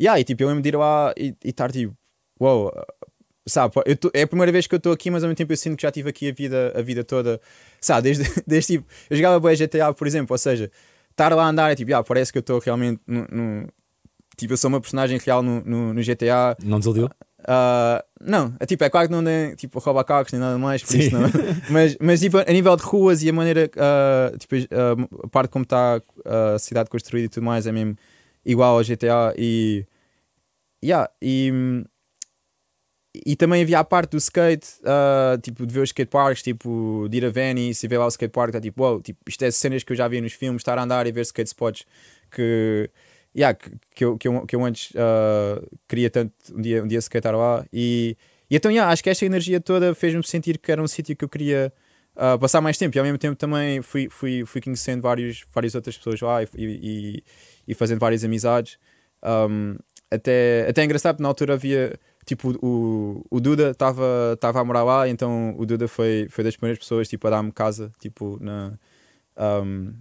yeah, 0.00 0.20
e 0.20 0.24
tipo, 0.24 0.42
eu 0.42 0.48
lembro 0.48 0.62
de 0.62 0.68
ir 0.68 0.76
lá 0.76 1.12
e 1.16 1.34
estar 1.44 1.72
tipo: 1.72 1.96
Uau, 2.40 2.64
wow, 2.64 2.72
sabe, 3.48 3.74
tô, 3.96 4.10
é 4.14 4.22
a 4.22 4.26
primeira 4.26 4.52
vez 4.52 4.66
que 4.66 4.74
eu 4.74 4.78
estou 4.78 4.92
aqui, 4.92 5.10
mas 5.10 5.22
ao 5.22 5.28
mesmo 5.28 5.36
tempo 5.36 5.52
eu 5.52 5.56
sinto 5.56 5.76
que 5.76 5.82
já 5.82 5.88
estive 5.88 6.10
aqui 6.10 6.28
a 6.28 6.32
vida, 6.32 6.72
a 6.76 6.82
vida 6.82 7.02
toda, 7.02 7.40
sabe, 7.80 8.02
desde, 8.02 8.24
desde 8.46 8.74
tipo, 8.74 8.86
eu 9.10 9.16
jogava 9.16 9.40
boa 9.40 9.54
GTA, 9.54 9.92
por 9.92 10.06
exemplo, 10.06 10.34
ou 10.34 10.38
seja, 10.38 10.70
estar 11.10 11.34
lá 11.34 11.44
a 11.44 11.48
andar 11.48 11.72
é 11.72 11.74
tipo, 11.74 11.94
ah, 11.94 12.02
parece 12.02 12.32
que 12.32 12.38
eu 12.38 12.40
estou 12.40 12.58
realmente 12.58 13.00
no, 13.06 13.26
no, 13.30 13.68
tipo, 14.36 14.52
eu 14.52 14.56
sou 14.56 14.68
uma 14.68 14.80
personagem 14.80 15.18
real 15.18 15.42
no, 15.42 15.60
no, 15.64 15.94
no 15.94 16.02
GTA. 16.02 16.56
Não 16.62 16.78
desiludiu? 16.78 17.10
Uh, 17.40 18.02
não, 18.20 18.54
é 18.58 18.66
tipo, 18.66 18.82
é 18.84 18.90
claro 18.90 19.08
que 19.08 19.14
não 19.14 19.24
tem 19.24 19.54
tipo 19.54 19.78
rouba 19.78 20.04
carros 20.04 20.32
nem 20.32 20.40
nada 20.40 20.58
mais, 20.58 20.82
por 20.82 20.92
Sim. 20.92 20.98
isso 20.98 21.18
não. 21.18 21.28
mas, 21.70 21.96
mas 22.00 22.20
tipo, 22.20 22.38
a 22.38 22.52
nível 22.52 22.76
de 22.76 22.82
ruas 22.82 23.22
e 23.22 23.28
a 23.28 23.32
maneira, 23.32 23.70
uh, 23.76 24.36
tipo, 24.38 24.56
uh, 24.56 25.24
a 25.24 25.28
parte 25.28 25.50
como 25.50 25.62
está 25.62 26.00
a 26.24 26.58
cidade 26.58 26.90
construída 26.90 27.26
e 27.26 27.28
tudo 27.28 27.44
mais 27.44 27.66
é 27.66 27.72
mesmo 27.72 27.96
igual 28.44 28.76
ao 28.76 28.84
GTA 28.84 29.34
e. 29.36 29.86
Yeah, 30.84 31.10
e 31.20 31.52
e 33.24 33.36
também 33.36 33.62
havia 33.62 33.78
a 33.78 33.84
parte 33.84 34.12
do 34.12 34.16
skate, 34.18 34.66
uh, 34.80 35.38
tipo, 35.40 35.66
de 35.66 35.72
ver 35.72 35.80
os 35.80 35.90
skateparks, 35.90 36.42
tipo, 36.42 37.06
de 37.10 37.18
ir 37.18 37.24
a 37.24 37.30
Venice 37.30 37.84
e 37.84 37.88
ver 37.88 37.98
lá 37.98 38.06
o 38.06 38.08
skatepark, 38.08 38.52
tá 38.52 38.60
tipo, 38.60 38.82
wow, 38.82 39.00
tipo, 39.00 39.18
isto 39.28 39.44
é 39.44 39.50
cenas 39.50 39.82
que 39.82 39.92
eu 39.92 39.96
já 39.96 40.08
vi 40.08 40.20
nos 40.20 40.32
filmes, 40.32 40.60
estar 40.60 40.78
a 40.78 40.82
andar 40.82 41.06
e 41.06 41.12
ver 41.12 41.22
skate 41.22 41.48
spots 41.48 41.86
que, 42.30 42.90
yeah, 43.36 43.56
que, 43.56 43.70
que, 43.94 44.04
eu, 44.04 44.18
que, 44.18 44.28
eu, 44.28 44.46
que 44.46 44.56
eu 44.56 44.64
antes 44.64 44.90
uh, 44.90 45.66
queria 45.88 46.10
tanto 46.10 46.32
um 46.52 46.60
dia, 46.60 46.82
um 46.82 46.86
dia 46.86 46.98
skatear 46.98 47.36
lá. 47.36 47.64
E, 47.72 48.16
e 48.50 48.56
então, 48.56 48.70
yeah, 48.70 48.92
acho 48.92 49.02
que 49.02 49.10
esta 49.10 49.24
energia 49.24 49.60
toda 49.60 49.94
fez-me 49.94 50.22
sentir 50.26 50.58
que 50.58 50.70
era 50.70 50.82
um 50.82 50.86
sítio 50.86 51.16
que 51.16 51.24
eu 51.24 51.28
queria 51.28 51.72
uh, 52.16 52.38
passar 52.38 52.60
mais 52.60 52.76
tempo 52.76 52.96
e 52.96 52.98
ao 52.98 53.04
mesmo 53.04 53.18
tempo 53.18 53.36
também 53.36 53.82
fui, 53.82 54.08
fui, 54.10 54.44
fui 54.44 54.60
conhecendo 54.60 55.02
vários, 55.02 55.44
várias 55.52 55.74
outras 55.74 55.96
pessoas 55.96 56.20
lá 56.20 56.42
e, 56.42 56.48
e, 56.56 57.24
e 57.68 57.74
fazendo 57.74 58.00
várias 58.00 58.24
amizades. 58.24 58.78
Um, 59.22 59.76
até, 60.10 60.66
até 60.68 60.82
é 60.82 60.84
engraçado, 60.84 61.16
porque 61.16 61.22
na 61.22 61.28
altura 61.28 61.54
havia 61.54 61.98
tipo, 62.28 62.50
o, 62.62 63.24
o 63.30 63.40
Duda 63.40 63.70
estava 63.70 64.60
a 64.60 64.64
morar 64.64 64.84
lá, 64.84 65.08
então 65.08 65.54
o 65.56 65.64
Duda 65.64 65.88
foi, 65.88 66.26
foi 66.28 66.44
das 66.44 66.54
primeiras 66.56 66.78
pessoas 66.78 67.08
tipo, 67.08 67.26
a 67.26 67.30
dar-me 67.30 67.50
casa, 67.50 67.90
tipo, 67.98 68.38
na, 68.40 68.74
um, 69.64 69.94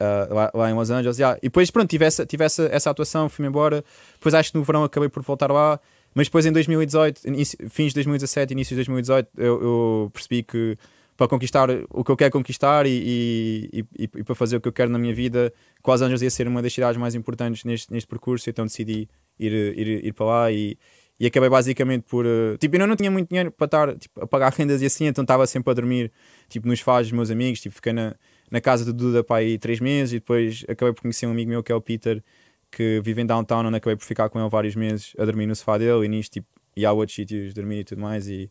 uh, 0.00 0.34
lá, 0.34 0.50
lá, 0.54 0.70
em 0.70 0.74
Los 0.74 0.90
Angeles. 0.90 1.18
Yeah. 1.18 1.36
E 1.38 1.46
depois, 1.46 1.70
pronto, 1.70 1.90
tive, 1.90 2.04
essa, 2.04 2.24
tive 2.24 2.44
essa, 2.44 2.68
essa 2.70 2.90
atuação, 2.90 3.28
fui-me 3.28 3.48
embora. 3.48 3.84
Depois 4.14 4.34
acho 4.34 4.52
que 4.52 4.58
no 4.58 4.62
verão 4.62 4.84
acabei 4.84 5.08
por 5.08 5.22
voltar 5.22 5.50
lá. 5.50 5.80
Mas 6.14 6.28
depois 6.28 6.46
em 6.46 6.52
2018, 6.52 7.26
início, 7.26 7.58
fins 7.68 7.88
de 7.88 7.94
2017, 7.94 8.52
início 8.52 8.70
de 8.70 8.76
2018, 8.76 9.30
eu, 9.36 9.62
eu, 9.62 10.10
percebi 10.12 10.44
que 10.44 10.78
para 11.16 11.26
conquistar 11.26 11.68
o 11.90 12.04
que 12.04 12.10
eu 12.10 12.16
quero 12.16 12.30
conquistar 12.30 12.86
e, 12.86 13.70
e, 13.72 13.84
e, 13.98 14.02
e, 14.02 14.24
para 14.24 14.34
fazer 14.34 14.56
o 14.56 14.60
que 14.60 14.68
eu 14.68 14.72
quero 14.72 14.90
na 14.90 14.98
minha 14.98 15.14
vida, 15.14 15.52
Los 15.84 16.02
Angeles 16.02 16.22
ia 16.22 16.30
ser 16.30 16.46
uma 16.46 16.62
das 16.62 16.72
cidades 16.72 17.00
mais 17.00 17.16
importantes 17.16 17.64
neste, 17.64 17.92
neste 17.92 18.06
percurso, 18.06 18.48
então 18.48 18.64
decidi 18.64 19.08
ir, 19.38 19.52
ir, 19.52 20.06
ir 20.06 20.12
para 20.12 20.26
lá 20.26 20.52
e, 20.52 20.76
e 21.18 21.26
acabei 21.26 21.48
basicamente 21.48 22.02
por. 22.02 22.26
Uh, 22.26 22.58
tipo, 22.58 22.76
eu 22.76 22.86
não 22.86 22.96
tinha 22.96 23.10
muito 23.10 23.28
dinheiro 23.28 23.50
para 23.50 23.66
estar 23.66 23.96
tipo, 23.96 24.22
a 24.22 24.26
pagar 24.26 24.52
rendas 24.52 24.82
e 24.82 24.86
assim, 24.86 25.06
então 25.06 25.22
estava 25.22 25.46
sempre 25.46 25.70
a 25.70 25.74
dormir 25.74 26.12
tipo, 26.48 26.66
nos 26.66 26.80
faz 26.80 27.06
dos 27.06 27.12
meus 27.12 27.30
amigos. 27.30 27.60
Tipo, 27.60 27.74
fiquei 27.74 27.92
na, 27.92 28.14
na 28.50 28.60
casa 28.60 28.84
do 28.84 28.92
Duda 28.92 29.22
para 29.22 29.36
aí 29.36 29.58
três 29.58 29.80
meses 29.80 30.14
e 30.14 30.16
depois 30.16 30.64
acabei 30.68 30.92
por 30.92 31.02
conhecer 31.02 31.26
um 31.26 31.30
amigo 31.30 31.50
meu 31.50 31.62
que 31.62 31.70
é 31.70 31.74
o 31.74 31.80
Peter, 31.80 32.22
que 32.70 33.00
vive 33.04 33.22
em 33.22 33.26
downtown, 33.26 33.66
onde 33.66 33.76
acabei 33.76 33.96
por 33.96 34.04
ficar 34.04 34.28
com 34.28 34.40
ele 34.40 34.48
vários 34.48 34.74
meses 34.74 35.12
a 35.18 35.24
dormir 35.24 35.46
no 35.46 35.54
sofá 35.54 35.78
dele 35.78 36.04
e 36.04 36.08
nisto, 36.08 36.32
tipo, 36.32 36.48
e 36.76 36.84
há 36.84 36.92
outros 36.92 37.14
sítios 37.14 37.54
dormir 37.54 37.80
e 37.80 37.84
tudo 37.84 38.00
mais. 38.00 38.28
E, 38.28 38.50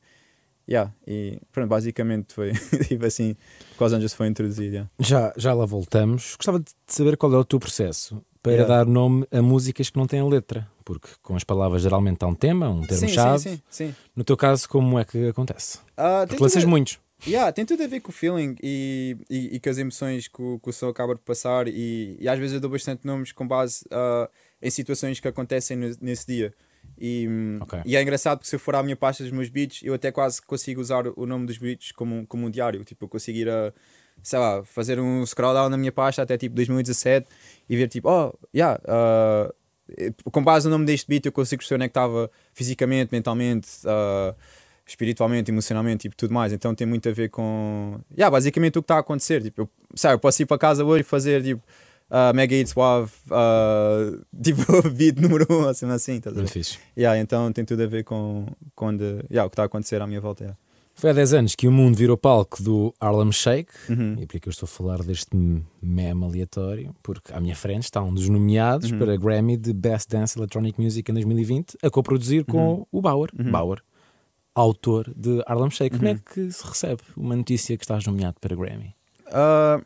yeah, 0.70 0.94
e 1.06 1.40
pronto, 1.52 1.68
basicamente 1.68 2.34
foi 2.34 2.54
tipo 2.88 3.06
assim 3.06 3.36
que 3.76 3.84
Los 3.84 3.92
Angeles 3.92 4.14
foi 4.14 4.28
introduzido. 4.28 4.74
Yeah. 4.74 4.90
Já, 5.00 5.34
já 5.36 5.54
lá 5.54 5.66
voltamos. 5.66 6.36
Gostava 6.38 6.60
de 6.60 6.72
saber 6.88 7.18
qual 7.18 7.34
é 7.34 7.38
o 7.38 7.44
teu 7.44 7.60
processo 7.60 8.24
para 8.42 8.54
yeah. 8.54 8.76
dar 8.76 8.86
nome 8.86 9.26
a 9.32 9.42
músicas 9.42 9.90
que 9.90 9.98
não 9.98 10.08
têm 10.08 10.28
letra, 10.28 10.68
porque 10.84 11.10
com 11.22 11.36
as 11.36 11.44
palavras 11.44 11.82
geralmente 11.82 12.24
há 12.24 12.28
um 12.28 12.36
tema, 12.36 12.70
um 12.70 12.82
termo-chave. 12.82 13.40
Sim, 13.40 13.56
sim, 13.70 13.88
sim, 13.88 13.96
No 14.16 14.24
teu 14.24 14.38
caso, 14.38 14.68
como 14.68 15.00
é 15.00 15.06
que 15.06 15.30
acontece? 15.30 15.78
Uh, 15.98 16.28
porque 16.28 16.44
lanças 16.44 16.64
muitos. 16.66 17.00
Yeah, 17.26 17.52
tem 17.54 17.66
tudo 17.66 17.84
a 17.84 17.88
ver 17.88 18.02
com 18.02 18.10
o 18.10 18.14
feeling 18.14 18.56
e, 18.62 19.16
e, 19.30 19.56
e 19.56 19.60
com 19.60 19.70
as 19.70 19.78
emoções 19.78 20.28
que 20.28 20.42
o, 20.42 20.60
que 20.60 20.70
o 20.70 20.74
som 20.74 20.90
acaba 20.90 21.16
de 21.16 21.22
passar 21.22 21.70
e, 21.70 22.18
e, 22.20 22.28
às 22.28 22.38
vezes 22.38 22.56
eu 22.56 22.60
dou 22.60 22.70
bastante 22.70 23.08
nomes 23.08 23.32
com 23.32 23.48
base 23.48 23.86
uh, 23.86 24.30
em 24.62 24.70
situações 24.70 25.22
que 25.22 25.28
acontecem 25.28 25.78
no, 25.78 25.96
nesse 26.02 26.28
dia. 26.28 26.54
E, 26.98 27.28
okay. 27.62 27.82
e 27.86 27.96
é 27.96 28.02
engraçado 28.02 28.40
porque 28.40 28.50
se 28.50 28.56
eu 28.56 28.60
for 28.60 28.76
à 28.76 28.84
minha 28.84 28.96
pasta 28.96 29.24
dos 29.24 29.32
meus 29.32 29.48
beats, 29.48 29.82
eu 29.84 29.94
até 29.94 30.12
quase 30.12 30.42
consigo 30.42 30.82
usar 30.82 31.08
o 31.16 31.26
nome 31.26 31.46
dos 31.46 31.58
beats 31.58 31.94
como, 31.94 32.28
como 32.28 32.46
um 32.46 32.50
diário. 32.50 32.84
Tipo, 32.84 33.06
eu 33.06 33.10
consigo 33.10 33.38
ir 33.38 33.50
a, 33.50 33.74
sei 34.22 34.40
lá, 34.40 34.64
fazer 34.64 35.00
um 35.00 35.26
scroll 35.26 35.54
down 35.54 35.70
na 35.70 35.78
minha 35.78 35.92
pasta 35.92 36.22
até 36.22 36.38
tipo 36.38 36.56
2017 36.56 37.28
e 37.70 37.78
ver 37.78 37.88
tipo, 37.88 38.10
oh, 38.10 38.34
yeah, 38.54 38.80
uh, 38.84 39.54
com 40.32 40.44
base 40.44 40.66
no 40.66 40.72
nome 40.72 40.86
deste 40.86 41.08
beat 41.08 41.26
eu 41.26 41.32
consigo 41.32 41.60
perceber 41.60 41.76
onde 41.76 41.86
é 41.86 41.88
que 41.88 41.92
estava 41.92 42.30
fisicamente, 42.54 43.12
mentalmente, 43.12 43.68
uh, 43.86 44.36
espiritualmente, 44.86 45.52
emocionalmente 45.52 46.08
e 46.08 46.10
tipo, 46.10 46.16
tudo 46.16 46.34
mais. 46.34 46.54
Então 46.54 46.74
tem 46.76 46.86
muito 46.88 47.08
a 47.08 47.12
ver 47.12 47.30
com, 47.30 48.00
yeah, 48.12 48.30
basicamente 48.30 48.78
o 48.78 48.82
que 48.82 48.86
está 48.86 48.96
a 48.96 49.00
acontecer. 49.00 49.42
Tipo, 49.42 49.62
eu, 49.62 49.70
sabe, 49.96 50.16
eu 50.16 50.20
posso 50.20 50.42
ir 50.42 50.46
para 50.46 50.58
casa 50.58 50.84
hoje 50.84 51.02
e 51.02 51.04
fazer 51.04 51.44
tipo 51.44 51.64
uh, 52.10 52.34
Mega 52.34 52.56
Hits 52.56 52.72
Suave, 52.72 53.12
uh, 53.28 54.22
tipo 54.42 54.90
beat 54.90 55.18
número 55.20 55.46
1, 55.50 55.54
um, 55.54 55.68
assim, 55.68 55.90
assim, 55.90 56.16
estás 56.16 56.38
a 56.38 56.42
ver? 56.42 56.48
Fixe. 56.48 56.80
Yeah, 56.98 57.20
então 57.20 57.52
tem 57.52 57.66
tudo 57.66 57.84
a 57.84 57.88
ver 57.88 58.04
com, 58.04 58.46
com 58.76 58.88
onde, 58.88 59.04
yeah, 59.32 59.46
o 59.46 59.50
que 59.50 59.54
está 59.54 59.64
a 59.64 59.66
acontecer 59.66 60.02
à 60.02 60.08
minha 60.08 60.22
volta. 60.22 60.44
Yeah. 60.44 60.58
Foi 60.96 61.10
há 61.10 61.14
10 61.14 61.34
anos 61.34 61.56
que 61.56 61.68
o 61.68 61.72
mundo 61.72 61.96
virou 61.96 62.16
palco 62.16 62.62
do 62.62 62.94
Harlem 63.00 63.32
Shake, 63.32 63.72
uhum. 63.90 64.16
e 64.20 64.26
por 64.26 64.40
que 64.40 64.48
eu 64.48 64.52
estou 64.52 64.66
a 64.66 64.70
falar 64.70 65.04
deste 65.04 65.36
meme 65.82 66.24
aleatório, 66.24 66.96
porque 67.02 67.34
à 67.34 67.42
minha 67.42 67.56
frente 67.56 67.84
está 67.84 68.02
um 68.02 68.14
dos 68.14 68.30
nomeados 68.30 68.92
uhum. 68.92 69.00
para 69.00 69.18
Grammy 69.18 69.58
de 69.58 69.74
Best 69.74 70.10
Dance 70.10 70.38
Electronic 70.38 70.80
Music 70.80 71.10
em 71.10 71.14
2020, 71.14 71.78
a 71.82 71.90
coproduzir 71.90 72.46
com 72.46 72.74
uhum. 72.74 72.86
o 72.92 73.02
Bauer. 73.02 73.30
Uhum. 73.38 73.52
Bauer, 73.52 73.82
autor 74.54 75.12
de 75.16 75.44
Harlem 75.48 75.72
Shake. 75.72 75.98
Como 75.98 76.08
é 76.08 76.12
uhum. 76.14 76.20
que 76.20 76.52
se 76.52 76.66
recebe 76.66 77.02
uma 77.18 77.36
notícia 77.36 77.76
que 77.76 77.84
estás 77.84 78.06
nomeado 78.06 78.36
para 78.40 78.56
Grammy? 78.56 78.96
Uh, 79.28 79.84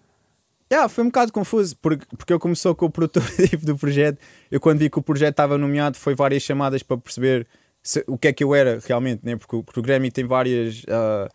Yeah, 0.70 0.90
foi 0.90 1.06
um 1.06 1.08
bocado 1.08 1.32
confuso, 1.32 1.78
porque, 1.78 2.06
porque 2.18 2.34
eu 2.34 2.40
comecei 2.40 2.74
com 2.76 2.88
o 2.88 2.92
produtor 2.92 3.24
do 3.64 3.78
projeto. 3.78 4.20
Eu, 4.52 4.60
quando 4.60 4.80
vi 4.80 4.90
que 4.90 5.00
o 5.00 5.02
projeto 5.02 5.32
estava 5.32 5.58
nomeado, 5.58 5.98
foi 5.98 6.14
várias 6.14 6.44
chamadas 6.44 6.84
para 6.84 6.98
perceber 6.98 7.48
se, 7.88 8.04
o 8.06 8.18
que 8.18 8.28
é 8.28 8.34
que 8.34 8.44
eu 8.44 8.54
era 8.54 8.80
realmente, 8.86 9.22
né? 9.24 9.38
porque, 9.38 9.64
porque 9.64 9.80
o 9.80 9.82
Grammy 9.82 10.12
tem 10.12 10.26
várias. 10.26 10.84
Uh, 10.84 11.30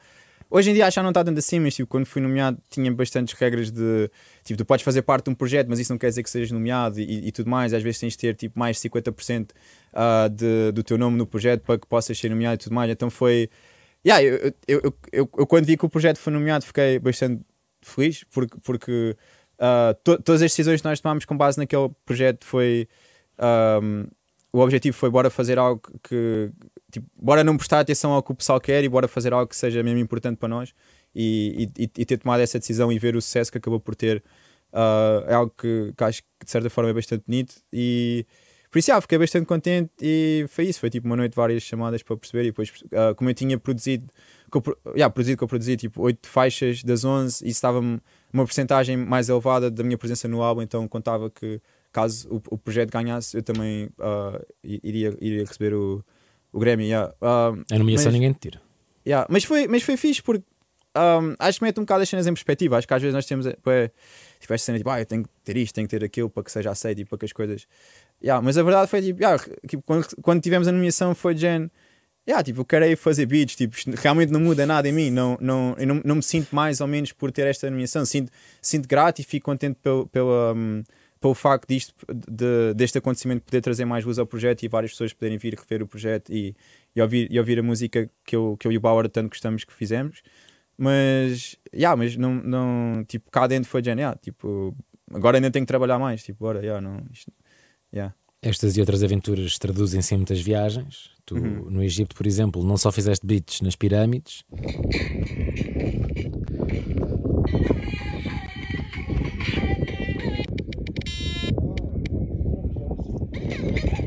hoje 0.51 0.71
em 0.71 0.75
dia 0.75 0.87
acho 0.87 0.97
que 0.97 1.03
não 1.03 1.09
está 1.09 1.25
tanto 1.25 1.39
assim, 1.39 1.59
mas 1.59 1.75
tipo, 1.75 1.89
quando 1.89 2.05
fui 2.05 2.21
nomeado 2.21 2.59
tinha 2.69 2.93
bastantes 2.93 3.33
regras 3.33 3.71
de. 3.71 4.11
Tipo, 4.45 4.59
tu 4.59 4.67
podes 4.67 4.85
fazer 4.85 5.01
parte 5.01 5.25
de 5.25 5.31
um 5.31 5.35
projeto, 5.35 5.69
mas 5.69 5.79
isso 5.79 5.91
não 5.91 5.99
quer 5.99 6.11
dizer 6.11 6.23
que 6.23 6.29
sejas 6.29 6.51
nomeado 6.51 7.01
e, 7.01 7.29
e 7.29 7.33
tudo 7.33 7.49
mais. 7.49 7.73
Às 7.73 7.83
vezes 7.83 7.99
tens 8.01 8.13
de 8.13 8.19
ter 8.19 8.35
tipo, 8.35 8.59
mais 8.59 8.79
de 8.79 8.87
50% 8.87 9.51
uh, 9.51 10.29
de, 10.29 10.73
do 10.73 10.83
teu 10.83 10.99
nome 10.99 11.17
no 11.17 11.27
projeto 11.27 11.63
para 11.63 11.79
que 11.79 11.87
possas 11.87 12.19
ser 12.19 12.29
nomeado 12.29 12.57
e 12.57 12.59
tudo 12.59 12.75
mais. 12.75 12.91
Então 12.91 13.09
foi. 13.09 13.49
Yeah, 14.07 14.23
eu, 14.23 14.53
eu, 14.69 14.95
eu, 15.11 15.31
eu 15.39 15.47
quando 15.47 15.65
vi 15.65 15.75
que 15.79 15.87
o 15.87 15.89
projeto 15.89 16.19
foi 16.19 16.35
nomeado 16.35 16.67
fiquei 16.67 16.99
bastante 16.99 17.41
feliz 17.81 18.25
porque, 18.25 18.59
porque 18.63 19.17
uh, 19.59 19.95
to, 20.05 20.21
todas 20.23 20.43
as 20.43 20.51
decisões 20.51 20.83
que 20.83 20.87
nós 20.87 21.01
tomámos 21.01 21.25
com 21.25 21.35
base 21.35 21.57
naquele 21.57 21.89
projeto 22.05 22.45
foi 22.45 22.89
um, 23.81 24.07
o 24.53 24.61
objetivo 24.61 24.97
foi 24.97 25.11
bora 25.11 25.31
fazer 25.31 25.59
algo 25.59 25.81
que 26.03 26.51
tipo, 26.91 27.07
bora 27.17 27.43
não 27.43 27.57
prestar 27.57 27.81
atenção 27.81 28.13
ao 28.13 28.23
que 28.23 28.33
o 28.33 28.35
pessoal 28.35 28.61
quer 28.61 28.85
e 28.85 28.89
bora 28.89 29.09
fazer 29.09 29.33
algo 29.33 29.49
que 29.49 29.57
seja 29.57 29.83
mesmo 29.83 29.99
importante 29.99 30.37
para 30.37 30.49
nós 30.49 30.75
e, 31.15 31.71
e, 31.77 31.91
e 31.99 32.05
ter 32.05 32.19
tomado 32.19 32.41
essa 32.41 32.59
decisão 32.59 32.93
e 32.93 32.99
ver 32.99 33.17
o 33.17 33.23
sucesso 33.23 33.51
que 33.51 33.59
acabou 33.59 33.81
por 33.81 33.95
ter 33.95 34.23
uh, 34.73 35.25
é 35.27 35.35
algo 35.35 35.53
que, 35.57 35.93
que, 35.97 36.05
acho 36.05 36.23
que 36.23 36.45
de 36.45 36.51
certa 36.51 36.69
forma 36.69 36.91
é 36.91 36.93
bastante 36.93 37.25
bonito 37.27 37.55
e 37.73 38.27
por 38.71 38.79
isso, 38.79 38.91
yeah, 38.91 39.03
fiquei 39.03 39.19
bastante 39.19 39.45
contente 39.45 39.91
e 40.01 40.47
foi 40.49 40.65
isso. 40.65 40.81
Foi 40.81 40.89
tipo 40.89 41.07
uma 41.07 41.15
noite, 41.15 41.37
várias 41.37 41.63
chamadas 41.63 42.03
para 42.03 42.17
perceber. 42.17 42.45
E 42.45 42.47
depois, 42.47 42.71
uh, 42.71 43.15
como 43.15 43.29
eu 43.29 43.35
tinha 43.35 43.59
produzido 43.59 44.09
que 44.51 44.57
eu, 44.57 44.63
produzido 45.11 45.37
que 45.37 45.45
eu 45.45 45.49
produzi 45.49 45.77
tipo 45.77 46.01
8 46.03 46.27
faixas 46.27 46.83
das 46.83 47.05
11 47.05 47.45
e 47.45 47.51
estava 47.51 47.81
uma 47.81 48.01
porcentagem 48.33 48.97
mais 48.97 49.29
elevada 49.29 49.71
da 49.71 49.83
minha 49.83 49.99
presença 49.99 50.27
no 50.27 50.43
álbum, 50.43 50.63
então 50.63 50.89
contava 50.89 51.31
que 51.31 51.61
caso 51.93 52.29
o, 52.29 52.55
o 52.55 52.59
projeto 52.59 52.91
ganhasse, 52.91 53.37
eu 53.37 53.43
também 53.43 53.87
uh, 53.99 54.45
iria, 54.63 55.17
iria 55.21 55.45
receber 55.45 55.75
o, 55.75 56.05
o 56.53 56.59
Grammy. 56.59 56.85
Yeah. 56.85 57.13
Uh, 57.21 57.65
a 57.71 57.79
nomeação 57.79 58.07
mas, 58.07 58.15
ninguém 58.15 58.33
te 58.33 58.41
tira. 58.41 58.63
Yeah, 59.07 59.27
mas, 59.31 59.45
foi, 59.45 59.67
mas 59.69 59.83
foi 59.83 59.97
fixe 59.97 60.23
porque 60.23 60.45
um, 60.97 61.35
acho 61.39 61.59
que 61.59 61.65
mete 61.65 61.79
um 61.79 61.83
bocado 61.83 62.03
as 62.03 62.09
cenas 62.09 62.27
em 62.27 62.33
perspectiva. 62.33 62.77
Acho 62.77 62.87
que 62.87 62.95
às 62.95 63.03
vezes 63.03 63.15
nós 63.15 63.27
temos 63.27 63.47
é, 63.47 63.53
tipo, 63.53 63.71
esta 64.55 64.59
cena 64.59 64.79
tipo, 64.79 64.91
ah, 64.91 65.01
eu 65.01 65.07
tenho 65.07 65.23
que 65.25 65.31
ter 65.45 65.57
isto, 65.57 65.75
tenho 65.75 65.87
que 65.89 65.99
ter 65.99 66.05
aquilo 66.05 66.31
para 66.31 66.43
que 66.43 66.53
seja 66.53 66.71
aceito 66.71 67.01
e 67.01 67.05
para 67.05 67.19
que 67.19 67.25
as 67.25 67.33
coisas. 67.33 67.67
Yeah, 68.23 68.43
mas 68.43 68.57
a 68.57 68.63
verdade 68.63 68.89
foi 68.91 69.03
tipo, 69.03 69.21
yeah, 69.21 69.43
tipo 69.69 69.83
quando, 69.85 70.07
quando 70.23 70.41
tivemos 70.43 70.69
a 70.69 70.73
nomeação 70.73 71.15
foi 71.15 71.35
de 71.35 71.41
género 71.41 71.71
yeah, 72.27 72.43
tipo, 72.43 72.61
eu 72.61 72.65
quero 72.65 72.85
é 72.85 72.97
fazer 72.97 73.27
beats, 73.27 73.57
tipo, 73.57 73.75
realmente 74.01 74.31
não 74.33 74.41
muda 74.41 74.65
nada 74.65 74.89
em 74.89 74.93
mim, 74.93 75.11
não, 75.11 75.37
não, 75.41 75.75
eu 75.79 75.87
não, 75.87 76.01
não 76.05 76.15
me 76.17 76.23
sinto 76.23 76.55
mais 76.55 76.81
ou 76.81 76.87
menos 76.87 77.13
por 77.13 77.33
ter 77.33 77.47
esta 77.47 77.69
nomeação, 77.71 78.05
sinto, 78.05 78.31
sinto 78.61 78.89
grato 78.89 79.21
e 79.21 79.25
fico 79.25 79.47
contente 79.47 79.79
pelo, 79.83 80.07
pelo, 80.07 80.55
um, 80.55 80.83
pelo 81.23 81.35
facto 81.35 81.69
disto, 81.69 81.95
de, 82.29 82.75
deste 82.75 82.99
acontecimento 82.99 83.45
poder 83.45 83.61
trazer 83.61 83.85
mais 83.85 84.05
luz 84.05 84.19
ao 84.19 84.27
projeto 84.27 84.65
e 84.65 84.69
várias 84.69 84.91
pessoas 84.91 85.13
poderem 85.13 85.39
vir 85.39 85.55
rever 85.55 85.81
o 85.83 85.87
projeto 85.87 86.33
e, 86.33 86.55
e, 86.95 87.01
ouvir, 87.01 87.31
e 87.31 87.39
ouvir 87.39 87.61
a 87.61 87.63
música 87.63 88.11
que 88.25 88.35
eu, 88.35 88.57
que 88.59 88.67
eu 88.67 88.73
e 88.73 88.77
o 88.77 88.81
Bauer 88.81 89.09
tanto 89.09 89.31
gostamos 89.31 89.65
que 89.65 89.73
fizemos. 89.73 90.21
Mas, 90.77 91.57
yeah, 91.73 91.97
mas 91.97 92.17
não, 92.17 92.35
não, 92.35 93.05
tipo, 93.07 93.31
cá 93.31 93.47
dentro 93.47 93.71
foi 93.71 93.85
genial, 93.85 94.17
tipo, 94.21 94.77
agora 95.13 95.37
ainda 95.39 95.51
tenho 95.51 95.65
que 95.65 95.69
trabalhar 95.69 95.99
mais, 95.99 96.25
tipo, 96.25 96.41
bora, 96.41 96.61
yeah, 96.61 96.81
não, 96.81 97.07
isto, 97.13 97.33
yeah. 97.95 98.13
Estas 98.43 98.77
e 98.77 98.81
outras 98.81 99.05
aventuras 99.05 99.57
traduzem-se 99.57 100.15
em 100.15 100.17
muitas 100.17 100.41
viagens. 100.41 101.11
Tu, 101.25 101.37
uhum. 101.37 101.71
no 101.71 101.83
Egito, 101.85 102.17
por 102.17 102.27
exemplo, 102.27 102.65
não 102.65 102.77
só 102.77 102.91
fizeste 102.91 103.25
beats 103.25 103.61
nas 103.61 103.77
pirâmides. 103.77 104.43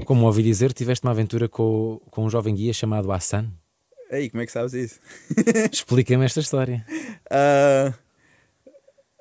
Como 0.05 0.25
ouvi 0.25 0.43
dizer, 0.43 0.71
tiveste 0.71 1.05
uma 1.05 1.11
aventura 1.11 1.49
com, 1.49 1.99
com 2.09 2.25
um 2.25 2.29
jovem 2.29 2.55
guia 2.55 2.71
chamado 2.73 3.11
Hassan. 3.11 3.51
Ei, 4.11 4.29
como 4.29 4.43
é 4.43 4.45
que 4.45 4.51
sabes 4.51 4.73
isso? 4.73 4.99
Explica-me 5.71 6.23
esta 6.25 6.39
história. 6.39 6.85
Uh, 7.31 7.93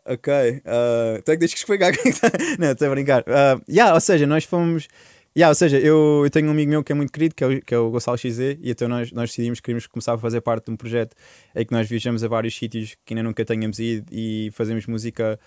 ok. 0.13 0.33
Uh, 0.33 1.23
tu 1.25 1.33
é 1.33 1.35
que 1.35 1.39
deixas 1.39 1.55
que 1.55 1.61
explicar. 1.61 1.93
não, 2.59 2.73
estou 2.73 2.89
a 2.89 2.91
brincar. 2.91 3.23
Uh, 3.23 3.65
yeah, 3.69 3.95
ou 3.95 4.01
seja, 4.01 4.27
nós 4.27 4.45
fomos 4.45 4.89
Yeah, 5.37 5.51
ou 5.51 5.55
seja, 5.57 5.81
eu, 5.81 6.23
eu 6.23 6.31
tenho 6.31 6.47
um 6.47 6.53
amigo 6.53 6.71
meu 6.71 6.85
que 6.85 6.93
é 6.93 6.95
muito 6.95 7.13
querido, 7.13 7.35
que 7.35 7.43
é 7.43 7.47
o, 7.49 7.61
que 7.61 7.75
é 7.75 7.79
o 7.79 7.91
Gonçalo 7.91 8.17
XZ, 8.17 8.39
e 8.61 8.71
então 8.71 8.87
nós, 8.87 9.11
nós 9.11 9.31
decidimos 9.31 9.59
que 9.59 9.65
queríamos 9.65 9.85
começar 9.89 10.15
a 10.15 10.19
fazer 10.19 10.41
parte 10.41 10.67
de 10.67 10.71
um 10.71 10.77
projeto 10.77 11.17
em 11.57 11.67
que 11.67 11.73
nós 11.73 11.89
viajamos 11.89 12.23
a 12.23 12.29
vários 12.29 12.57
sítios 12.57 12.97
que 13.05 13.15
ainda 13.15 13.25
nunca 13.25 13.45
tínhamos 13.45 13.81
ido 13.81 14.07
e 14.13 14.51
fazemos 14.53 14.87
música. 14.87 15.39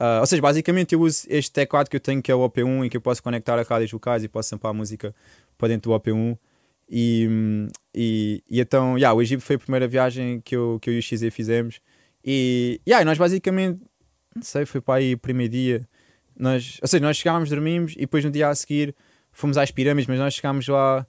Uh, 0.00 0.20
ou 0.20 0.26
seja, 0.26 0.42
basicamente 0.42 0.94
eu 0.94 1.00
uso 1.00 1.24
este 1.28 1.52
teclado 1.52 1.88
que 1.88 1.96
eu 1.96 2.00
tenho, 2.00 2.20
que 2.20 2.30
é 2.30 2.34
o 2.34 2.40
OP1, 2.48 2.86
e 2.86 2.90
que 2.90 2.96
eu 2.96 3.00
posso 3.00 3.22
conectar 3.22 3.58
a 3.58 3.62
rádios 3.62 3.92
locais 3.92 4.24
e 4.24 4.28
posso 4.28 4.48
sampar 4.48 4.70
a 4.70 4.74
música 4.74 5.14
para 5.56 5.68
dentro 5.68 5.90
do 5.90 5.98
OP1. 5.98 6.36
E, 6.88 7.68
e, 7.94 8.42
e 8.48 8.60
então, 8.60 8.98
yeah, 8.98 9.16
o 9.16 9.22
Egito 9.22 9.42
foi 9.42 9.56
a 9.56 9.58
primeira 9.58 9.88
viagem 9.88 10.40
que 10.40 10.54
eu, 10.54 10.78
que 10.80 10.90
eu 10.90 10.94
e 10.94 10.98
o 10.98 11.02
XZ 11.02 11.32
fizemos. 11.32 11.80
E 12.24 12.80
yeah, 12.86 13.04
nós 13.04 13.18
basicamente, 13.18 13.80
não 14.34 14.42
sei, 14.42 14.66
foi 14.66 14.80
para 14.80 14.94
aí 14.94 15.14
o 15.14 15.18
primeiro 15.18 15.52
dia. 15.52 15.88
Nós, 16.36 16.78
ou 16.82 16.88
seja, 16.88 17.02
nós 17.02 17.16
chegámos, 17.16 17.48
dormimos 17.48 17.92
e 17.92 18.00
depois 18.00 18.24
no 18.24 18.30
dia 18.30 18.48
a 18.48 18.54
seguir 18.54 18.94
fomos 19.30 19.56
às 19.56 19.70
pirâmides, 19.70 20.08
mas 20.08 20.18
nós 20.18 20.34
chegámos 20.34 20.66
lá 20.68 21.06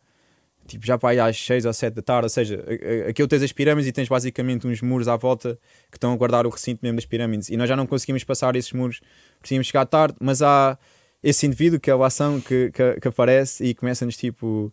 tipo, 0.68 0.86
já 0.86 0.98
para 0.98 1.10
aí 1.10 1.20
às 1.20 1.38
6 1.38 1.66
ou 1.66 1.74
7 1.74 1.94
da 1.94 2.02
tarde. 2.02 2.26
Ou 2.26 2.30
seja, 2.30 2.64
aqui 3.10 3.26
tens 3.28 3.44
as 3.44 3.52
pirâmides 3.52 3.88
e 3.88 3.92
tens 3.92 4.08
basicamente 4.08 4.68
uns 4.68 4.82
muros 4.82 5.08
à 5.08 5.16
volta 5.16 5.58
que 5.92 5.98
estão 5.98 6.12
a 6.14 6.16
guardar 6.16 6.46
o 6.46 6.50
recinto 6.50 6.80
mesmo 6.84 6.98
das 6.98 7.06
pirâmides. 7.06 7.50
E 7.50 7.58
nós 7.58 7.70
já 7.70 7.76
não 7.76 7.86
conseguimos 7.86 8.24
passar 8.24 8.56
esses 8.56 8.74
muros, 8.74 9.02
conseguimos 9.42 9.68
chegar 9.68 9.86
tarde, 9.86 10.16
mas 10.20 10.42
há 10.42 10.78
esse 11.24 11.46
indivíduo 11.46 11.80
que 11.80 11.90
é 11.90 11.96
o 11.96 12.04
ação 12.04 12.40
que, 12.40 12.72
que, 12.72 13.00
que 13.00 13.08
aparece 13.08 13.64
e 13.64 13.74
começa-nos 13.74 14.16
tipo 14.16 14.72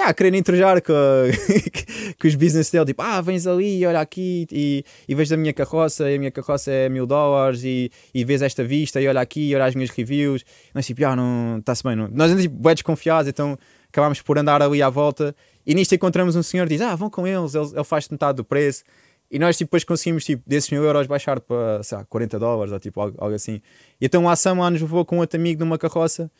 ah, 0.00 0.08
a 0.08 0.14
querer 0.14 0.34
intrujar 0.34 0.80
com, 0.80 0.92
com 2.18 2.26
os 2.26 2.34
business 2.34 2.70
dele, 2.70 2.86
tipo, 2.86 3.02
ah, 3.02 3.20
vens 3.20 3.46
ali, 3.46 3.84
olha 3.84 4.00
aqui 4.00 4.46
e, 4.50 4.82
e 5.06 5.14
vês 5.14 5.30
a 5.30 5.36
minha 5.36 5.52
carroça, 5.52 6.10
e 6.10 6.14
a 6.14 6.18
minha 6.18 6.30
carroça 6.30 6.70
é 6.70 6.88
mil 6.88 7.06
dólares 7.06 7.62
e, 7.64 7.90
e 8.14 8.24
vês 8.24 8.40
esta 8.40 8.64
vista 8.64 8.98
e 8.98 9.06
olha 9.06 9.20
aqui, 9.20 9.54
olha 9.54 9.66
as 9.66 9.74
minhas 9.74 9.90
reviews. 9.90 10.42
Nós 10.74 10.86
tipo, 10.86 11.04
ah, 11.04 11.14
não, 11.14 11.58
está-se 11.58 11.82
bem, 11.82 11.94
não. 11.96 12.08
Nós 12.08 12.30
andamos 12.30 12.42
tipo, 12.44 12.56
bem 12.56 12.74
desconfiados, 12.74 13.28
então 13.28 13.58
acabámos 13.90 14.22
por 14.22 14.38
andar 14.38 14.62
ali 14.62 14.82
à 14.82 14.88
volta 14.88 15.34
e 15.66 15.74
nisto 15.74 15.94
encontramos 15.94 16.36
um 16.36 16.42
senhor 16.42 16.66
que 16.66 16.74
diz, 16.74 16.80
ah, 16.80 16.94
vão 16.96 17.10
com 17.10 17.26
eles, 17.26 17.54
ele, 17.54 17.66
ele 17.74 17.84
faz 17.84 18.08
metade 18.08 18.36
do 18.36 18.44
preço. 18.44 18.82
E 19.30 19.38
nós 19.38 19.56
tipo, 19.56 19.68
depois 19.68 19.84
conseguimos, 19.84 20.24
tipo, 20.24 20.42
desses 20.44 20.68
mil 20.70 20.82
euros 20.82 21.06
baixar 21.06 21.38
para, 21.38 21.82
sei 21.82 21.98
lá, 21.98 22.04
40 22.04 22.38
dólares 22.38 22.72
ou 22.72 22.80
tipo, 22.80 23.00
algo, 23.00 23.16
algo 23.20 23.34
assim. 23.34 23.62
E 24.00 24.06
então 24.06 24.28
a 24.28 24.34
Sam 24.34 24.54
lá 24.54 24.70
nos 24.70 24.80
levou 24.80 25.04
com 25.04 25.18
outro 25.18 25.38
amigo 25.38 25.60
numa 25.60 25.78
carroça 25.78 26.30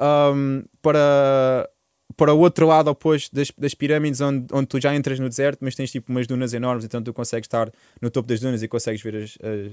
um, 0.00 0.64
para 0.80 1.68
para 2.16 2.32
o 2.32 2.38
outro 2.38 2.66
lado 2.66 2.88
oposto 2.88 3.34
das, 3.34 3.52
das 3.56 3.74
pirâmides, 3.74 4.20
onde, 4.20 4.46
onde 4.52 4.66
tu 4.66 4.80
já 4.80 4.94
entras 4.94 5.20
no 5.20 5.28
deserto, 5.28 5.58
mas 5.60 5.74
tens 5.74 5.90
tipo 5.90 6.10
umas 6.10 6.26
dunas 6.26 6.54
enormes, 6.54 6.84
então 6.84 7.02
tu 7.02 7.12
consegues 7.12 7.44
estar 7.44 7.70
no 8.00 8.10
topo 8.10 8.26
das 8.26 8.40
dunas 8.40 8.62
e 8.62 8.68
consegues 8.68 9.02
ver 9.02 9.16
as. 9.16 9.38
as... 9.42 9.72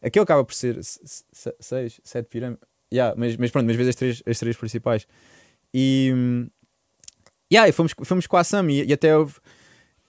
Aquilo 0.00 0.22
acaba 0.22 0.44
por 0.44 0.54
ser 0.54 0.78
seis, 0.82 2.00
sete 2.02 2.26
pirâmides. 2.28 2.64
Yeah, 2.92 3.14
mas, 3.18 3.36
mas 3.36 3.50
pronto, 3.50 3.66
mas 3.66 3.76
vezes 3.76 3.90
as 3.90 3.96
três, 3.96 4.22
as 4.26 4.38
três 4.38 4.56
principais. 4.56 5.06
E. 5.74 6.12
Yeah, 7.52 7.68
e 7.68 7.72
fomos, 7.72 7.94
fomos 8.04 8.26
com 8.26 8.36
a 8.36 8.44
Sam 8.44 8.70
e, 8.70 8.84
e 8.84 8.92
até 8.92 9.16
houve. 9.16 9.34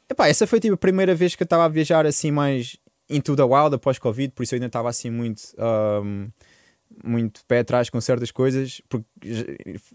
Epá, 0.09 0.27
essa 0.27 0.47
foi 0.47 0.59
tipo 0.59 0.73
a 0.73 0.77
primeira 0.77 1.13
vez 1.13 1.35
que 1.35 1.43
eu 1.43 1.45
estava 1.45 1.65
a 1.65 1.67
viajar 1.67 2.05
assim 2.05 2.31
mais 2.31 2.77
into 3.09 3.35
the 3.35 3.43
wild 3.43 3.75
após 3.75 3.97
Covid, 3.97 4.33
por 4.33 4.43
isso 4.43 4.55
eu 4.55 4.57
ainda 4.57 4.67
estava 4.67 4.89
assim 4.89 5.09
muito. 5.09 5.41
Um, 5.57 6.29
muito 7.03 7.45
pé 7.45 7.59
atrás 7.59 7.89
com 7.89 8.01
certas 8.01 8.31
coisas, 8.31 8.81
porque 8.89 9.05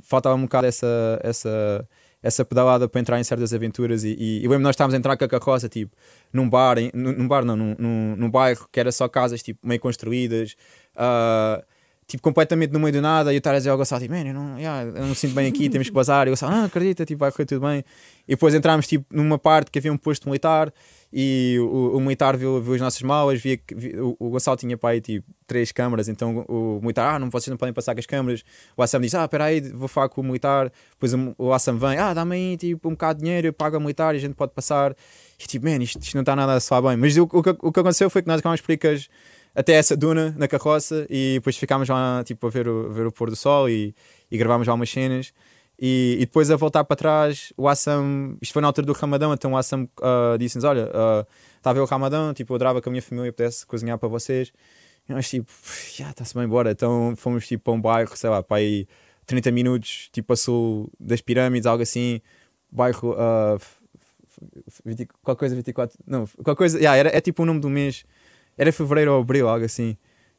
faltava 0.02 0.34
um 0.36 0.42
bocado 0.42 0.66
essa, 0.66 1.20
essa, 1.22 1.88
essa 2.22 2.44
pedalada 2.44 2.88
para 2.88 3.00
entrar 3.00 3.20
em 3.20 3.24
certas 3.24 3.52
aventuras. 3.52 4.04
E, 4.04 4.16
e, 4.18 4.38
e 4.38 4.48
lembro 4.48 4.60
nós 4.60 4.74
estávamos 4.74 4.94
a 4.94 4.98
entrar 4.98 5.16
com 5.16 5.24
a 5.24 5.28
carroça, 5.28 5.68
tipo, 5.68 5.94
num 6.32 6.48
bar, 6.48 6.78
em, 6.78 6.90
num, 6.94 7.26
bar 7.26 7.44
não, 7.44 7.56
num, 7.56 7.74
num, 7.78 8.16
num, 8.16 8.30
bairro 8.30 8.68
que 8.70 8.78
era 8.78 8.92
só 8.92 9.08
casas, 9.08 9.42
tipo, 9.42 9.66
meio 9.66 9.80
construídas. 9.80 10.54
Uh, 10.94 11.62
tipo, 12.06 12.22
completamente 12.22 12.72
no 12.72 12.80
meio 12.80 12.92
do 12.92 13.00
nada, 13.00 13.32
e 13.32 13.36
eu 13.36 13.38
estar 13.38 13.52
a 13.52 13.58
dizer 13.58 13.70
ao 13.70 13.76
Gonçalo, 13.76 14.02
tipo, 14.02 14.14
man, 14.14 14.26
eu 14.26 14.34
não, 14.34 14.58
yeah, 14.58 14.84
eu 14.84 15.00
não 15.00 15.08
me 15.08 15.14
sinto 15.14 15.34
bem 15.34 15.46
aqui, 15.46 15.68
temos 15.68 15.88
que 15.88 15.94
bazar, 15.94 16.26
e 16.26 16.30
o 16.30 16.32
Gonçalo, 16.32 16.54
ah, 16.54 16.64
acredita, 16.64 17.04
tipo, 17.04 17.20
vai 17.20 17.32
correr 17.32 17.46
tudo 17.46 17.60
bem. 17.66 17.84
E 18.26 18.32
depois 18.32 18.54
entramos, 18.54 18.86
tipo, 18.86 19.04
numa 19.10 19.38
parte 19.38 19.70
que 19.70 19.78
havia 19.78 19.92
um 19.92 19.96
posto 19.96 20.28
militar, 20.28 20.72
e 21.16 21.56
o, 21.60 21.96
o 21.96 22.00
militar 22.00 22.36
viu, 22.36 22.60
viu 22.60 22.74
as 22.74 22.80
nossas 22.80 23.02
malas, 23.02 23.40
via 23.40 23.56
que 23.56 23.74
o, 23.98 24.16
o 24.18 24.30
Gonçalo 24.30 24.56
tinha 24.56 24.76
para 24.76 24.90
aí, 24.90 25.00
tipo, 25.00 25.26
três 25.46 25.70
câmaras, 25.70 26.08
então 26.08 26.44
o, 26.48 26.78
o 26.78 26.80
militar, 26.80 27.14
ah, 27.14 27.18
não, 27.18 27.30
vocês 27.30 27.48
não 27.48 27.56
podem 27.56 27.72
passar 27.72 27.94
com 27.94 28.00
as 28.00 28.06
câmaras. 28.06 28.42
O 28.76 28.82
Assam 28.82 29.00
disse, 29.00 29.16
ah, 29.16 29.24
espera 29.24 29.44
aí, 29.44 29.60
vou 29.60 29.88
falar 29.88 30.08
com 30.08 30.20
o 30.20 30.24
militar. 30.24 30.72
Depois 30.92 31.14
o, 31.14 31.34
o 31.38 31.52
Assam 31.52 31.78
vem, 31.78 31.98
ah, 31.98 32.12
dá-me 32.12 32.34
aí, 32.34 32.56
tipo, 32.56 32.88
um 32.88 32.92
bocado 32.92 33.18
de 33.18 33.24
dinheiro, 33.24 33.46
eu 33.46 33.52
pago 33.52 33.76
a 33.76 33.80
militar 33.80 34.14
e 34.14 34.18
a 34.18 34.20
gente 34.20 34.34
pode 34.34 34.52
passar. 34.52 34.94
E 35.38 35.46
tipo, 35.46 35.66
man, 35.66 35.82
isto, 35.82 36.00
isto 36.00 36.14
não 36.14 36.22
está 36.22 36.34
nada 36.34 36.54
a 36.54 36.60
soar 36.60 36.82
bem. 36.82 36.96
Mas 36.96 37.16
o, 37.16 37.24
o, 37.24 37.26
o 37.26 37.72
que 37.72 37.80
aconteceu 37.80 38.08
foi 38.10 38.22
que 38.22 38.28
nós 38.28 38.40
acabámos 38.40 38.60
por 38.60 38.72
ir 38.72 38.78
até 39.54 39.74
essa 39.74 39.96
duna 39.96 40.34
na 40.36 40.48
carroça 40.48 41.06
e 41.08 41.34
depois 41.34 41.56
ficámos 41.56 41.88
lá 41.88 42.22
tipo, 42.24 42.46
a 42.46 42.50
ver 42.50 42.68
o, 42.68 42.90
ver 42.92 43.06
o 43.06 43.12
pôr 43.12 43.30
do 43.30 43.36
sol 43.36 43.68
e, 43.68 43.94
e 44.30 44.36
gravámos 44.36 44.66
lá 44.66 44.74
umas 44.74 44.90
cenas. 44.90 45.32
E, 45.78 46.16
e, 46.18 46.20
depois 46.20 46.50
a 46.50 46.56
voltar 46.56 46.84
para 46.84 46.96
trás, 46.96 47.52
o 47.56 47.68
Assam, 47.68 48.36
isto 48.40 48.52
foi 48.52 48.62
na 48.62 48.68
altura 48.68 48.86
do 48.86 48.92
Ramadão, 48.92 49.32
então 49.34 49.52
o 49.52 49.56
Assam 49.56 49.88
uh, 49.98 50.38
disse-nos: 50.38 50.64
Olha, 50.64 50.84
uh, 50.86 51.26
está 51.56 51.70
a 51.70 51.72
ver 51.72 51.80
o 51.80 51.84
Ramadão, 51.84 52.32
tipo, 52.32 52.52
eu 52.52 52.54
adorava 52.56 52.80
que 52.80 52.88
a 52.88 52.92
minha 52.92 53.02
família 53.02 53.32
pudesse 53.32 53.66
cozinhar 53.66 53.98
para 53.98 54.08
vocês. 54.08 54.52
E 55.08 55.12
nós, 55.12 55.28
tipo, 55.28 55.50
já 55.92 56.10
está-se 56.10 56.34
bem 56.34 56.44
embora. 56.44 56.70
Então 56.70 57.14
fomos 57.16 57.46
tipo 57.46 57.64
para 57.64 57.72
um 57.72 57.80
bairro, 57.80 58.16
sei 58.16 58.30
lá, 58.30 58.42
para 58.42 58.58
aí 58.58 58.86
30 59.26 59.50
minutos, 59.50 60.08
tipo 60.12 60.32
a 60.32 60.36
sul 60.36 60.90
das 60.98 61.20
pirâmides, 61.20 61.66
algo 61.66 61.82
assim. 61.82 62.20
Bairro, 62.70 63.12
uh, 63.12 63.60
20, 64.84 65.08
qualquer 65.22 65.38
coisa, 65.40 65.56
24, 65.56 65.98
não, 66.06 66.26
qualquer 66.42 66.56
coisa, 66.56 66.78
yeah, 66.78 66.96
era, 66.96 67.16
é 67.16 67.20
tipo 67.20 67.42
o 67.42 67.46
nome 67.46 67.60
do 67.60 67.70
mês 67.70 68.04
era 68.56 68.72
fevereiro 68.72 69.12
ou 69.12 69.20
abril, 69.20 69.48
algo 69.48 69.64
assim. 69.64 69.96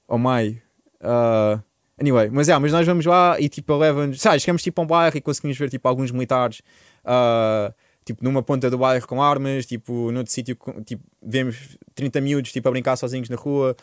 Ou 0.07 0.17
maio. 0.17 0.61
Uh, 1.01 1.61
anyway, 1.99 2.29
mas, 2.31 2.49
é 2.49 2.57
mas 2.57 2.71
nós 2.71 2.85
vamos 2.85 3.05
lá 3.05 3.39
e 3.39 3.49
tipo 3.49 3.75
leva-nos. 3.75 4.21
Sabe, 4.21 4.39
chegamos 4.39 4.63
tipo 4.63 4.81
a 4.81 4.83
um 4.83 4.87
bairro 4.87 5.17
e 5.17 5.21
conseguimos 5.21 5.57
ver 5.57 5.69
tipo 5.69 5.87
alguns 5.87 6.11
militares. 6.11 6.61
Uh, 7.03 7.73
tipo 8.05 8.23
numa 8.23 8.43
ponta 8.43 8.69
do 8.69 8.77
bairro 8.77 9.07
com 9.07 9.21
armas, 9.21 9.65
tipo 9.65 10.11
noutro 10.11 10.31
sítio, 10.31 10.57
tipo, 10.85 11.03
vemos 11.21 11.77
30 11.95 12.21
miúdos 12.21 12.51
tipo, 12.51 12.67
a 12.67 12.71
brincar 12.71 12.95
sozinhos 12.95 13.29
na 13.29 13.35
rua. 13.35 13.75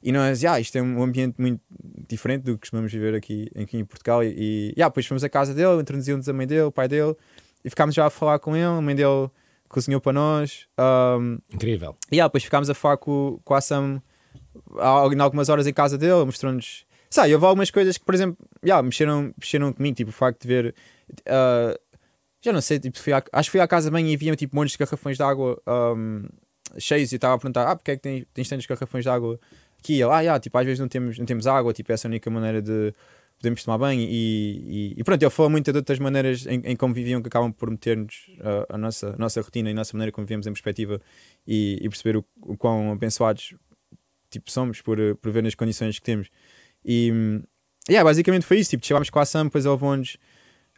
E 0.00 0.12
nós, 0.12 0.42
yeah, 0.42 0.60
isto 0.60 0.76
é 0.78 0.82
um 0.82 1.02
ambiente 1.02 1.40
muito 1.40 1.60
diferente 2.08 2.42
do 2.42 2.54
que 2.54 2.60
costumamos 2.60 2.92
viver 2.92 3.14
aqui, 3.16 3.50
aqui 3.60 3.78
em 3.78 3.84
Portugal. 3.84 4.22
E, 4.22 4.28
e 4.28 4.74
yeah, 4.76 4.88
depois 4.88 5.06
fomos 5.06 5.24
à 5.24 5.28
casa 5.28 5.54
dele, 5.54 5.80
introduziu-nos 5.80 6.28
a 6.28 6.32
mãe 6.32 6.46
dele, 6.46 6.62
o 6.62 6.72
pai 6.72 6.86
dele, 6.86 7.16
e 7.64 7.70
ficámos 7.70 7.94
já 7.94 8.06
a 8.06 8.10
falar 8.10 8.38
com 8.38 8.54
ele. 8.54 8.64
A 8.64 8.80
mãe 8.80 8.94
dele 8.94 9.28
cozinhou 9.68 10.00
para 10.00 10.12
nós. 10.12 10.66
Um, 10.78 11.38
Incrível. 11.52 11.96
E 12.10 12.16
yeah, 12.16 12.28
depois 12.28 12.44
ficámos 12.44 12.70
a 12.70 12.74
falar 12.74 12.96
com, 12.96 13.40
com 13.44 13.54
a 13.54 13.60
Sam 13.60 14.02
em 15.12 15.20
algumas 15.20 15.48
horas 15.48 15.66
em 15.66 15.72
casa 15.72 15.96
dele, 15.96 16.24
mostrou-nos. 16.24 16.84
Sabe, 17.10 17.32
houve 17.32 17.46
algumas 17.46 17.70
coisas 17.70 17.96
que, 17.96 18.04
por 18.04 18.14
exemplo, 18.14 18.36
yeah, 18.62 18.82
mexeram, 18.82 19.32
mexeram 19.38 19.72
comigo, 19.72 19.96
tipo 19.96 20.10
o 20.10 20.12
facto 20.12 20.42
de 20.42 20.48
ver. 20.48 20.74
Uh, 21.20 21.78
já 22.42 22.52
não 22.52 22.60
sei, 22.60 22.78
tipo, 22.78 22.98
fui 22.98 23.12
à, 23.12 23.22
acho 23.32 23.48
que 23.48 23.52
fui 23.52 23.60
à 23.60 23.66
casa 23.66 23.90
bem 23.90 24.10
e 24.10 24.14
havia 24.14 24.36
tipo 24.36 24.54
montes 24.54 24.72
de 24.72 24.78
garrafões 24.78 25.16
de 25.16 25.22
água 25.22 25.60
um, 25.66 26.24
cheios 26.78 27.10
e 27.12 27.16
estava 27.16 27.34
a 27.34 27.38
perguntar: 27.38 27.66
ah, 27.66 27.74
porque 27.74 27.92
é 27.92 27.96
que 27.96 28.02
tens, 28.02 28.26
tens 28.32 28.48
tantos 28.48 28.66
garrafões 28.66 29.04
de 29.04 29.10
água 29.10 29.40
aqui? 29.78 29.94
Ele, 29.94 30.04
ah, 30.04 30.20
yeah, 30.20 30.38
tipo, 30.38 30.56
às 30.58 30.64
vezes 30.64 30.80
não 30.80 30.88
temos, 30.88 31.18
não 31.18 31.26
temos 31.26 31.46
água, 31.46 31.72
tipo, 31.72 31.90
essa 31.92 32.06
é 32.06 32.08
a 32.08 32.10
única 32.10 32.30
maneira 32.30 32.60
de 32.60 32.94
podemos 33.38 33.62
tomar 33.62 33.78
banho 33.78 34.00
e, 34.00 34.94
e, 34.94 34.94
e 34.96 35.04
pronto, 35.04 35.22
ele 35.22 35.30
falou 35.30 35.50
muito 35.50 35.70
de 35.70 35.78
outras 35.78 35.98
maneiras 35.98 36.46
em, 36.46 36.60
em 36.64 36.76
como 36.76 36.92
viviam 36.92 37.22
que 37.22 37.28
acabam 37.28 37.52
por 37.52 37.70
meter-nos 37.70 38.30
a, 38.40 38.74
a, 38.74 38.78
nossa, 38.78 39.14
a 39.14 39.16
nossa 39.16 39.40
rotina 39.40 39.70
e 39.70 39.72
a 39.72 39.76
nossa 39.76 39.96
maneira 39.96 40.12
como 40.12 40.26
vivemos 40.26 40.46
em 40.46 40.52
perspectiva 40.52 41.00
e, 41.46 41.78
e 41.80 41.88
perceber 41.88 42.16
o, 42.16 42.24
o 42.42 42.56
quão 42.56 42.92
abençoados 42.92 43.54
tipo, 44.30 44.50
somos 44.50 44.80
por, 44.82 44.98
por 45.16 45.32
ver 45.32 45.42
nas 45.42 45.54
condições 45.54 45.98
que 45.98 46.04
temos. 46.04 46.28
E 46.84 47.12
yeah, 47.88 48.04
basicamente 48.04 48.44
foi 48.44 48.58
isso, 48.58 48.70
tipo, 48.70 48.84
chegámos 48.84 49.08
com 49.08 49.18
a 49.18 49.24
Sam, 49.24 49.44
depois 49.44 49.64
levou-nos 49.64 50.18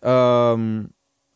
um, 0.02 0.86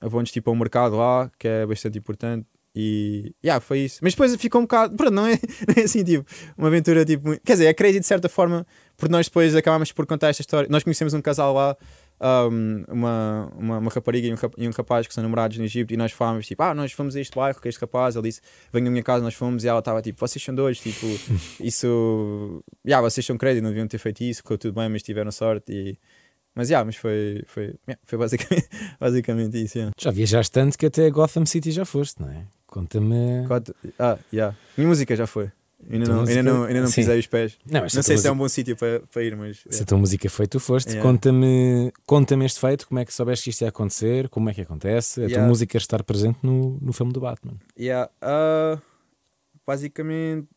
levou-nos 0.01 0.31
tipo 0.31 0.51
ao 0.51 0.57
mercado 0.57 0.97
lá, 0.97 1.31
que 1.39 1.49
é 1.49 1.67
bastante 1.67 1.99
importante 1.99 2.47
e 2.75 3.33
yeah, 3.45 3.61
foi 3.61 3.81
isso. 3.81 4.01
Mas 4.03 4.15
depois 4.15 4.35
ficou 4.37 4.61
um 4.61 4.65
bocado. 4.65 4.95
Pronto, 4.99 5.13
não 5.13 5.27
é, 5.27 5.39
não 5.69 5.75
é 5.77 5.83
assim, 5.83 6.03
tipo, 6.03 6.29
uma 6.59 6.67
aventura 6.67 7.05
tipo. 7.05 7.39
Quer 7.41 7.53
dizer, 7.53 7.67
é 7.67 7.75
crazy 7.75 8.01
de 8.01 8.07
certa 8.07 8.29
forma, 8.29 8.67
porque 8.97 9.13
nós 9.13 9.27
depois 9.27 9.55
acabámos 9.55 9.93
por 9.93 10.07
contar 10.07 10.29
esta 10.29 10.43
história. 10.43 10.69
Nós 10.69 10.83
conhecemos 10.83 11.15
um 11.15 11.23
casal 11.23 11.55
lá, 11.55 11.77
um, 12.21 12.85
uma, 12.89 13.53
uma, 13.57 13.79
uma, 13.79 13.91
rapariga 13.91 14.27
e 14.59 14.69
um, 14.69 14.71
rapaz 14.73 15.07
que 15.07 15.15
são 15.15 15.23
namorados 15.23 15.57
no 15.57 15.65
Egito, 15.65 15.95
e 15.95 15.97
nós 15.97 16.11
fomos 16.11 16.47
tipo, 16.47 16.63
ah, 16.63 16.75
nós 16.75 16.91
fomos 16.91 17.15
a 17.15 17.21
este 17.21 17.37
bairro 17.37 17.61
com 17.61 17.69
este 17.69 17.81
rapaz. 17.81 18.17
Ele 18.17 18.29
disse, 18.29 18.41
venham 18.73 18.89
à 18.89 18.91
minha 18.91 19.05
casa, 19.05 19.23
nós 19.23 19.35
fomos, 19.35 19.63
e 19.63 19.69
ela 19.69 19.79
estava 19.79 20.03
tipo, 20.03 20.19
vocês 20.19 20.43
são 20.43 20.55
dois, 20.55 20.79
tipo, 20.79 21.07
isso. 21.63 22.65
Yeah, 22.85 23.09
vocês 23.09 23.25
são 23.25 23.37
crazy, 23.39 23.61
não 23.61 23.71
deviam 23.71 23.87
ter 23.87 23.99
feito 23.99 24.23
isso, 24.25 24.43
ficou 24.43 24.59
tudo 24.59 24.75
bem, 24.75 24.89
mas 24.89 25.03
tiveram 25.03 25.31
sorte. 25.31 25.73
E, 25.73 25.99
mas, 26.55 26.71
yeah, 26.71 26.85
mas 26.85 26.97
foi, 26.97 27.43
foi, 27.47 27.75
yeah, 27.87 28.01
foi 28.05 28.19
basicamente, 28.19 28.69
basicamente 28.99 29.63
isso. 29.63 29.79
Yeah. 29.79 29.93
Já 29.99 30.11
viajaste 30.11 30.53
tanto 30.53 30.79
que 30.79 30.87
até 30.87 31.11
Gotham 31.11 31.47
City 31.47 31.71
já 31.71 31.85
foste, 31.85 32.21
não 32.21 32.31
é? 32.31 32.47
Conta-me. 32.75 33.47
Ah, 34.01 34.19
yeah. 34.33 34.57
Minha 34.77 34.89
música 34.89 35.15
já 35.15 35.29
foi. 35.29 35.49
Ainda 35.89 36.09
não, 36.09 36.21
música... 36.23 36.41
ainda 36.41 36.53
não, 36.53 36.65
ainda 36.65 36.81
não 36.81 36.91
pisei 36.91 37.21
os 37.21 37.27
pés. 37.29 37.57
Não, 37.65 37.83
não 37.83 37.89
sei 37.89 38.03
se 38.03 38.13
música... 38.13 38.29
é 38.29 38.33
um 38.33 38.37
bom 38.37 38.49
sítio 38.49 38.77
para, 38.77 38.99
para 39.13 39.23
ir, 39.23 39.37
mas. 39.37 39.63
Se 39.71 39.85
a 39.85 39.87
tua 39.87 39.97
música 39.97 40.29
foi, 40.29 40.49
tu 40.49 40.59
foste. 40.59 40.89
Yeah. 40.89 41.09
Conta-me 41.09 41.93
conta 42.05 42.35
este 42.45 42.59
feito, 42.59 42.89
como 42.89 42.99
é 42.99 43.05
que 43.05 43.15
soubeste 43.15 43.45
que 43.45 43.51
isto 43.51 43.63
ia 43.63 43.69
acontecer, 43.69 44.29
como 44.29 44.51
é 44.51 44.55
que 44.55 44.63
acontece, 44.63 45.21
a 45.21 45.25
yeah. 45.25 45.39
tua 45.39 45.49
música 45.49 45.79
estar 45.79 46.03
presente 46.03 46.41
no, 46.43 46.77
no 46.81 46.93
filme 46.93 47.13
do 47.13 47.21
Batman. 47.21 47.55
Yeah. 47.79 48.11
Uh, 48.21 48.83
basicamente. 49.65 50.49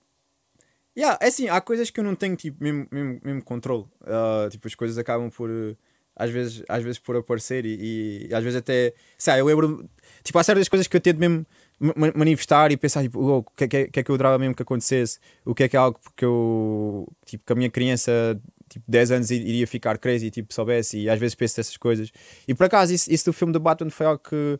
Yeah, 0.97 1.19
é 1.21 1.27
assim, 1.27 1.47
há 1.49 1.61
coisas 1.61 1.91
que 1.91 1.99
eu 1.99 2.03
não 2.03 2.15
tenho 2.15 2.35
tipo, 2.35 2.63
mesmo, 2.63 2.87
mesmo, 2.91 3.21
mesmo 3.23 3.43
controle. 3.43 3.85
Uh, 4.01 4.49
tipo, 4.49 4.67
as 4.67 4.73
coisas 4.73 4.97
acabam 4.97 5.29
por. 5.29 5.51
Às 6.15 6.31
vezes, 6.31 6.63
às 6.67 6.81
vezes 6.81 6.97
por 6.97 7.15
aparecer 7.15 7.63
e, 7.63 8.25
e 8.27 8.33
às 8.33 8.43
vezes 8.43 8.57
até. 8.57 8.95
Sei, 9.19 9.39
eu 9.39 9.45
lembro. 9.45 9.87
Tipo, 10.23 10.39
há 10.39 10.43
certas 10.43 10.67
coisas 10.67 10.87
que 10.87 10.97
eu 10.97 11.01
tento 11.01 11.19
mesmo 11.19 11.45
manifestar 11.79 12.71
e 12.71 12.77
pensar 12.77 13.03
tipo, 13.03 13.19
oh, 13.19 13.37
o 13.39 13.43
que 13.43 13.63
é 13.63 13.67
que, 13.67 13.77
é, 13.77 13.87
que 13.87 14.03
que 14.03 14.11
eu 14.11 14.15
adorava 14.15 14.37
mesmo 14.39 14.55
que 14.55 14.63
acontecesse, 14.63 15.19
o 15.45 15.53
que 15.53 15.63
é 15.63 15.69
que 15.69 15.75
é 15.75 15.79
algo 15.79 15.99
que 16.15 16.25
eu, 16.25 17.07
tipo, 17.25 17.45
que 17.45 17.53
a 17.53 17.55
minha 17.55 17.69
criança, 17.69 18.39
tipo, 18.67 18.83
10 18.87 19.11
anos 19.11 19.31
iria 19.31 19.67
ficar 19.67 19.97
crazy, 19.97 20.31
tipo, 20.31 20.53
soubesse, 20.53 20.99
e 20.99 21.09
às 21.09 21.19
vezes 21.19 21.35
penso 21.35 21.57
dessas 21.57 21.77
coisas. 21.77 22.11
E 22.47 22.53
por 22.55 22.65
acaso, 22.65 22.93
isso, 22.93 23.11
isso 23.11 23.25
do 23.25 23.33
filme 23.33 23.53
do 23.53 23.59
Batman 23.59 23.91
foi 23.91 24.05
algo 24.07 24.21
que, 24.23 24.59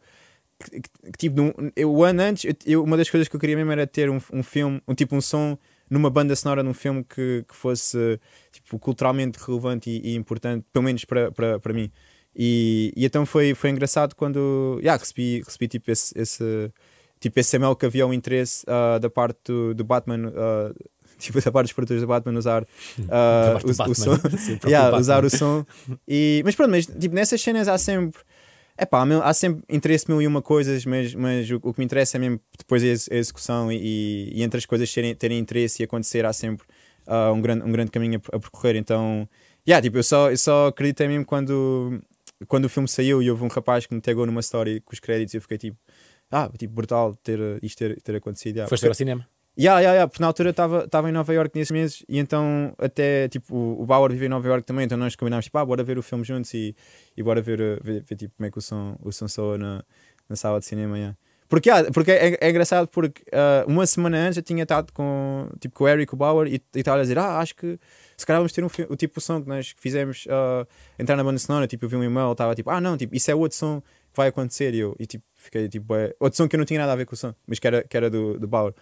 que, 0.60 0.82
que 0.82 1.18
tipo, 1.18 1.42
num, 1.42 1.54
eu, 1.76 1.92
o 1.92 2.04
ano 2.04 2.22
antes, 2.22 2.56
eu, 2.66 2.84
uma 2.84 2.98
das 2.98 3.10
coisas 3.10 3.28
que 3.28 3.36
eu 3.36 3.40
queria 3.40 3.56
mesmo 3.56 3.72
era 3.72 3.88
ter 3.88 4.10
um, 4.10 4.20
um 4.32 4.44
filme, 4.44 4.82
um 4.88 4.94
tipo, 4.94 5.16
um 5.16 5.22
som 5.22 5.58
numa 5.90 6.10
banda 6.10 6.36
sonora 6.36 6.62
num 6.62 6.74
filme 6.74 7.04
que, 7.04 7.46
que 7.48 7.56
fosse, 7.56 8.20
tipo, 8.52 8.78
culturalmente 8.78 9.40
relevante 9.40 9.90
e, 9.90 10.12
e 10.12 10.16
importante, 10.16 10.66
pelo 10.72 10.86
menos 10.86 11.04
para 11.06 11.74
mim. 11.74 11.92
E, 12.36 12.94
e 12.96 13.06
então 13.06 13.26
foi, 13.26 13.56
foi 13.56 13.72
engraçado 13.72 14.16
quando, 14.16 14.78
yeah, 14.80 15.00
recebi, 15.00 15.42
recebi 15.44 15.68
tipo, 15.68 15.90
esse, 15.90 16.14
esse 16.16 16.72
tipo 17.20 17.40
esse 17.40 17.56
ML 17.56 17.76
que 17.76 17.86
havia 17.86 18.06
um 18.06 18.14
interesse 18.14 18.66
uh, 18.66 19.00
da 19.00 19.10
parte 19.10 19.40
do, 19.46 19.74
do 19.74 19.84
Batman 19.84 20.30
uh, 20.30 20.76
tipo 21.18 21.42
da 21.42 21.52
parte 21.52 21.68
dos 21.68 21.74
produtores 21.74 22.02
do 22.02 22.08
Batman 22.08 22.38
usar 22.38 22.64
uh, 23.00 23.58
o, 23.64 23.76
Batman. 23.76 23.88
o, 23.92 23.96
som 23.96 24.16
Sim, 24.38 24.60
yeah, 24.66 24.96
usar 24.98 25.26
o 25.26 25.30
som 25.30 25.66
e, 26.08 26.42
mas 26.46 26.56
pronto, 26.56 26.72
mas 26.72 26.86
tipo 26.86 27.16
nessas 27.16 27.42
cenas 27.42 27.68
há 27.68 27.78
sempre 27.78 28.22
é 28.78 28.86
pá, 28.86 29.04
há 29.24 29.34
sempre 29.34 29.64
interesse 29.68 30.08
mil 30.08 30.22
e 30.22 30.28
uma 30.28 30.42
coisas, 30.42 30.86
mas, 30.86 31.16
mas 31.16 31.50
o, 31.50 31.56
o 31.64 31.74
que 31.74 31.80
me 31.80 31.86
interessa 31.86 32.18
é 32.18 32.20
mesmo 32.20 32.40
depois 32.58 32.84
a, 32.84 33.16
execução 33.16 33.72
e, 33.72 34.32
e, 34.32 34.44
entre 34.44 34.60
as 34.60 34.66
coisas 34.68 34.94
terem, 34.94 35.16
terem 35.16 35.40
interesse 35.40 35.82
e 35.82 35.84
acontecer 35.84 36.24
há 36.26 36.32
sempre 36.32 36.64
uh, 37.08 37.34
um, 37.34 37.42
grande, 37.42 37.64
um 37.64 37.72
grande 37.72 37.90
caminho 37.90 38.22
a, 38.32 38.36
a, 38.36 38.40
percorrer. 38.40 38.76
Então, 38.76 39.28
yeah, 39.68 39.82
tipo, 39.82 39.98
eu 39.98 40.04
só, 40.04 40.30
eu 40.30 40.38
só 40.38 40.68
acreditei 40.68 41.08
mesmo 41.08 41.26
quando, 41.26 42.00
quando 42.48 42.66
o 42.66 42.70
filme 42.70 42.88
saiu 42.88 43.20
e 43.20 43.32
houve 43.32 43.44
um 43.44 43.48
rapaz 43.48 43.88
que 43.88 43.96
me 43.96 44.00
pegou 44.00 44.28
numa 44.28 44.42
story 44.42 44.80
com 44.82 44.94
os 44.94 45.00
créditos 45.00 45.34
e 45.34 45.38
eu 45.38 45.42
fiquei 45.42 45.58
tipo, 45.58 45.78
ah, 46.32 46.50
tipo, 46.58 46.74
brutal 46.74 47.16
ter, 47.16 47.40
isto 47.62 47.78
ter, 47.78 48.02
ter 48.02 48.16
acontecido. 48.16 48.58
Yeah. 48.58 48.70
Foste 48.70 48.84
ver 48.84 48.90
ao 48.90 48.96
cinema? 48.96 49.28
Yeah, 49.60 49.80
yeah, 49.80 49.94
yeah, 49.96 50.08
porque 50.08 50.22
na 50.22 50.28
altura 50.28 50.52
estava 50.52 51.10
em 51.10 51.12
Nova 51.12 51.34
York 51.34 51.58
nesses 51.58 51.72
meses 51.72 52.04
e 52.08 52.20
então 52.20 52.76
até 52.78 53.28
tipo 53.28 53.56
o, 53.56 53.88
Bauer 53.88 54.12
vive 54.12 54.28
em 54.28 54.30
Nova 54.30 54.48
York 54.48 54.64
também, 54.64 54.86
então 54.86 54.96
nós 54.96 55.16
combinámos 55.16 55.46
tipo, 55.46 55.58
ah, 55.58 55.66
bora 55.66 55.84
ver 55.84 55.98
o 55.98 56.04
filme 56.04 56.24
juntos 56.24 56.54
e, 56.54 56.76
e 57.16 57.24
bora 57.24 57.42
ver, 57.42 57.60
eh, 57.60 57.80
ver, 57.82 58.04
ver, 58.04 58.16
tipo, 58.16 58.36
como 58.38 58.46
é 58.46 58.52
que 58.52 58.60
o 58.60 58.62
som, 58.62 58.96
o 59.02 59.12
som 59.12 59.28
soa 59.28 59.58
na, 59.58 59.84
na 60.30 60.36
sala 60.36 60.60
de 60.60 60.68
cinema. 60.68 60.96
Yeah. 60.96 61.18
Porque, 61.50 61.72
ah, 61.72 61.86
porque 61.92 62.12
é, 62.12 62.38
é 62.40 62.50
engraçado 62.50 62.88
porque 62.90 63.24
uh, 63.32 63.68
uma 63.68 63.88
semana 63.88 64.18
antes 64.18 64.38
eu 64.38 64.44
tinha 64.44 64.64
estado 64.64 64.92
com, 64.92 65.50
tipo, 65.60 65.74
com 65.74 65.86
o 65.86 65.88
Eric, 65.88 66.14
o 66.14 66.18
Bauer, 66.18 66.48
e 66.48 66.62
estava 66.76 67.00
a 67.00 67.02
dizer, 67.02 67.18
ah, 67.18 67.40
acho 67.40 67.56
que 67.56 67.80
se 68.18 68.26
calhar 68.26 68.40
vamos 68.40 68.52
ter 68.52 68.64
um, 68.64 68.70
o 68.90 68.96
tipo 68.96 69.20
de 69.20 69.26
som 69.26 69.42
que 69.42 69.48
nós 69.48 69.74
fizemos 69.78 70.26
uh, 70.26 70.68
entrar 71.00 71.16
na 71.16 71.24
banda 71.24 71.40
sonora, 71.40 71.66
tipo, 71.66 71.86
eu 71.86 71.90
vi 71.90 71.96
um 71.96 72.04
e-mail, 72.04 72.34
estava 72.34 72.54
tipo, 72.54 72.70
ah 72.70 72.82
não, 72.82 72.98
tipo, 72.98 73.16
isso 73.16 73.32
é 73.32 73.36
outro 73.36 73.58
som 73.58 73.82
que 73.82 74.18
vai 74.18 74.28
acontecer, 74.28 74.74
e 74.74 74.80
eu, 74.80 74.96
e 75.00 75.06
tipo, 75.06 75.24
Fiquei 75.48 75.70
tipo, 75.70 75.96
é... 75.96 76.14
outro 76.20 76.36
som 76.36 76.48
que 76.48 76.56
eu 76.56 76.58
não 76.58 76.66
tinha 76.66 76.80
nada 76.80 76.92
a 76.92 76.96
ver 76.96 77.06
com 77.06 77.14
o 77.14 77.18
som, 77.18 77.34
mas 77.48 77.58
que 77.58 77.68
era, 77.68 77.84
que 77.84 77.96
era 77.96 78.10
do, 78.10 78.38
do 78.38 78.48
Bauer. 78.48 78.74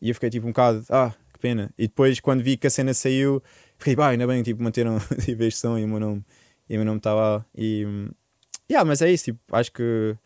E 0.00 0.08
eu 0.08 0.14
fiquei 0.14 0.30
tipo 0.30 0.46
um 0.46 0.50
bocado, 0.50 0.82
ah, 0.88 1.14
que 1.32 1.38
pena. 1.38 1.70
E 1.78 1.86
depois, 1.86 2.18
quando 2.20 2.42
vi 2.42 2.56
que 2.56 2.66
a 2.66 2.70
cena 2.70 2.94
saiu, 2.94 3.42
fiquei, 3.76 3.94
pá, 3.94 4.08
ainda 4.08 4.26
bem, 4.26 4.42
tipo, 4.42 4.62
manteram 4.62 4.98
tipo, 5.22 5.42
este 5.42 5.60
som 5.60 5.78
e 5.78 5.84
o 5.84 5.88
meu 5.88 6.00
nome 6.00 6.24
e 6.68 6.74
o 6.74 6.78
meu 6.78 6.86
nome 6.86 6.98
estava 6.98 7.20
lá. 7.20 7.46
E, 7.54 7.86
yeah, 8.70 8.88
mas 8.88 9.02
é 9.02 9.10
isso, 9.12 9.24
tipo, 9.24 9.40
acho 9.52 9.70
que 9.70 10.16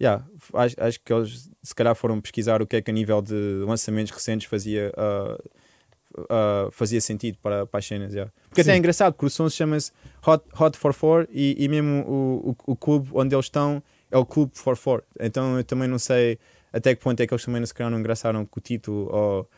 yeah, 0.00 0.24
acho, 0.54 0.76
acho 0.78 1.00
que 1.00 1.12
eles 1.12 1.50
se 1.62 1.74
calhar 1.74 1.94
foram 1.94 2.20
pesquisar 2.20 2.60
o 2.62 2.66
que 2.66 2.76
é 2.76 2.82
que 2.82 2.90
a 2.90 2.94
nível 2.94 3.22
de 3.22 3.62
lançamentos 3.66 4.12
recentes 4.12 4.46
fazia, 4.46 4.92
uh, 4.96 6.22
uh, 6.22 6.70
fazia 6.70 7.00
sentido 7.00 7.38
para, 7.42 7.66
para 7.66 7.78
as 7.78 7.86
cenas. 7.86 8.12
Yeah. 8.12 8.32
Porque 8.48 8.62
Sim. 8.62 8.70
até 8.70 8.76
é 8.76 8.78
engraçado, 8.78 9.14
porque 9.14 9.26
o 9.26 9.30
som 9.30 9.48
chama-se 9.48 9.92
Hot, 10.26 10.44
Hot 10.58 10.76
for 10.76 10.92
Four 10.92 11.28
e, 11.30 11.56
e 11.58 11.68
mesmo 11.68 12.04
o, 12.06 12.50
o, 12.50 12.72
o, 12.72 12.76
clube 12.76 13.10
onde 13.12 13.34
eles 13.34 13.46
estão 13.46 13.82
é 14.10 14.16
o 14.16 14.24
Clube 14.24 14.52
for 14.54 14.76
Four. 14.76 15.02
Então 15.18 15.58
eu 15.58 15.64
também 15.64 15.88
não 15.88 15.98
sei 15.98 16.38
até 16.72 16.94
que 16.94 17.02
ponto 17.02 17.20
é 17.20 17.26
que 17.26 17.32
eles 17.32 17.44
também 17.44 17.64
se 17.64 17.74
calhar 17.74 17.90
não 17.90 17.98
engraçaram 17.98 18.44
com 18.44 18.60
o 18.60 18.62
título 18.62 19.08
ou, 19.10 19.50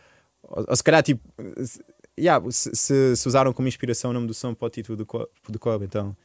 ou, 0.43 0.65
ou 0.69 0.77
se 0.77 0.83
calhar 0.83 1.03
tipo 1.03 1.23
yeah, 2.19 2.45
se, 2.51 2.71
se, 2.75 3.17
se, 3.17 3.29
usaram 3.29 3.53
como 3.53 3.69
inspiração 3.69 4.11
o 4.11 4.15
nome 4.15 4.27
do 4.27 4.35
som 4.35 4.55
para 4.55 4.67
o 4.67 4.71
título 4.71 4.97
do, 4.97 5.31
do 5.49 5.59
clube. 5.59 5.85
Então 5.85 6.17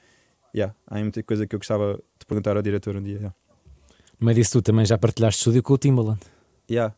yeah, 0.55 0.75
há 0.87 0.99
muita 0.99 1.23
coisa 1.23 1.47
que 1.47 1.55
eu 1.55 1.59
gostava 1.59 1.99
de 2.19 2.25
perguntar 2.25 2.55
ao 2.55 2.61
diretor 2.61 2.95
um 2.95 3.03
dia. 3.03 3.15
Yeah. 3.15 3.35
No 4.19 4.25
meio 4.25 4.35
disso, 4.35 4.51
tu 4.53 4.61
também 4.61 4.85
já 4.85 4.97
partilhaste 4.97 5.39
estúdio 5.39 5.63
com 5.63 5.73
o 5.73 5.77
Timbaland. 5.77 6.21
Yeah. 6.69 6.95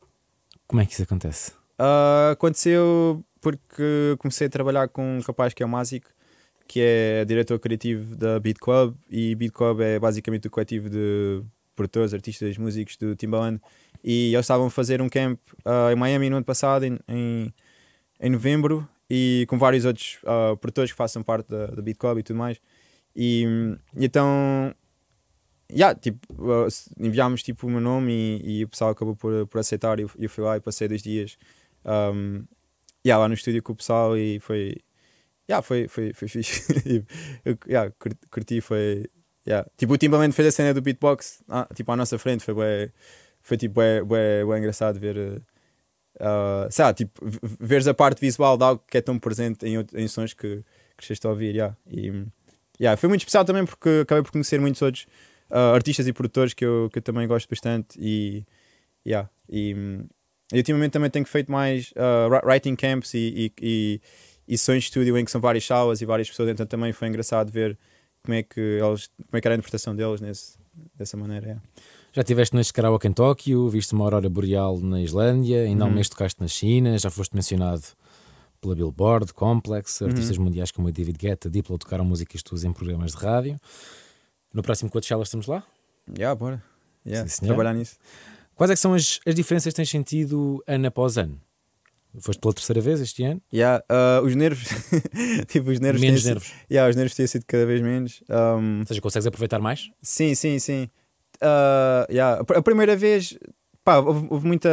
Como 0.68 0.82
é 0.82 0.86
que 0.86 0.94
isso 0.94 1.04
acontece? 1.04 1.52
Uh, 1.80 2.32
aconteceu 2.32 3.24
porque 3.42 4.16
comecei 4.18 4.48
a 4.48 4.50
trabalhar 4.50 4.88
com 4.88 5.18
um 5.18 5.22
rapaz 5.22 5.54
que 5.54 5.62
é 5.62 5.66
o 5.66 5.70
Mazic, 5.70 6.08
que 6.68 6.80
é 6.82 7.26
diretor 7.26 7.60
criativo 7.60 8.16
da 8.16 8.40
Beat 8.40 8.58
Club, 8.60 8.96
e 9.10 9.36
Beat 9.36 9.52
Club 9.52 9.82
é 9.82 10.00
basicamente 10.00 10.48
o 10.48 10.52
coletivo 10.52 10.90
de 10.90 11.44
produtores, 11.76 12.14
artistas, 12.14 12.58
músicos 12.58 12.98
do 12.98 13.16
Timbaland. 13.16 13.62
E 14.04 14.34
eles 14.34 14.46
estavam 14.46 14.68
a 14.68 14.70
fazer 14.70 15.02
um 15.02 15.10
camp 15.10 15.40
uh, 15.66 15.92
em 15.92 15.96
Miami 15.96 16.30
no 16.30 16.38
ano 16.38 16.46
passado, 16.46 16.86
em, 16.86 17.00
em, 17.08 17.54
em 18.20 18.30
novembro, 18.30 18.88
e 19.10 19.46
com 19.50 19.58
vários 19.58 19.86
outros 19.86 20.20
uh, 20.24 20.56
produtores 20.58 20.92
que 20.92 20.98
façam 20.98 21.24
parte 21.24 21.50
da, 21.50 21.68
da 21.68 21.82
Beat 21.82 21.98
Club 21.98 22.20
e 22.20 22.24
tudo 22.24 22.38
mais. 22.38 22.60
E, 23.16 23.46
e 23.96 24.06
então 24.06 24.74
yeah, 25.72 25.98
tipo, 25.98 26.20
uh, 26.34 26.68
enviámos 27.00 27.42
tipo, 27.42 27.68
o 27.68 27.70
meu 27.70 27.82
nome 27.82 28.12
e, 28.12 28.60
e 28.60 28.64
o 28.64 28.68
pessoal 28.68 28.92
acabou 28.92 29.16
por, 29.16 29.48
por 29.48 29.60
aceitar 29.60 30.00
e 30.00 30.04
eu, 30.04 30.12
eu 30.18 30.30
fui 30.30 30.44
lá 30.44 30.58
e 30.58 30.60
passei 30.60 30.88
dois 30.88 31.02
dias 31.02 31.38
um, 31.86 32.44
yeah, 33.06 33.20
lá 33.20 33.28
no 33.28 33.34
estúdio 33.34 33.64
com 33.64 33.74
o 33.74 33.76
pessoal 33.76 34.18
e 34.18 34.40
foi 34.40 34.78
yeah, 35.50 35.62
foi, 35.62 35.88
foi, 35.88 36.14
foi 36.14 36.28
fixe 36.28 36.64
eu, 37.46 37.58
yeah, 37.68 37.92
curti, 38.30 38.62
foi 38.62 39.06
yeah. 39.48 39.68
tipo 39.78 39.94
o 39.94 39.98
Timbaland 39.98 40.34
fez 40.34 40.48
a 40.48 40.52
cena 40.52 40.74
do 40.74 40.82
beatbox 40.82 41.44
ah, 41.50 41.68
tipo 41.74 41.92
à 41.92 41.96
nossa 41.96 42.18
frente 42.18 42.44
foi 42.44 42.54
bué, 42.54 42.92
foi 43.42 43.58
tipo 43.58 43.76
bué, 43.76 44.04
bué, 44.04 44.44
bué 44.44 44.58
engraçado 44.58 45.00
ver 45.00 45.18
uh, 45.18 46.72
sei 46.72 46.86
lá, 46.86 46.94
tipo 46.94 47.22
veres 47.60 47.88
a 47.88 47.94
parte 47.94 48.20
visual 48.20 48.58
de 48.58 48.64
algo 48.64 48.84
que 48.88 48.98
é 48.98 49.02
tão 49.02 49.20
presente 49.20 49.66
em, 49.66 49.86
em 49.94 50.08
sons 50.08 50.34
que 50.34 50.64
cresceste 50.98 51.26
a 51.28 51.30
ouvir 51.30 51.56
yeah. 51.56 51.76
e 51.88 52.26
yeah, 52.80 52.98
foi 52.98 53.10
muito 53.10 53.22
especial 53.22 53.46
também 53.46 53.66
porque 53.66 54.02
acabei 54.04 54.24
por 54.24 54.32
conhecer 54.32 54.60
muitos 54.60 54.82
outros 54.82 55.08
uh, 55.50 55.74
artistas 55.74 56.08
e 56.08 56.14
produtores 56.14 56.54
que 56.54 56.66
eu, 56.66 56.90
que 56.92 57.00
eu 57.00 57.04
também 57.04 57.28
gosto 57.28 57.50
bastante 57.50 57.98
e, 58.00 58.46
yeah, 59.06 59.30
e, 59.50 59.76
e 60.52 60.58
ultimamente 60.58 60.92
também 60.92 61.10
tenho 61.10 61.26
feito 61.26 61.52
mais 61.52 61.92
uh, 61.92 62.46
writing 62.46 62.76
camps 62.76 63.14
e, 63.14 63.54
e, 63.62 64.02
e 64.48 64.58
sessões 64.58 64.84
de 64.84 64.90
estúdio 64.90 65.18
em 65.18 65.26
que 65.26 65.32
são 65.32 65.42
várias 65.42 65.66
salas 65.66 66.02
e 66.02 66.06
várias 66.06 66.30
pessoas, 66.30 66.50
então 66.50 66.66
também 66.66 66.94
foi 66.94 67.08
engraçado 67.08 67.52
ver 67.52 67.78
como 68.24 68.36
é 68.36 68.44
que, 68.44 68.60
eles, 68.60 69.08
como 69.08 69.38
é 69.38 69.42
que 69.42 69.48
era 69.48 69.56
a 69.56 69.58
interpretação 69.58 69.96
deles 69.96 70.22
nesse, 70.22 70.58
dessa 70.96 71.16
maneira. 71.16 71.46
Yeah. 71.46 71.64
Já 72.14 72.22
estiveste 72.22 72.56
neste 72.56 72.74
karaoke 72.74 73.08
em 73.08 73.14
Tóquio, 73.14 73.68
viste 73.70 73.94
uma 73.94 74.06
aurora 74.06 74.30
boreal 74.30 74.80
na 74.80 75.02
Islândia, 75.02 75.64
ainda 75.64 75.84
há 75.84 75.86
um 75.86 75.90
uhum. 75.90 75.96
mês 75.96 76.10
tocaste 76.10 76.40
na 76.40 76.48
China, 76.48 76.98
já 76.98 77.10
foste 77.10 77.36
mencionado 77.36 77.84
pela 78.62 78.74
Billboard, 78.74 79.34
Complex, 79.34 80.02
artistas 80.02 80.38
uhum. 80.38 80.46
mundiais 80.46 80.72
como 80.72 80.88
o 80.88 80.92
David 80.92 81.18
Guetta, 81.18 81.50
Diplo 81.50 81.78
tocaram 81.78 82.06
músicas 82.06 82.42
tuas 82.42 82.64
em 82.64 82.72
programas 82.72 83.12
de 83.12 83.18
rádio. 83.18 83.60
No 84.54 84.64
próximo 84.64 84.90
Coachella 84.90 85.24
estamos 85.24 85.46
lá? 85.46 85.64
Já, 86.08 86.14
yeah, 86.18 86.36
bora. 86.36 86.64
Yeah, 87.06 87.30
Sim, 87.30 87.46
trabalhar 87.48 87.74
nisso. 87.74 87.98
Quais 88.56 88.72
é 88.72 88.76
são 88.76 88.94
as, 88.94 89.20
as 89.26 89.36
diferenças 89.36 89.74
que 89.74 89.76
tens 89.76 89.90
sentido 89.90 90.64
ano 90.66 90.88
após 90.88 91.18
ano? 91.18 91.40
Foste 92.22 92.40
pela 92.40 92.54
terceira 92.54 92.82
vez 92.82 93.02
este 93.02 93.24
ano? 93.24 93.42
Yeah, 93.54 93.84
uh, 93.90 94.26
os 94.26 94.36
nervos, 94.36 94.68
tipo, 95.48 95.70
os 95.70 95.80
nervos. 95.80 96.02
Menos 96.02 96.24
nervos. 96.24 96.52
Yeah, 96.70 96.90
os 96.90 96.96
nervos 96.96 97.16
têm 97.16 97.28
sido 97.28 97.46
cada 97.48 97.66
vez 97.66 97.82
menos. 97.82 98.24
Um... 98.30 98.80
Ou 98.80 98.86
seja, 98.88 99.02
consegues 99.02 99.28
aproveitar 99.28 99.60
mais? 99.60 99.90
Sim, 100.02 100.36
sim, 100.36 100.60
sim. 100.60 100.90
Uh, 101.38 102.12
yeah. 102.12 102.42
A 102.56 102.62
primeira 102.62 102.96
vez, 102.96 103.38
pá, 103.84 103.98
houve, 103.98 104.28
houve 104.30 104.48
muita, 104.48 104.70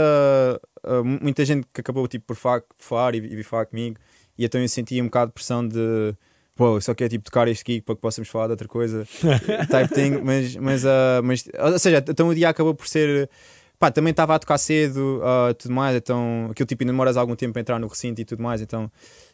uh, 0.85 1.05
muita 1.05 1.44
gente 1.44 1.66
que 1.72 1.81
acabou 1.81 2.07
tipo, 2.09 2.26
por 2.26 2.37
falar 2.76 3.14
e, 3.14 3.18
e 3.18 3.37
vir 3.37 3.44
falar 3.44 3.66
comigo, 3.66 3.96
e 4.38 4.44
então 4.44 4.61
eu 4.61 4.68
sentia 4.68 5.02
um 5.02 5.07
bocado 5.07 5.31
de 5.31 5.35
pressão 5.35 5.66
de 5.66 6.14
pô, 6.55 6.81
só 6.81 6.94
quer 6.94 7.09
tipo 7.09 7.24
tocar 7.24 7.48
este 7.48 7.64
gig 7.66 7.83
para 7.83 7.94
que 7.94 8.00
possamos 8.00 8.28
falar 8.28 8.46
de 8.46 8.52
outra 8.52 8.68
coisa, 8.68 9.07
type 9.70 9.94
thing, 9.94 10.20
mas, 10.22 10.57
mas, 10.57 10.85
uh, 10.85 11.22
mas, 11.22 11.44
ou 11.59 11.78
seja, 11.78 12.05
então 12.07 12.28
o 12.28 12.35
dia 12.35 12.48
acabou 12.48 12.74
por 12.74 12.87
ser, 12.87 13.28
pá, 13.82 13.90
também 13.90 14.12
estava 14.12 14.36
a 14.36 14.38
tocar 14.38 14.58
cedo, 14.58 15.20
uh, 15.20 15.52
tudo 15.54 15.74
mais, 15.74 15.96
então 15.96 16.46
aquilo 16.52 16.68
tipo 16.68 16.84
ainda 16.84 16.92
demoras 16.92 17.16
algum 17.16 17.34
tempo 17.34 17.58
a 17.58 17.60
entrar 17.60 17.80
no 17.80 17.88
recinto 17.88 18.20
e 18.20 18.24
tudo 18.24 18.40
mais, 18.40 18.60
então, 18.60 18.88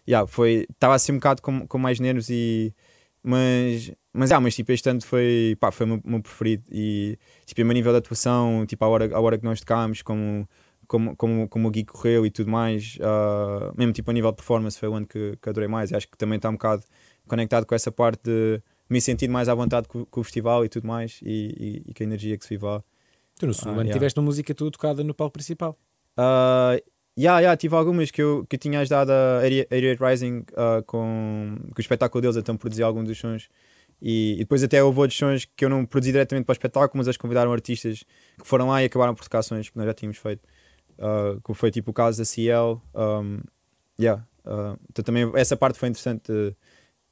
yeah, 0.08 0.26
foi, 0.26 0.66
estava 0.70 0.94
assim 0.94 1.12
um 1.12 1.16
bocado 1.16 1.42
com, 1.42 1.66
com 1.66 1.76
mais 1.76 2.00
nervos 2.00 2.30
e, 2.30 2.74
mas, 3.22 3.92
mas, 4.10 4.30
yeah, 4.30 4.40
mas 4.40 4.54
tipo, 4.54 4.72
este 4.72 4.88
ano 4.88 5.02
foi, 5.02 5.54
pá, 5.60 5.70
foi 5.70 5.84
o 5.84 5.88
meu, 5.90 6.00
meu 6.02 6.22
preferido 6.22 6.64
e, 6.72 7.18
tipo, 7.44 7.60
a 7.60 7.74
nível 7.74 7.92
de 7.92 7.98
atuação, 7.98 8.64
tipo, 8.66 8.82
a 8.86 8.88
hora, 8.88 9.14
a 9.14 9.20
hora 9.20 9.36
que 9.36 9.44
nós 9.44 9.60
tocámos, 9.60 10.00
como 10.00 10.48
como, 10.86 11.14
como, 11.16 11.46
como 11.48 11.68
o 11.68 11.70
Gui 11.70 11.84
correu 11.84 12.24
e 12.24 12.30
tudo 12.30 12.50
mais, 12.50 12.96
uh, 13.00 13.74
mesmo 13.76 13.92
tipo 13.92 14.10
a 14.10 14.14
nível 14.14 14.30
de 14.30 14.36
performance 14.36 14.78
foi 14.78 14.88
o 14.88 14.94
ano 14.94 15.06
que, 15.06 15.36
que 15.36 15.48
adorei 15.50 15.68
mais. 15.68 15.92
Acho 15.92 16.08
que 16.08 16.16
também 16.16 16.36
está 16.36 16.48
um 16.48 16.54
bocado 16.54 16.82
conectado 17.26 17.66
com 17.66 17.74
essa 17.74 17.92
parte 17.92 18.22
de 18.24 18.62
me 18.88 18.98
sentir 18.98 19.28
mais 19.28 19.50
à 19.50 19.54
vontade 19.54 19.86
com, 19.86 20.06
com 20.06 20.20
o 20.22 20.24
festival 20.24 20.64
e 20.64 20.68
tudo 20.70 20.86
mais 20.86 21.20
e, 21.22 21.82
e, 21.86 21.90
e 21.90 21.94
com 21.94 22.02
a 22.02 22.06
energia 22.06 22.38
que 22.38 22.44
se 22.44 22.54
vive 22.54 22.64
lá. 22.64 22.82
Tu 23.38 23.46
no 23.46 23.54
segundo 23.54 23.76
uh, 23.76 23.80
ano 23.80 23.88
yeah. 23.88 23.98
tiveste 23.98 24.18
uma 24.18 24.24
música 24.24 24.54
tua 24.54 24.70
tocada 24.70 25.04
no 25.04 25.14
palco 25.14 25.32
principal? 25.32 25.78
Uh, 26.18 26.82
yeah, 27.16 27.38
yeah, 27.38 27.56
tive 27.56 27.74
algumas 27.76 28.10
que 28.10 28.20
eu, 28.20 28.44
que 28.48 28.58
tinha 28.58 28.80
ajudado 28.80 29.12
a 29.12 29.40
88 29.42 30.04
Rising 30.04 30.38
uh, 30.38 30.82
com, 30.84 31.56
com 31.60 31.78
o 31.78 31.80
espetáculo 31.80 32.20
deles, 32.20 32.36
então 32.36 32.56
produzi 32.56 32.82
alguns 32.82 33.06
dos 33.06 33.18
sons. 33.18 33.48
E, 34.02 34.34
e, 34.34 34.38
depois 34.38 34.62
até 34.62 34.82
houve 34.82 34.98
outros 35.00 35.18
sons 35.18 35.44
que 35.44 35.64
eu 35.64 35.68
não 35.68 35.84
produzi 35.84 36.12
diretamente 36.12 36.44
para 36.44 36.52
o 36.52 36.54
espetáculo, 36.54 36.98
mas 36.98 37.06
eles 37.06 37.16
convidaram 37.16 37.52
artistas 37.52 38.04
que 38.38 38.46
foram 38.46 38.68
lá 38.68 38.82
e 38.82 38.86
acabaram 38.86 39.14
por 39.14 39.24
tocar 39.24 39.42
sons 39.42 39.68
que 39.68 39.76
nós 39.76 39.86
já 39.86 39.94
tínhamos 39.94 40.18
feito. 40.18 40.42
Uh, 40.98 41.40
como 41.42 41.54
foi 41.54 41.70
tipo 41.70 41.92
o 41.92 41.94
caso 41.94 42.18
da 42.18 42.24
CL. 42.24 42.80
Um, 42.94 43.40
yeah, 44.00 44.24
uh, 44.44 44.78
então 44.90 45.04
também 45.04 45.30
essa 45.34 45.56
parte 45.56 45.78
foi 45.78 45.88
interessante. 45.88 46.30
Uh, 46.30 46.54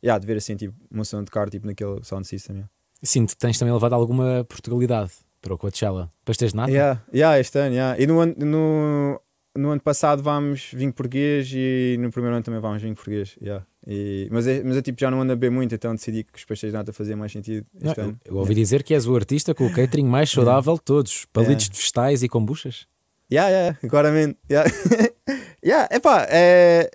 yeah, 0.05 0.19
de 0.19 0.27
ver 0.27 0.37
assim, 0.37 0.57
tipo, 0.57 0.75
uma 0.91 1.05
som 1.05 1.23
de 1.23 1.31
car 1.31 1.49
tipo, 1.49 1.67
naquele 1.67 2.03
sound 2.03 2.27
system. 2.27 2.57
Yeah. 2.57 3.29
Que 3.29 3.37
tens 3.37 3.59
também 3.59 3.73
levado 3.73 3.95
alguma 3.95 4.45
Portugalidade 4.49 5.13
para 5.47 5.55
o 5.55 5.59
Coachella. 5.59 6.13
Depois 6.21 6.37
tens 6.37 6.53
nada? 6.53 6.71
Yeah, 6.71 7.03
yeah, 7.15 7.39
este 7.39 7.59
ano, 7.59 7.75
yeah. 7.75 8.03
E 8.03 8.07
no 8.07 8.21
ano, 8.21 8.35
no, 8.39 9.21
no 9.57 9.71
ano 9.71 9.81
passado 9.81 10.23
vamos 10.23 10.71
vinho 10.73 10.93
português 10.93 11.51
e 11.53 11.97
no 12.01 12.11
primeiro 12.11 12.37
ano 12.37 12.45
também 12.45 12.61
vamos 12.61 12.83
vinho 12.83 12.95
português. 12.95 13.37
Yeah. 13.41 13.65
E, 13.87 14.29
mas, 14.31 14.47
é, 14.47 14.63
mas 14.65 14.77
é 14.77 14.83
tipo, 14.83 15.01
já 15.01 15.11
não 15.11 15.21
ando 15.21 15.33
a 15.33 15.37
beber 15.37 15.51
muito, 15.51 15.75
então 15.75 15.95
decidi 15.95 16.25
que 16.25 16.37
os 16.37 16.45
pastéis 16.45 16.73
de 16.73 16.79
nata 16.79 16.93
faziam 16.93 17.19
mais 17.19 17.31
sentido 17.31 17.65
este 17.81 17.99
não, 17.99 18.05
ano. 18.05 18.19
Eu, 18.25 18.33
eu 18.33 18.39
ouvi 18.39 18.53
yeah. 18.53 18.63
dizer 18.63 18.83
que 18.83 18.93
és 18.95 19.07
o 19.07 19.15
artista 19.15 19.55
com 19.55 19.67
o 19.67 19.73
catering 19.73 20.07
mais 20.07 20.31
saudável 20.31 20.75
de 20.75 20.83
todos. 20.83 21.27
Palitos 21.33 21.69
de 21.69 21.77
vegetais 21.77 22.23
e 22.23 22.29
kombuchas. 22.29 22.87
Yeah, 23.31 23.51
yeah, 23.51 23.79
claramente. 23.89 24.39
Yeah. 24.51 24.71
yeah, 25.65 25.89
epá, 25.95 26.27
é. 26.29 26.91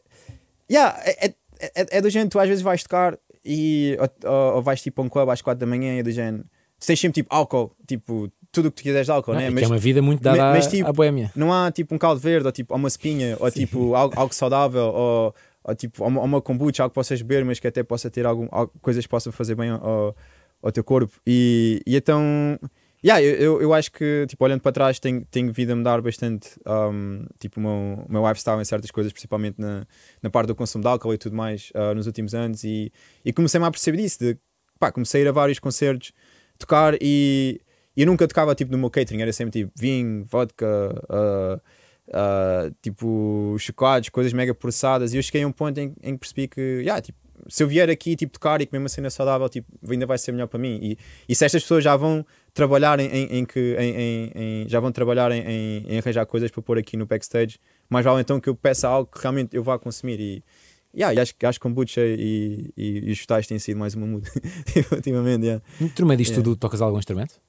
Yeah, 0.70 0.98
é, 1.04 1.28
é 1.28 1.36
é, 1.62 1.98
é 1.98 2.02
do 2.02 2.10
género, 2.10 2.30
tu 2.30 2.40
às 2.40 2.48
vezes 2.48 2.64
vais 2.64 2.82
tocar 2.82 3.18
e, 3.46 3.98
ou, 4.24 4.56
ou 4.56 4.62
vais 4.62 4.82
tipo 4.82 5.02
a 5.02 5.06
um 5.06 5.10
club 5.10 5.30
às 5.30 5.42
4 5.42 5.60
da 5.60 5.66
manhã 5.66 5.96
e 5.96 6.00
é 6.00 6.04
do 6.04 6.12
género, 6.12 6.44
tu 6.80 6.88
tens 6.88 7.00
sempre 7.00 7.22
tipo 7.22 7.34
álcool, 7.34 7.76
tipo 7.86 8.32
tudo 8.52 8.68
o 8.68 8.72
que 8.72 8.78
tu 8.78 8.84
quiseres 8.84 9.06
de 9.06 9.12
álcool, 9.12 9.34
não, 9.34 9.40
né? 9.40 9.50
mas, 9.50 9.64
é 9.64 9.68
uma 9.68 9.78
vida 9.78 10.02
muito 10.02 10.22
dada 10.22 10.52
mas, 10.52 10.68
tipo, 10.68 10.88
à 10.88 10.92
boémia. 10.92 11.32
Não 11.36 11.54
há 11.54 11.72
tipo 11.72 11.96
um 11.96 11.98
caldo 11.98 12.20
verde 12.20 12.46
ou 12.46 12.52
tipo 12.52 12.76
uma 12.76 12.88
espinha 12.88 13.38
ou 13.40 13.50
tipo 13.50 13.96
algo, 13.96 14.14
algo 14.18 14.34
saudável 14.34 14.84
ou, 14.84 15.36
ou 15.64 15.76
tipo 15.76 16.04
uma, 16.06 16.22
uma 16.22 16.42
kombucha, 16.42 16.84
algo 16.84 16.92
que 16.92 16.96
possas 16.96 17.22
beber, 17.22 17.46
mas 17.46 17.60
que 17.60 17.68
até 17.68 17.82
possa 17.82 18.10
ter 18.10 18.26
algum, 18.26 18.48
algo, 18.52 18.72
coisas 18.82 19.06
que 19.06 19.10
possam 19.10 19.32
fazer 19.32 19.56
bem 19.56 19.70
ao, 19.70 20.16
ao 20.62 20.72
teu 20.72 20.84
corpo. 20.84 21.14
E, 21.26 21.82
e 21.86 21.96
então 21.96 22.60
Yeah, 23.04 23.20
eu, 23.20 23.60
eu 23.60 23.74
acho 23.74 23.92
que, 23.92 24.28
tipo, 24.28 24.46
olhando 24.46 24.62
para 24.62 24.72
trás, 24.72 25.00
tenho, 25.00 25.26
tenho 25.26 25.52
vindo 25.52 25.72
a 25.72 25.76
mudar 25.76 26.00
bastante 26.04 26.52
um, 26.68 27.26
tipo, 27.40 27.60
o 27.60 27.64
meu, 27.64 28.06
meu 28.08 28.28
lifestyle 28.28 28.62
em 28.62 28.66
certas 28.66 28.92
coisas, 28.92 29.12
principalmente 29.12 29.60
na, 29.60 29.88
na 30.22 30.30
parte 30.30 30.50
do 30.50 30.56
consumo 30.56 30.84
de 30.84 30.88
álcool 30.88 31.12
e 31.12 31.18
tudo 31.18 31.36
mais, 31.36 31.72
uh, 31.74 31.96
nos 31.96 32.06
últimos 32.06 32.36
anos. 32.36 32.64
E, 32.64 32.94
e 33.26 33.34
comecei-me 33.34 33.66
a 33.66 33.72
perceber 33.72 34.04
isso. 34.04 34.20
De, 34.20 34.38
pá, 34.80 34.92
comecei 34.92 35.22
a 35.22 35.26
ir 35.26 35.28
a 35.30 35.32
vários 35.32 35.58
concertos, 35.58 36.12
tocar 36.60 36.96
e, 37.02 37.60
e 38.02 38.04
eu 38.04 38.08
nunca 38.08 38.28
tocava 38.28 38.56
tipo, 38.56 38.72
no 38.72 38.80
meu 38.80 38.90
catering, 38.90 39.22
era 39.22 39.32
sempre 39.32 39.62
tipo 39.62 39.72
vinho, 39.76 40.26
vodka, 40.26 40.66
uh, 41.08 41.62
uh, 42.08 42.76
tipo 42.82 43.56
chocolates, 43.60 44.10
coisas 44.10 44.34
mega 44.34 44.56
processadas. 44.56 45.14
E 45.14 45.18
eu 45.18 45.22
cheguei 45.22 45.44
a 45.44 45.48
um 45.48 45.52
ponto 45.52 45.78
em, 45.78 45.94
em 46.02 46.14
que 46.14 46.18
percebi 46.18 46.48
que, 46.48 46.60
yeah, 46.80 47.00
tipo, 47.00 47.20
se 47.48 47.62
eu 47.62 47.68
vier 47.68 47.92
aqui 47.92 48.16
tipo 48.16 48.34
tocar 48.34 48.60
e 48.60 48.66
comer 48.66 48.80
uma 48.80 48.90
cena 48.90 49.12
saudável, 49.12 49.48
tipo, 49.48 49.68
ainda 49.88 50.08
vai 50.08 50.18
ser 50.18 50.32
melhor 50.32 50.48
para 50.48 50.58
mim. 50.58 50.80
E, 50.82 50.98
e 51.30 51.36
se 51.36 51.46
estas 51.46 51.62
pessoas 51.62 51.84
já 51.84 51.96
vão 51.96 52.26
trabalhar 52.56 53.00
em, 53.00 53.06
em, 53.06 53.38
em 53.38 53.46
que 53.46 53.76
em, 53.78 54.66
já 54.68 54.80
vão 54.80 54.92
trabalhar 54.92 55.32
em, 55.32 56.00
arranjar 56.00 56.26
coisas 56.26 56.50
para 56.50 56.64
pôr 56.64 56.80
aqui 56.80 56.98
no 56.98 57.06
backstage, 57.06 57.60
mais 57.88 58.04
vale 58.04 58.22
então 58.22 58.40
que 58.40 58.50
eu 58.50 58.56
peça 58.56 58.88
algo 58.88 59.12
que 59.12 59.22
realmente 59.22 59.56
eu 59.56 59.62
vá 59.62 59.78
consumir. 59.78 60.20
E, 60.20 60.44
yeah, 60.92 61.14
e 61.14 61.20
acho, 61.20 61.36
acho 61.44 61.60
que 61.60 61.64
kombucha 61.64 62.02
e, 62.04 62.74
e, 62.76 62.98
e 62.98 63.12
os 63.12 63.18
vegetais 63.20 63.46
têm 63.46 63.60
sido 63.60 63.78
mais 63.78 63.94
uma 63.94 64.08
muda 64.08 64.28
ultimamente. 64.92 65.46
Yeah. 65.46 65.64
No 65.80 66.16
disto 66.18 66.32
yeah. 66.32 66.44
tudo 66.44 66.56
tocas 66.56 66.82
algum 66.82 66.98
instrumento? 66.98 67.40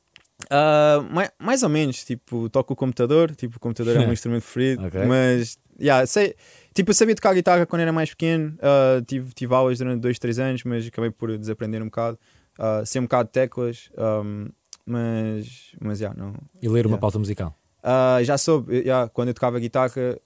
Uh, 0.50 1.02
mais, 1.12 1.30
mais 1.38 1.62
ou 1.62 1.68
menos, 1.68 2.04
tipo, 2.04 2.48
toco 2.48 2.72
o 2.72 2.76
computador, 2.76 3.34
tipo, 3.34 3.56
o 3.56 3.60
computador 3.60 3.96
é 3.96 4.00
meu 4.00 4.12
instrumento 4.12 4.42
preferido, 4.42 4.86
okay. 4.86 5.04
mas, 5.04 5.58
yeah, 5.80 6.06
sei, 6.06 6.34
tipo, 6.74 6.90
eu 6.90 6.94
sabia 6.94 7.14
tocar 7.14 7.34
guitarra 7.34 7.66
quando 7.66 7.82
era 7.82 7.92
mais 7.92 8.10
pequeno, 8.10 8.56
uh, 8.56 9.02
tive, 9.02 9.32
tive 9.32 9.54
aulas 9.54 9.78
durante 9.78 10.00
2, 10.00 10.18
3 10.18 10.38
anos, 10.38 10.64
mas 10.64 10.86
acabei 10.86 11.10
por 11.10 11.36
desaprender 11.36 11.82
um 11.82 11.86
bocado, 11.86 12.18
uh, 12.58 12.84
sei 12.84 13.00
um 13.00 13.04
bocado 13.04 13.28
de 13.28 13.32
teclas, 13.32 13.90
um, 13.96 14.48
mas, 14.84 15.72
mas, 15.80 16.00
yeah, 16.00 16.18
não... 16.18 16.34
E 16.60 16.68
ler 16.68 16.86
uma 16.86 16.98
pauta 16.98 17.18
musical? 17.18 17.56
Uh, 17.84 18.22
já 18.22 18.38
soube, 18.38 18.76
yeah, 18.76 19.08
quando 19.08 19.28
eu 19.28 19.34
tocava 19.34 19.58
guitarra, 19.58 20.18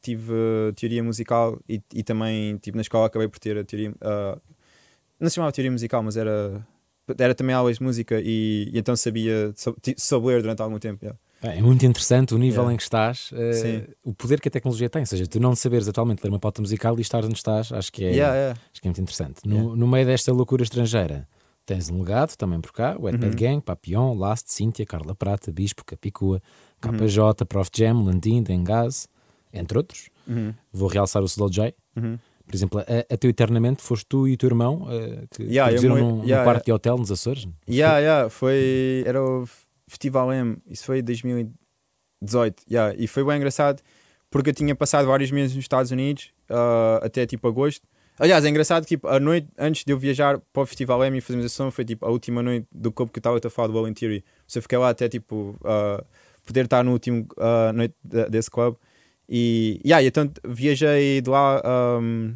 tive 0.00 0.32
teoria 0.74 1.04
musical 1.04 1.58
e, 1.68 1.80
e, 1.92 2.02
também 2.02 2.56
tipo, 2.56 2.76
na 2.76 2.82
escola 2.82 3.06
acabei 3.06 3.28
por 3.28 3.38
ter 3.38 3.56
a 3.56 3.64
teoria. 3.64 3.94
não 5.20 5.28
se 5.28 5.36
chamava 5.36 5.52
teoria 5.52 5.70
musical, 5.70 6.02
mas 6.02 6.16
era 6.16 6.66
era 7.18 7.34
também 7.34 7.54
aulas 7.54 7.78
de 7.78 7.82
música 7.82 8.20
e, 8.22 8.70
e 8.72 8.78
então 8.78 8.96
sabia, 8.96 9.52
soube 9.96 10.26
ler 10.28 10.42
durante 10.42 10.62
algum 10.62 10.78
tempo. 10.78 11.04
Yeah. 11.04 11.18
É 11.42 11.60
muito 11.60 11.84
interessante 11.84 12.34
o 12.34 12.38
nível 12.38 12.62
yeah. 12.62 12.74
em 12.74 12.76
que 12.76 12.82
estás, 12.82 13.30
uh, 13.32 13.94
o 14.02 14.14
poder 14.14 14.40
que 14.40 14.48
a 14.48 14.50
tecnologia 14.50 14.88
tem. 14.88 15.02
Ou 15.02 15.06
seja, 15.06 15.26
tu 15.26 15.38
não 15.38 15.54
saberes 15.54 15.86
atualmente 15.86 16.22
ler 16.24 16.30
uma 16.30 16.38
pauta 16.38 16.62
musical 16.62 16.96
e 16.98 17.02
estar 17.02 17.22
onde 17.24 17.34
estás, 17.34 17.70
acho 17.70 17.92
que 17.92 18.04
é, 18.04 18.10
yeah, 18.10 18.52
acho 18.72 18.80
que 18.80 18.86
é 18.86 18.88
muito 18.88 19.00
interessante. 19.02 19.46
No, 19.46 19.76
no, 19.76 19.86
meio 19.86 20.06
desta 20.06 20.32
loucura 20.32 20.62
estrangeira, 20.62 21.28
tens 21.66 21.90
um 21.90 21.98
legado 21.98 22.34
também 22.36 22.60
por 22.60 22.72
cá: 22.72 22.92
Edpad 22.92 23.26
uhum. 23.26 23.36
Gang, 23.36 23.60
Papillon, 23.60 24.14
Last, 24.16 24.50
Cíntia, 24.52 24.86
Carla 24.86 25.14
Prata, 25.14 25.52
Bispo, 25.52 25.84
Capicua, 25.84 26.40
KJ, 26.80 27.18
uhum. 27.18 27.34
Prof 27.46 27.70
Jam, 27.74 28.04
Landim, 28.04 28.42
Dengaz, 28.42 29.06
entre 29.52 29.76
outros. 29.76 30.08
Uhum. 30.26 30.54
Vou 30.72 30.88
realçar 30.88 31.22
o 31.22 31.26
Slow 31.26 31.50
J. 31.50 31.74
Uhum. 31.94 32.18
Por 32.46 32.54
exemplo, 32.54 32.80
a, 32.80 33.14
a 33.14 33.16
teu 33.16 33.30
eternamente 33.30 33.82
foste 33.82 34.06
tu 34.06 34.28
e 34.28 34.34
o 34.34 34.36
teu 34.36 34.48
irmão 34.48 34.82
uh, 34.82 35.26
que 35.30 35.44
yeah, 35.44 35.68
produziram 35.68 35.96
num, 35.96 36.24
yeah, 36.24 36.38
num 36.38 36.44
quarto 36.44 36.58
yeah. 36.58 36.64
de 36.64 36.72
hotel 36.72 36.98
nos 36.98 37.10
Açores? 37.10 37.48
Yeah, 37.68 37.98
yeah, 37.98 38.28
foi, 38.28 39.02
era 39.06 39.22
o 39.22 39.48
Festival 39.88 40.32
M, 40.32 40.58
isso 40.68 40.84
foi 40.84 40.98
em 40.98 41.02
2018, 41.02 42.62
yeah, 42.70 42.94
e 42.98 43.06
foi 43.06 43.24
bem 43.24 43.36
engraçado 43.36 43.82
porque 44.34 44.50
eu 44.50 44.54
tinha 44.54 44.74
passado 44.74 45.06
vários 45.06 45.30
meses 45.30 45.54
nos 45.54 45.64
Estados 45.64 45.92
Unidos, 45.92 46.32
uh, 46.50 47.04
até 47.04 47.24
tipo 47.24 47.46
agosto. 47.46 47.86
Aliás, 48.18 48.44
é 48.44 48.48
engraçado 48.48 48.82
que 48.82 48.96
tipo, 48.96 49.06
a 49.06 49.20
noite 49.20 49.46
antes 49.56 49.84
de 49.84 49.92
eu 49.92 49.96
viajar 49.96 50.40
para 50.52 50.62
o 50.64 50.66
Festival 50.66 51.04
M 51.04 51.18
e 51.18 51.20
fazermos 51.20 51.46
a 51.46 51.48
som 51.48 51.70
foi 51.70 51.84
tipo 51.84 52.04
a 52.04 52.10
última 52.10 52.42
noite 52.42 52.66
do 52.72 52.90
corpo 52.90 53.12
que 53.12 53.18
eu 53.18 53.20
estava 53.20 53.38
a 53.44 53.50
falar 53.50 53.68
do 53.68 53.94
Theory. 53.94 54.24
Você 54.44 54.60
fiquei 54.60 54.76
lá 54.76 54.88
até 54.88 55.08
tipo 55.08 55.56
uh, 55.60 56.04
poder 56.44 56.64
estar 56.64 56.82
no 56.82 56.90
último 56.90 57.28
uh, 57.36 57.72
noite 57.72 57.94
desse 58.28 58.50
clube. 58.50 58.76
E 59.28 59.80
yeah, 59.84 60.06
então 60.06 60.30
viajei 60.44 61.20
de 61.20 61.30
lá 61.30 61.62
um, 62.00 62.34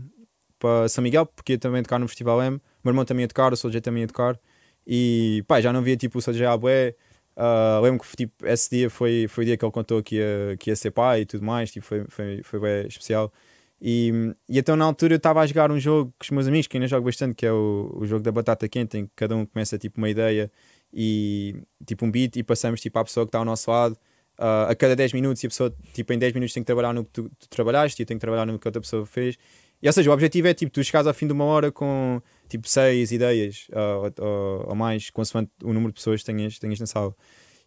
para 0.58 0.88
São 0.88 1.02
Miguel, 1.02 1.26
porque 1.26 1.52
ia 1.52 1.58
também 1.58 1.82
tocar 1.82 1.98
no 1.98 2.08
Festival 2.08 2.42
M. 2.42 2.56
O 2.56 2.60
meu 2.84 2.92
irmão 2.92 3.04
também 3.04 3.22
ia 3.24 3.28
tocar, 3.28 3.52
o 3.52 3.56
Soulja 3.56 3.80
também 3.80 4.02
ia 4.02 4.08
tocar. 4.08 4.38
E 4.86 5.44
pá, 5.46 5.60
já 5.60 5.72
não 5.72 5.82
via 5.82 5.96
tipo 5.96 6.18
o 6.18 6.22
Soulja 6.22 6.50
Abué. 6.50 6.94
Uh, 7.36 7.80
lembro 7.82 8.00
que 8.00 8.16
tipo, 8.16 8.46
esse 8.46 8.68
dia 8.70 8.90
foi, 8.90 9.28
foi 9.28 9.44
o 9.44 9.46
dia 9.46 9.56
que 9.56 9.64
ele 9.64 9.72
contou 9.72 10.02
que 10.02 10.16
ia, 10.16 10.56
que 10.58 10.70
ia 10.70 10.76
ser 10.76 10.90
pai 10.90 11.20
e 11.20 11.26
tudo 11.26 11.44
mais, 11.44 11.70
tipo, 11.70 11.86
foi, 11.86 12.04
foi, 12.08 12.42
foi 12.42 12.60
bem 12.60 12.86
especial. 12.88 13.32
E, 13.80 14.34
e 14.48 14.58
então 14.58 14.74
na 14.74 14.84
altura 14.84 15.14
eu 15.14 15.18
estava 15.18 15.40
a 15.40 15.46
jogar 15.46 15.70
um 15.70 15.78
jogo 15.78 16.12
com 16.18 16.24
os 16.24 16.30
meus 16.30 16.48
amigos, 16.48 16.66
que 16.66 16.76
ainda 16.76 16.88
jogo 16.88 17.04
bastante, 17.04 17.34
que 17.36 17.46
é 17.46 17.52
o, 17.52 17.92
o 17.94 18.06
jogo 18.06 18.22
da 18.22 18.32
batata 18.32 18.68
quente, 18.68 18.98
em 18.98 19.06
que 19.06 19.12
cada 19.14 19.36
um 19.36 19.46
começa 19.46 19.78
tipo 19.78 19.98
uma 19.98 20.10
ideia 20.10 20.50
e 20.92 21.62
tipo 21.86 22.04
um 22.04 22.10
beat 22.10 22.36
e 22.36 22.42
passamos 22.42 22.80
tipo 22.80 22.98
à 22.98 23.04
pessoa 23.04 23.24
que 23.24 23.28
está 23.28 23.38
ao 23.38 23.44
nosso 23.44 23.70
lado 23.70 23.96
uh, 24.38 24.70
a 24.70 24.74
cada 24.74 24.94
10 24.94 25.12
minutos 25.12 25.42
e 25.42 25.46
a 25.46 25.50
pessoa, 25.50 25.74
tipo, 25.92 26.12
em 26.12 26.18
10 26.18 26.32
minutos 26.32 26.54
tem 26.54 26.62
que 26.62 26.66
trabalhar 26.66 26.92
no 26.92 27.04
que 27.04 27.10
tu, 27.10 27.30
tu 27.38 27.48
trabalhaste 27.48 28.00
e 28.00 28.02
eu 28.02 28.06
tenho 28.06 28.18
que 28.18 28.20
trabalhar 28.20 28.46
no 28.46 28.58
que 28.58 28.68
outra 28.68 28.80
pessoa 28.80 29.04
fez. 29.04 29.36
E, 29.82 29.86
ou 29.86 29.92
seja, 29.92 30.10
o 30.10 30.12
objetivo 30.12 30.48
é, 30.48 30.54
tipo, 30.54 30.72
tu 30.72 30.82
chegares 30.82 31.06
ao 31.06 31.14
fim 31.14 31.26
de 31.26 31.32
uma 31.32 31.44
hora 31.44 31.70
com, 31.70 32.20
tipo, 32.48 32.68
6 32.68 33.12
ideias 33.12 33.68
uh, 33.70 34.12
ou, 34.20 34.68
ou, 34.68 34.74
mais, 34.74 35.10
consoante 35.10 35.50
o 35.62 35.72
número 35.72 35.92
de 35.92 35.94
pessoas 35.94 36.20
que 36.20 36.26
tenhas, 36.26 36.58
tenhas 36.58 36.80
na 36.80 36.86
sala. 36.86 37.14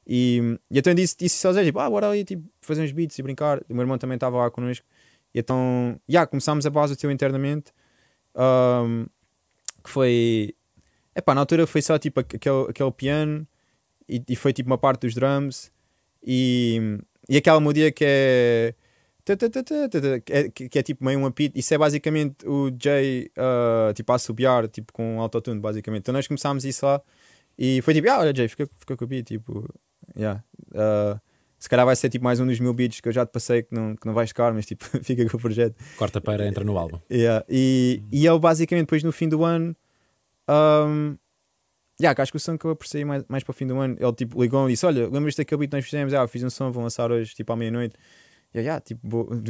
E, 0.05 0.57
e 0.69 0.79
então 0.79 0.93
disse, 0.93 1.15
disse 1.17 1.37
só 1.37 1.53
tipo, 1.63 1.79
ah, 1.79 1.89
bora 1.89 2.09
ali, 2.09 2.23
tipo, 2.23 2.43
fazer 2.61 2.83
uns 2.83 2.91
beats 2.91 3.17
e 3.19 3.23
brincar. 3.23 3.59
O 3.69 3.73
meu 3.73 3.81
irmão 3.81 3.97
também 3.97 4.15
estava 4.15 4.37
lá 4.37 4.49
connosco. 4.49 4.85
E 5.33 5.39
então, 5.39 5.95
já, 6.07 6.19
yeah, 6.19 6.27
começámos 6.27 6.65
a 6.65 6.69
base 6.69 6.95
do 6.95 6.99
teu 6.99 7.11
internamente. 7.11 7.71
Um, 8.35 9.05
que 9.83 9.89
foi. 9.89 10.55
Epá, 11.15 11.35
na 11.35 11.41
altura 11.41 11.67
foi 11.67 11.81
só 11.81 11.97
tipo 11.99 12.19
aquele, 12.21 12.69
aquele 12.69 12.91
piano 12.91 13.47
e, 14.07 14.23
e 14.29 14.35
foi 14.35 14.53
tipo 14.53 14.69
uma 14.69 14.77
parte 14.77 15.01
dos 15.01 15.13
drums 15.13 15.71
e, 16.23 16.99
e 17.29 17.37
aquela 17.37 17.59
melodia 17.59 17.91
que 17.91 18.03
é, 18.05 18.73
que 19.25 20.33
é, 20.33 20.49
que 20.69 20.79
é 20.79 20.83
tipo 20.83 21.03
meio 21.05 21.19
um 21.19 21.25
apito, 21.25 21.57
isso 21.57 21.73
é 21.73 21.77
basicamente 21.77 22.47
o 22.47 22.71
Jay 22.81 23.29
uh, 23.37 23.93
tipo 23.93 24.11
a 24.11 24.15
assobiar 24.15 24.67
tipo, 24.67 24.91
com 24.93 25.21
autotune, 25.21 25.59
basicamente. 25.59 26.01
Então 26.01 26.13
nós 26.13 26.27
começámos 26.27 26.65
isso 26.65 26.85
lá 26.85 27.01
e 27.57 27.81
foi 27.81 27.93
tipo, 27.93 28.09
ah, 28.09 28.19
olha 28.19 28.35
Jay, 28.35 28.47
fica, 28.47 28.67
fica 28.77 28.97
com 28.97 29.05
o 29.05 29.07
beat, 29.07 29.27
tipo, 29.27 29.67
yeah. 30.17 30.43
Uh, 30.71 31.19
se 31.59 31.69
calhar 31.69 31.85
vai 31.85 31.95
ser 31.95 32.09
tipo 32.09 32.23
mais 32.23 32.39
um 32.39 32.47
dos 32.47 32.59
mil 32.59 32.73
beats 32.73 32.99
que 32.99 33.07
eu 33.07 33.13
já 33.13 33.23
te 33.23 33.31
passei 33.31 33.61
que 33.61 33.73
não, 33.73 33.95
que 33.95 34.07
não 34.07 34.15
vais 34.15 34.29
ficar, 34.29 34.51
mas 34.51 34.65
tipo, 34.65 34.83
fica 35.03 35.27
com 35.29 35.37
o 35.37 35.39
projeto. 35.39 35.75
Quarta-feira 35.97 36.47
entra 36.47 36.63
no 36.63 36.77
álbum. 36.77 36.99
Yeah. 37.11 37.45
E, 37.47 38.01
e 38.11 38.25
eu 38.25 38.39
basicamente 38.39 38.85
depois 38.85 39.03
no 39.03 39.11
fim 39.11 39.29
do 39.29 39.43
ano 39.43 39.75
um, 40.49 41.15
yeah, 42.01 42.15
que 42.15 42.21
acho 42.21 42.31
que 42.31 42.37
o 42.37 42.39
som 42.39 42.57
que 42.57 42.65
eu 42.65 42.71
apreciei 42.71 43.05
mais, 43.05 43.23
mais 43.27 43.43
para 43.43 43.51
o 43.51 43.53
fim 43.53 43.67
do 43.67 43.77
ano, 43.79 43.95
ele 43.99 44.13
tipo 44.13 44.41
ligou 44.41 44.67
e 44.67 44.73
disse: 44.73 44.85
Olha, 44.85 45.07
lembras 45.07 45.35
daquele 45.35 45.59
beat 45.59 45.71
que 45.71 45.77
nós 45.77 45.85
fizemos? 45.85 46.13
Ah, 46.13 46.27
fiz 46.27 46.43
um 46.43 46.49
som, 46.49 46.71
vou 46.71 46.83
lançar 46.83 47.11
hoje, 47.11 47.33
tipo 47.35 47.51
à 47.53 47.55
meia-noite. 47.55 47.95
E 48.53 48.57
yeah, 48.57 48.73
yeah, 48.73 48.81
tipo, 48.81 49.01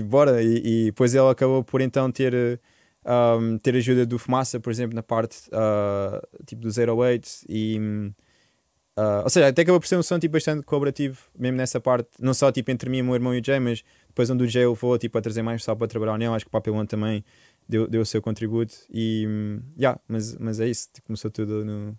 bora. 0.06 0.44
E, 0.44 0.62
e, 0.64 0.86
depois 0.86 1.16
ele 1.16 1.28
acabou 1.30 1.64
por 1.64 1.82
então 1.82 2.12
ter, 2.12 2.60
um, 3.06 3.58
ter 3.58 3.76
ajuda 3.76 4.06
do 4.06 4.20
Fumaça, 4.20 4.60
por 4.60 4.72
exemplo, 4.72 4.96
na 4.96 5.04
parte 5.04 5.50
uh, 5.50 6.46
tipo 6.46 6.62
do 6.62 6.70
08 6.70 7.28
e. 7.50 7.80
Uh, 8.98 9.24
ou 9.24 9.30
seja, 9.30 9.48
até 9.48 9.62
acabou 9.62 9.80
por 9.80 9.88
ser 9.88 9.98
um 9.98 10.04
som 10.04 10.20
tipo, 10.20 10.34
bastante 10.34 10.64
colaborativo, 10.64 11.18
mesmo 11.38 11.58
nessa 11.58 11.80
parte, 11.80 12.10
não 12.20 12.34
só 12.34 12.52
tipo 12.52 12.70
entre 12.72 12.90
mim, 12.90 13.02
o 13.02 13.06
meu 13.06 13.16
irmão 13.16 13.34
e 13.34 13.40
o 13.40 13.44
Jay, 13.44 13.60
mas 13.60 13.84
depois 14.08 14.30
onde 14.30 14.44
o 14.44 14.48
Jay 14.48 14.68
levou 14.68 14.98
tipo, 14.98 15.18
a 15.18 15.22
trazer 15.22 15.42
mais 15.42 15.64
só 15.64 15.74
para 15.74 15.88
trabalhar 15.88 16.18
nele, 16.18 16.34
acho 16.34 16.46
que 16.46 16.50
o 16.50 16.52
Papelão 16.52 16.86
também 16.86 17.24
deu, 17.68 17.88
deu 17.88 18.02
o 18.02 18.06
seu 18.06 18.22
contributo. 18.22 18.76
E 18.90 19.26
yeah, 19.80 20.00
mas, 20.08 20.38
mas 20.38 20.60
é 20.60 20.68
isso, 20.68 20.90
tipo, 20.94 21.08
começou 21.08 21.32
tudo 21.32 21.64
no, 21.64 21.98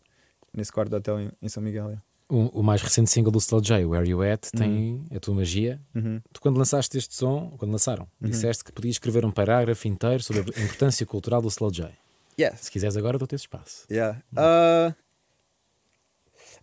nesse 0.52 0.72
quarto 0.72 0.90
de 0.90 0.96
hotel 0.96 1.20
em, 1.20 1.30
em 1.40 1.48
São 1.48 1.62
Miguel. 1.62 1.90
É. 1.90 1.98
O, 2.28 2.60
o, 2.60 2.62
mais 2.62 2.80
recente 2.80 3.10
single 3.10 3.30
do 3.30 3.38
Slow 3.38 3.60
J, 3.60 3.84
Where 3.84 4.08
You 4.08 4.22
At, 4.22 4.50
tem 4.56 4.94
uhum. 4.94 5.06
a 5.14 5.20
tua 5.20 5.34
magia. 5.34 5.80
Uhum. 5.94 6.20
Tu, 6.32 6.40
quando 6.40 6.56
lançaste 6.56 6.96
este 6.96 7.14
som, 7.14 7.54
quando 7.58 7.72
lançaram, 7.72 8.08
uhum. 8.20 8.30
disseste 8.30 8.64
que 8.64 8.72
podias 8.72 8.94
escrever 8.94 9.24
um 9.24 9.30
parágrafo 9.30 9.86
inteiro 9.86 10.22
sobre 10.22 10.40
a 10.40 10.62
importância 10.62 11.04
cultural 11.04 11.42
do 11.42 11.48
Slow 11.48 11.70
J. 11.70 11.92
Yeah. 12.38 12.56
Se 12.56 12.70
quiseres 12.70 12.96
agora, 12.96 13.18
dou-te 13.18 13.34
esse 13.34 13.44
espaço. 13.44 13.86
Yeah. 13.90 14.22
Uh... 14.32 14.94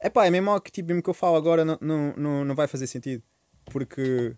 Epá, 0.02 0.26
é 0.26 0.30
mesmo 0.32 0.60
que, 0.62 0.72
tipo, 0.72 0.88
mesmo 0.88 1.04
que 1.04 1.10
eu 1.10 1.14
falo 1.14 1.36
agora 1.36 1.64
não, 1.64 1.78
não, 1.82 2.14
não, 2.16 2.46
não 2.46 2.56
vai 2.56 2.68
fazer 2.68 2.88
sentido. 2.88 3.22
Porque 3.66 4.36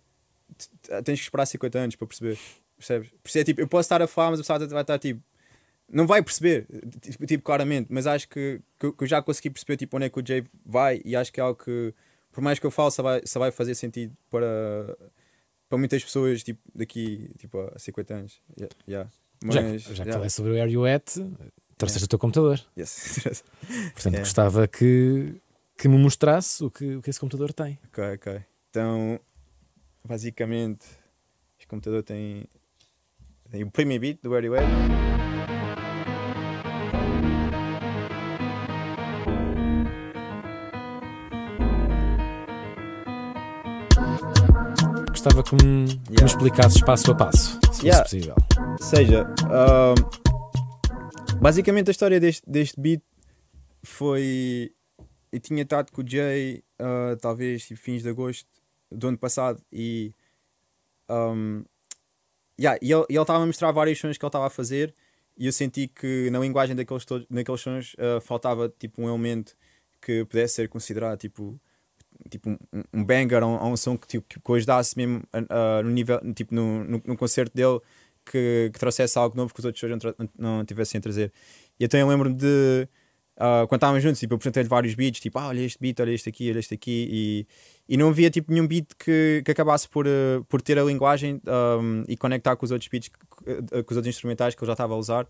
tens 1.04 1.18
que 1.18 1.24
esperar 1.24 1.46
50 1.46 1.78
anos 1.78 1.96
para 1.96 2.06
perceber. 2.06 2.38
Percebes? 2.76 3.10
Porque 3.22 3.38
é, 3.38 3.44
tipo, 3.44 3.60
eu 3.60 3.68
posso 3.68 3.86
estar 3.86 4.02
a 4.02 4.06
falar, 4.06 4.32
mas 4.32 4.40
a 4.40 4.42
pessoa 4.42 4.68
vai 4.68 4.82
estar 4.82 4.98
tipo 4.98 5.22
não 5.92 6.06
vai 6.06 6.22
perceber, 6.22 6.66
tipo, 7.00 7.26
tipo, 7.26 7.44
claramente, 7.44 7.88
mas 7.90 8.06
acho 8.06 8.26
que, 8.26 8.60
que, 8.80 8.92
que, 8.92 9.04
eu 9.04 9.06
já 9.06 9.20
consegui 9.20 9.50
perceber 9.50 9.76
tipo, 9.76 9.94
onde 9.96 10.06
é 10.06 10.08
que 10.08 10.18
o 10.18 10.26
Jay 10.26 10.42
vai 10.64 11.02
e 11.04 11.14
acho 11.14 11.30
que 11.30 11.38
é 11.38 11.42
algo 11.42 11.62
que, 11.62 11.94
por 12.32 12.40
mais 12.42 12.58
que 12.58 12.64
eu 12.64 12.70
fale, 12.70 12.90
só 12.90 13.02
vai, 13.02 13.20
só 13.26 13.38
vai 13.38 13.50
fazer 13.50 13.74
sentido 13.74 14.16
para, 14.30 14.96
para 15.68 15.78
muitas 15.78 16.02
pessoas 16.02 16.42
tipo, 16.42 16.60
daqui 16.74 17.30
tipo, 17.38 17.60
a 17.60 17.78
50 17.78 18.14
anos. 18.14 18.40
Yeah, 18.58 18.76
yeah. 18.88 19.10
Mas, 19.44 19.54
já, 19.54 19.62
já 19.94 20.04
que 20.04 20.08
yeah. 20.08 20.26
é 20.26 20.28
sobre 20.30 20.52
o 20.52 20.54
Where 20.54 20.72
You 20.72 20.86
At, 20.86 21.04
trouxeste 21.76 21.98
yeah. 21.98 22.04
o 22.04 22.08
teu 22.08 22.18
computador. 22.18 22.60
Yes. 22.78 23.42
Portanto, 23.92 24.18
gostava 24.18 24.66
que, 24.66 25.34
que 25.76 25.88
me 25.88 25.98
mostrasse 25.98 26.64
o 26.64 26.70
que, 26.70 26.96
o 26.96 27.02
que 27.02 27.10
esse 27.10 27.20
computador 27.20 27.52
tem. 27.52 27.78
Ok, 27.88 28.14
ok. 28.14 28.40
Então, 28.70 29.20
basicamente, 30.02 30.86
este 31.58 31.66
computador 31.68 32.02
tem, 32.02 32.46
tem 33.50 33.62
o 33.62 33.70
Premium 33.70 34.00
Beat 34.00 34.22
do 34.22 34.30
Where 34.30 34.46
You 34.46 34.54
At. 34.54 35.12
Gostava 45.22 45.42
que 45.44 45.54
me, 45.54 45.84
yeah. 45.84 46.02
que 46.16 46.22
me 46.22 46.26
explicasses 46.26 46.82
passo 46.82 47.12
a 47.12 47.14
passo, 47.14 47.60
se 47.72 47.86
yeah. 47.86 48.02
fosse 48.02 48.16
possível. 48.16 48.34
Ou 48.58 48.78
seja, 48.78 49.24
uh, 49.46 49.94
basicamente 51.40 51.88
a 51.88 51.92
história 51.92 52.18
deste, 52.18 52.42
deste 52.50 52.80
beat 52.80 53.00
foi. 53.84 54.72
Eu 55.30 55.38
tinha 55.38 55.62
estado 55.62 55.92
com 55.92 56.02
o 56.02 56.08
Jay, 56.08 56.64
uh, 56.80 57.16
talvez 57.18 57.64
tipo, 57.64 57.80
fins 57.80 58.02
de 58.02 58.08
agosto 58.08 58.48
do 58.90 59.08
ano 59.08 59.18
passado, 59.18 59.62
e. 59.72 60.12
Um, 61.08 61.64
yeah, 62.60 62.76
e 62.82 62.92
ele 62.92 63.04
estava 63.08 63.44
a 63.44 63.46
mostrar 63.46 63.70
vários 63.70 64.00
sons 64.00 64.18
que 64.18 64.24
ele 64.24 64.28
estava 64.28 64.46
a 64.46 64.50
fazer, 64.50 64.92
e 65.38 65.46
eu 65.46 65.52
senti 65.52 65.86
que 65.86 66.30
na 66.30 66.40
linguagem 66.40 66.74
daqueles, 66.74 67.06
daqueles 67.30 67.60
sons 67.60 67.94
uh, 67.94 68.20
faltava 68.20 68.68
tipo 68.76 69.00
um 69.00 69.08
elemento 69.08 69.54
que 70.00 70.24
pudesse 70.24 70.54
ser 70.54 70.68
considerado 70.68 71.16
tipo 71.20 71.60
tipo 72.28 72.50
um, 72.50 72.58
um 72.92 73.04
banger 73.04 73.42
ou 73.42 73.50
um, 73.50 73.72
um, 73.72 73.76
som 73.76 73.96
que, 73.96 74.06
tipo, 74.06 74.26
que 74.28 74.52
ajudasse 74.52 74.96
mesmo 74.96 75.22
uh, 75.34 75.82
no 75.82 75.90
nível, 75.90 76.20
tipo 76.34 76.54
no, 76.54 76.84
no, 76.84 77.02
no 77.04 77.16
concerto 77.16 77.54
dele 77.54 77.80
que, 78.24 78.70
que, 78.72 78.78
trouxesse 78.78 79.18
algo 79.18 79.36
novo 79.36 79.52
que 79.52 79.60
os 79.60 79.64
outros 79.64 79.82
não, 79.90 80.28
não 80.38 80.64
tivessem 80.64 80.98
a 80.98 81.02
trazer. 81.02 81.32
E 81.78 81.84
então 81.84 81.98
eu 81.98 82.06
lembro-me 82.06 82.36
de 82.36 82.88
uh, 83.36 83.66
quando 83.66 83.78
estávamos 83.78 84.02
juntos, 84.02 84.20
tipo, 84.20 84.34
eu 84.34 84.36
apresentei-lhe 84.36 84.68
vários 84.68 84.94
beats, 84.94 85.20
tipo, 85.20 85.38
ah, 85.38 85.48
olha 85.48 85.60
este 85.60 85.78
beat, 85.80 85.98
olha 86.00 86.12
este 86.12 86.28
aqui, 86.28 86.50
olha 86.50 86.58
este 86.58 86.74
aqui, 86.74 87.08
e, 87.10 87.46
e 87.88 87.96
não 87.96 88.08
havia 88.08 88.30
tipo 88.30 88.52
nenhum 88.52 88.66
beat 88.66 88.86
que, 88.98 89.42
que 89.44 89.50
acabasse 89.50 89.88
por, 89.88 90.06
uh, 90.06 90.44
por 90.48 90.62
ter 90.62 90.78
a 90.78 90.84
linguagem 90.84 91.40
um, 91.46 92.04
e 92.08 92.16
conectar 92.16 92.56
com 92.56 92.64
os 92.64 92.70
outros 92.70 92.88
beats, 92.88 93.08
com 93.08 93.90
os 93.90 93.96
outros 93.96 94.06
instrumentais 94.06 94.54
que 94.54 94.62
eu 94.62 94.66
já 94.66 94.72
estava 94.72 94.94
a 94.94 94.96
usar. 94.96 95.26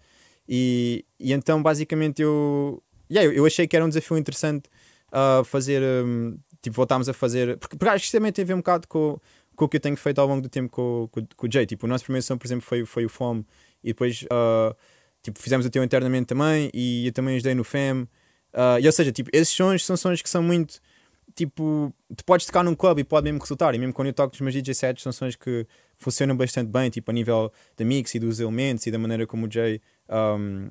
E, 0.49 1.05
e 1.18 1.32
então, 1.32 1.62
basicamente, 1.62 2.20
eu, 2.20 2.82
yeah, 3.11 3.28
eu, 3.28 3.36
eu 3.36 3.47
achei 3.47 3.66
que 3.66 3.76
era 3.76 3.84
um 3.84 3.88
desafio 3.88 4.18
interessante 4.18 4.68
uh, 5.12 5.45
fazer, 5.45 5.82
um, 5.82 6.36
tipo, 6.62 6.74
voltámos 6.76 7.08
a 7.08 7.12
fazer, 7.12 7.58
porque, 7.58 7.76
porque 7.76 7.90
acho 7.92 8.06
que 8.06 8.12
também 8.12 8.32
tem 8.32 8.44
a 8.44 8.46
ver 8.46 8.54
um 8.54 8.58
bocado 8.58 8.88
com, 8.88 9.18
com 9.54 9.64
o 9.64 9.68
que 9.68 9.76
eu 9.76 9.80
tenho 9.80 9.96
feito 9.96 10.20
ao 10.20 10.26
longo 10.26 10.40
do 10.40 10.48
tempo 10.48 10.70
com, 10.70 11.08
com, 11.10 11.26
com 11.36 11.46
o 11.46 11.52
Jay. 11.52 11.66
Tipo, 11.66 11.86
o 11.86 11.88
nosso 11.88 12.04
primeiro 12.04 12.24
som, 12.24 12.38
por 12.38 12.46
exemplo, 12.46 12.64
foi, 12.64 12.84
foi 12.86 13.04
o 13.04 13.08
Fome, 13.08 13.44
e 13.82 13.88
depois. 13.88 14.22
Uh, 14.22 14.74
tipo, 15.22 15.38
fizemos 15.38 15.66
o 15.66 15.70
teu 15.70 15.84
internamente 15.84 16.26
também 16.26 16.70
e 16.72 17.06
eu 17.06 17.12
também 17.12 17.36
ajudei 17.36 17.54
no 17.54 17.64
FEM. 17.64 18.02
Uh, 18.52 18.78
e 18.80 18.86
ou 18.86 18.92
seja, 18.92 19.12
tipo, 19.12 19.30
esses 19.32 19.54
sons 19.54 19.84
são 19.84 19.96
sons 19.96 20.22
que 20.22 20.28
são 20.28 20.42
muito 20.42 20.80
tipo, 21.34 21.92
tu 22.14 22.24
podes 22.24 22.46
tocar 22.46 22.62
num 22.62 22.74
club 22.74 22.98
e 22.98 23.04
pode 23.04 23.24
mesmo 23.24 23.40
resultar. 23.40 23.74
E 23.74 23.78
mesmo 23.78 23.92
quando 23.92 24.08
eu 24.08 24.12
toco 24.12 24.34
os 24.34 24.40
meus 24.40 24.54
DJ 24.54 24.74
sets, 24.74 25.02
são 25.02 25.12
sons 25.12 25.36
que 25.36 25.66
funcionam 25.98 26.36
bastante 26.36 26.70
bem, 26.70 26.90
tipo, 26.90 27.10
a 27.10 27.14
nível 27.14 27.52
da 27.76 27.84
mix 27.84 28.14
e 28.14 28.18
dos 28.18 28.40
elementos 28.40 28.86
e 28.86 28.90
da 28.90 28.98
maneira 28.98 29.26
como 29.26 29.46
o 29.46 29.50
Jay 29.50 29.80
um, 30.08 30.68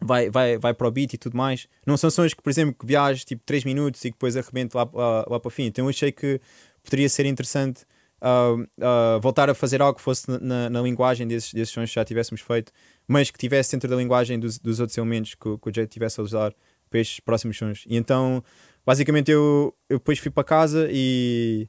vai, 0.00 0.30
vai, 0.30 0.58
vai 0.58 0.74
para 0.74 0.86
o 0.86 0.90
beat 0.90 1.14
e 1.14 1.18
tudo 1.18 1.36
mais. 1.36 1.68
Não 1.86 1.96
são 1.96 2.10
sons 2.10 2.34
que, 2.34 2.42
por 2.42 2.50
exemplo, 2.50 2.74
que 2.78 2.86
viajes 2.86 3.24
tipo 3.24 3.42
3 3.44 3.64
minutos 3.64 4.04
e 4.04 4.10
depois 4.10 4.36
arrebente 4.36 4.76
lá, 4.76 4.88
lá, 4.92 5.26
lá 5.28 5.40
para 5.40 5.48
o 5.48 5.50
fim. 5.50 5.64
Então 5.64 5.84
eu 5.84 5.90
achei 5.90 6.12
que 6.12 6.40
poderia 6.82 7.08
ser 7.08 7.26
interessante 7.26 7.84
uh, 8.20 8.62
uh, 8.62 9.20
voltar 9.20 9.50
a 9.50 9.54
fazer 9.54 9.82
algo 9.82 9.96
que 9.96 10.02
fosse 10.02 10.30
na, 10.30 10.38
na, 10.38 10.70
na, 10.70 10.82
linguagem 10.82 11.26
desses, 11.26 11.52
desses 11.52 11.72
sons 11.72 11.90
que 11.90 11.94
já 11.94 12.04
tivéssemos 12.04 12.40
feito, 12.40 12.72
mas 13.06 13.30
que 13.30 13.38
tivesse 13.38 13.72
dentro 13.72 13.88
da 13.88 13.96
linguagem 13.96 14.38
dos, 14.38 14.58
dos 14.58 14.80
outros 14.80 14.96
elementos 14.96 15.34
que, 15.34 15.58
que 15.58 15.68
o 15.68 15.74
Jay 15.74 15.86
tivesse 15.86 16.20
a 16.20 16.22
usar 16.22 16.54
para 16.90 17.00
estes 17.00 17.20
próximos 17.20 17.56
sons. 17.56 17.84
E 17.86 17.96
então, 17.96 18.42
basicamente, 18.84 19.30
eu, 19.30 19.74
eu 19.88 19.98
depois 19.98 20.18
fui 20.18 20.30
para 20.30 20.44
casa 20.44 20.88
e. 20.90 21.68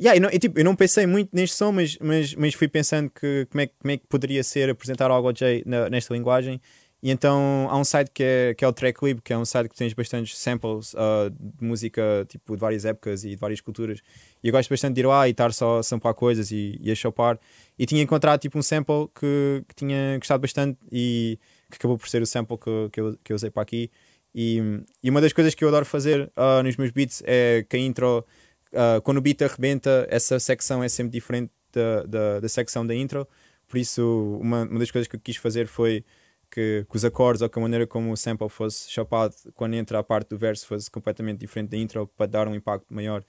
Yeah, 0.00 0.16
eu, 0.16 0.22
não, 0.22 0.30
eu, 0.30 0.38
tipo, 0.38 0.60
eu 0.60 0.64
não 0.64 0.76
pensei 0.76 1.06
muito 1.06 1.30
neste 1.32 1.56
som, 1.56 1.72
mas, 1.72 1.98
mas, 2.00 2.32
mas 2.36 2.54
fui 2.54 2.68
pensando 2.68 3.10
que 3.10 3.48
como 3.50 3.62
é, 3.62 3.66
como 3.66 3.90
é 3.90 3.96
que 3.96 4.06
poderia 4.06 4.44
ser 4.44 4.70
apresentar 4.70 5.10
algo 5.10 5.26
ao 5.28 5.34
Jay 5.34 5.64
na, 5.66 5.90
nesta 5.90 6.14
linguagem. 6.14 6.60
E 7.00 7.10
então 7.10 7.68
há 7.70 7.78
um 7.78 7.84
site 7.84 8.10
que 8.12 8.24
é, 8.24 8.54
que 8.54 8.64
é 8.64 8.68
o 8.68 8.72
Tracklib, 8.72 9.20
que 9.22 9.32
é 9.32 9.38
um 9.38 9.44
site 9.44 9.68
que 9.68 9.76
tens 9.76 9.94
bastantes 9.94 10.36
samples 10.36 10.94
uh, 10.94 11.30
de 11.30 11.64
música 11.64 12.26
tipo, 12.28 12.56
de 12.56 12.60
várias 12.60 12.84
épocas 12.84 13.24
e 13.24 13.30
de 13.30 13.36
várias 13.36 13.60
culturas. 13.60 14.00
E 14.42 14.48
eu 14.48 14.52
gosto 14.52 14.68
bastante 14.68 14.94
de 14.94 15.00
ir 15.02 15.06
lá 15.06 15.28
e 15.28 15.30
estar 15.30 15.52
só 15.52 15.78
a 15.78 15.82
samplar 15.82 16.14
coisas 16.14 16.50
e, 16.50 16.76
e 16.82 16.90
a 16.90 16.94
chopar. 16.96 17.38
E 17.78 17.86
tinha 17.86 18.02
encontrado 18.02 18.40
tipo, 18.40 18.58
um 18.58 18.62
sample 18.62 19.08
que, 19.14 19.62
que 19.68 19.74
tinha 19.76 20.18
gostado 20.18 20.40
bastante 20.40 20.76
e 20.90 21.38
que 21.70 21.76
acabou 21.76 21.96
por 21.96 22.08
ser 22.08 22.20
o 22.20 22.26
sample 22.26 22.58
que, 22.58 22.88
que, 22.90 23.00
eu, 23.00 23.18
que 23.22 23.32
eu 23.32 23.36
usei 23.36 23.50
para 23.50 23.62
aqui. 23.62 23.90
E, 24.34 24.60
e 25.02 25.08
uma 25.08 25.20
das 25.20 25.32
coisas 25.32 25.54
que 25.54 25.64
eu 25.64 25.68
adoro 25.68 25.84
fazer 25.84 26.32
uh, 26.36 26.62
nos 26.64 26.76
meus 26.76 26.90
beats 26.90 27.22
é 27.24 27.64
que 27.68 27.76
a 27.76 27.80
intro, 27.80 28.24
uh, 28.72 29.00
quando 29.02 29.18
o 29.18 29.20
beat 29.20 29.40
arrebenta, 29.42 30.06
essa 30.10 30.40
secção 30.40 30.82
é 30.82 30.88
sempre 30.88 31.12
diferente 31.12 31.52
da, 31.72 32.02
da, 32.02 32.40
da 32.40 32.48
secção 32.48 32.84
da 32.84 32.94
intro. 32.94 33.26
Por 33.68 33.78
isso, 33.78 34.38
uma, 34.40 34.64
uma 34.64 34.78
das 34.80 34.90
coisas 34.90 35.06
que 35.06 35.14
eu 35.14 35.20
quis 35.20 35.36
fazer 35.36 35.68
foi 35.68 36.04
que, 36.50 36.86
que, 36.88 36.96
os 36.96 37.04
acordes 37.04 37.42
ou 37.42 37.48
que 37.48 37.58
a 37.58 37.62
maneira 37.62 37.86
como 37.86 38.12
o 38.12 38.16
sample 38.16 38.48
fosse 38.48 38.90
chapado 38.90 39.34
quando 39.54 39.74
entra 39.74 39.98
a 39.98 40.02
parte 40.02 40.30
do 40.30 40.38
verso 40.38 40.66
fosse 40.66 40.90
completamente 40.90 41.38
diferente 41.38 41.70
da 41.70 41.76
intro 41.76 42.06
para 42.16 42.26
dar 42.26 42.48
um 42.48 42.54
impacto 42.54 42.92
maior 42.92 43.24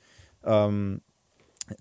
um, 0.46 1.00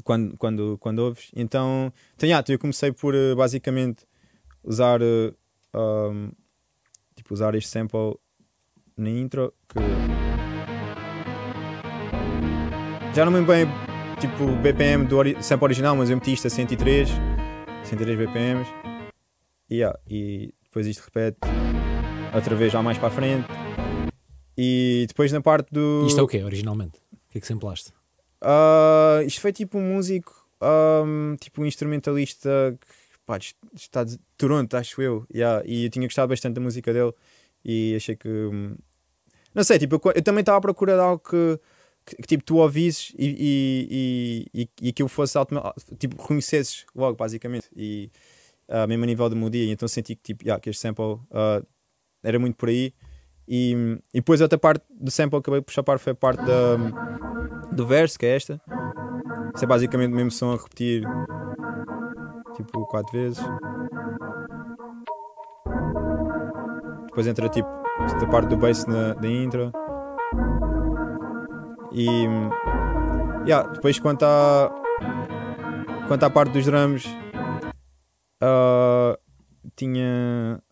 quando, 0.04 0.36
quando, 0.36 0.78
quando 0.78 0.98
ouves. 1.00 1.30
Então, 1.34 1.92
então, 2.14 2.28
yeah, 2.28 2.44
eu 2.48 2.58
comecei 2.58 2.92
por 2.92 3.14
uh, 3.14 3.36
basicamente 3.36 4.04
usar, 4.62 5.00
uh, 5.00 5.34
um, 5.74 6.30
tipo, 7.14 7.32
usar 7.32 7.54
este 7.54 7.70
sample 7.70 8.18
na 8.96 9.10
intro 9.10 9.54
que 9.68 9.78
já 13.14 13.24
não 13.24 13.32
me 13.32 13.38
lembro 13.38 13.54
bem 13.54 13.66
tipo 14.20 14.46
BPM 14.62 15.06
do 15.06 15.16
ori 15.16 15.42
sample 15.42 15.64
original, 15.64 15.96
mas 15.96 16.10
eu 16.10 16.16
meti 16.16 16.32
isto 16.32 16.46
a 16.46 16.50
103 16.50 17.08
103 17.84 18.18
BPMs 18.18 18.68
yeah, 19.70 19.98
e 20.08 20.52
depois 20.68 20.86
isto 20.86 21.02
repete 21.04 21.38
outra 22.34 22.54
vez 22.54 22.72
já 22.72 22.82
mais 22.82 22.96
para 22.98 23.08
a 23.08 23.10
frente 23.10 23.46
e 24.56 25.04
depois 25.08 25.32
na 25.32 25.40
parte 25.40 25.72
do 25.72 26.04
isto 26.06 26.20
é 26.20 26.22
o 26.22 26.28
quê 26.28 26.42
originalmente? 26.42 26.98
o 27.12 27.32
que 27.32 27.38
é 27.38 27.40
que 27.40 27.46
samplaste? 27.46 27.92
Uh, 28.42 29.22
isto 29.26 29.40
foi 29.40 29.52
tipo 29.52 29.78
um 29.78 29.94
músico 29.94 30.48
um, 30.62 31.36
tipo 31.40 31.62
um 31.62 31.66
instrumentalista 31.66 32.78
que 32.80 33.18
pá, 33.26 33.38
está 33.74 34.04
de 34.04 34.18
Toronto 34.36 34.74
acho 34.76 35.02
eu 35.02 35.26
yeah, 35.34 35.62
e 35.66 35.84
eu 35.84 35.90
tinha 35.90 36.06
gostado 36.06 36.28
bastante 36.28 36.54
da 36.54 36.60
música 36.60 36.92
dele 36.92 37.12
e 37.64 37.94
achei 37.96 38.14
que 38.14 38.28
hum, 38.28 38.76
não 39.54 39.64
sei, 39.64 39.78
tipo, 39.78 39.96
eu, 39.96 40.12
eu 40.14 40.22
também 40.22 40.40
estava 40.40 40.58
à 40.58 40.60
procura 40.60 40.94
de 40.94 41.00
algo 41.00 41.18
que, 41.18 41.58
que, 42.04 42.16
que 42.16 42.28
tipo, 42.28 42.44
tu 42.44 42.58
ouvisses 42.58 43.12
e, 43.18 44.46
e, 44.54 44.62
e, 44.62 44.68
e 44.80 44.88
aquilo 44.90 45.08
fosse 45.08 45.36
tipo, 45.98 46.20
reconhecesses 46.20 46.84
logo, 46.94 47.16
basicamente. 47.16 47.68
E 47.76 48.10
uh, 48.68 48.86
mesmo 48.86 49.04
a 49.04 49.06
nível 49.06 49.28
de 49.28 49.36
melodia. 49.36 49.72
Então 49.72 49.88
senti 49.88 50.14
que, 50.14 50.22
tipo, 50.22 50.44
yeah, 50.44 50.60
que 50.60 50.70
este 50.70 50.82
sample 50.82 51.04
uh, 51.04 51.66
era 52.22 52.38
muito 52.38 52.56
por 52.56 52.68
aí. 52.68 52.92
E, 53.46 53.98
e 54.12 54.18
depois 54.18 54.40
outra 54.40 54.58
parte 54.58 54.84
do 54.90 55.10
sample 55.10 55.40
que 55.40 55.48
acabei 55.48 55.62
por 55.62 55.72
chapar 55.72 55.98
foi 55.98 56.12
a 56.12 56.16
parte 56.16 56.42
da, 56.44 56.76
do 57.72 57.86
verso, 57.86 58.18
que 58.18 58.26
é 58.26 58.36
esta. 58.36 58.60
Isso 59.54 59.64
é 59.64 59.66
basicamente 59.66 60.12
o 60.12 60.16
mesmo 60.16 60.30
som 60.30 60.52
a 60.52 60.56
repetir 60.56 61.02
tipo 62.54 62.86
quatro 62.86 63.12
vezes. 63.12 63.42
Depois 67.06 67.26
entra 67.26 67.48
tipo 67.48 67.68
esta 68.04 68.26
parte 68.26 68.48
do 68.48 68.56
bass 68.56 68.84
na, 68.86 69.14
da 69.14 69.28
intro. 69.28 69.72
E 71.90 72.06
yeah, 73.46 73.66
depois 73.72 73.98
quanto 73.98 74.24
à, 74.24 74.70
quanto 76.06 76.22
à 76.24 76.30
parte 76.30 76.52
dos 76.52 76.66
drums 76.66 77.08
uh, 78.42 79.18
tinha 79.76 80.62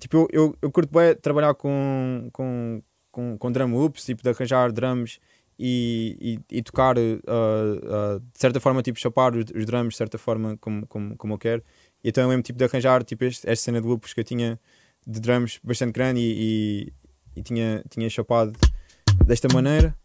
tipo 0.00 0.16
eu, 0.16 0.28
eu, 0.32 0.56
eu 0.62 0.70
curto 0.70 0.92
bem 0.92 1.14
trabalhar 1.16 1.54
com, 1.54 2.28
com, 2.32 2.82
com, 3.10 3.38
com 3.38 3.52
drum 3.52 3.74
loops, 3.74 4.04
tipo 4.04 4.22
de 4.22 4.30
arranjar 4.30 4.72
drums 4.72 5.18
e, 5.58 6.38
e, 6.50 6.58
e 6.58 6.62
tocar 6.62 6.96
uh, 6.96 7.00
uh, 7.00 8.20
de 8.20 8.38
certa 8.38 8.60
forma 8.60 8.82
tipo 8.82 8.98
chapar 8.98 9.34
os, 9.34 9.46
os, 9.54 9.66
drums 9.66 9.94
de 9.94 9.96
certa 9.96 10.18
forma 10.18 10.56
como, 10.58 10.86
como, 10.86 11.16
como 11.16 11.34
eu 11.34 11.38
quero. 11.38 11.62
E 12.02 12.08
então 12.10 12.22
eu 12.22 12.28
lembro 12.28 12.44
tipo 12.44 12.58
de 12.58 12.64
arranjar 12.64 13.02
tipo 13.02 13.24
este, 13.24 13.48
esta 13.48 13.64
cena 13.64 13.80
de 13.80 13.86
loops 13.86 14.14
que 14.14 14.20
eu 14.20 14.24
tinha 14.24 14.58
de 15.06 15.20
drums 15.20 15.58
bastante 15.64 15.92
grande 15.92 16.20
e, 16.20 16.92
e, 17.34 17.40
e 17.40 17.42
tinha, 17.42 17.82
tinha 17.88 18.08
chapado 18.08 18.52
desta 19.26 19.48
maneira. 19.52 19.96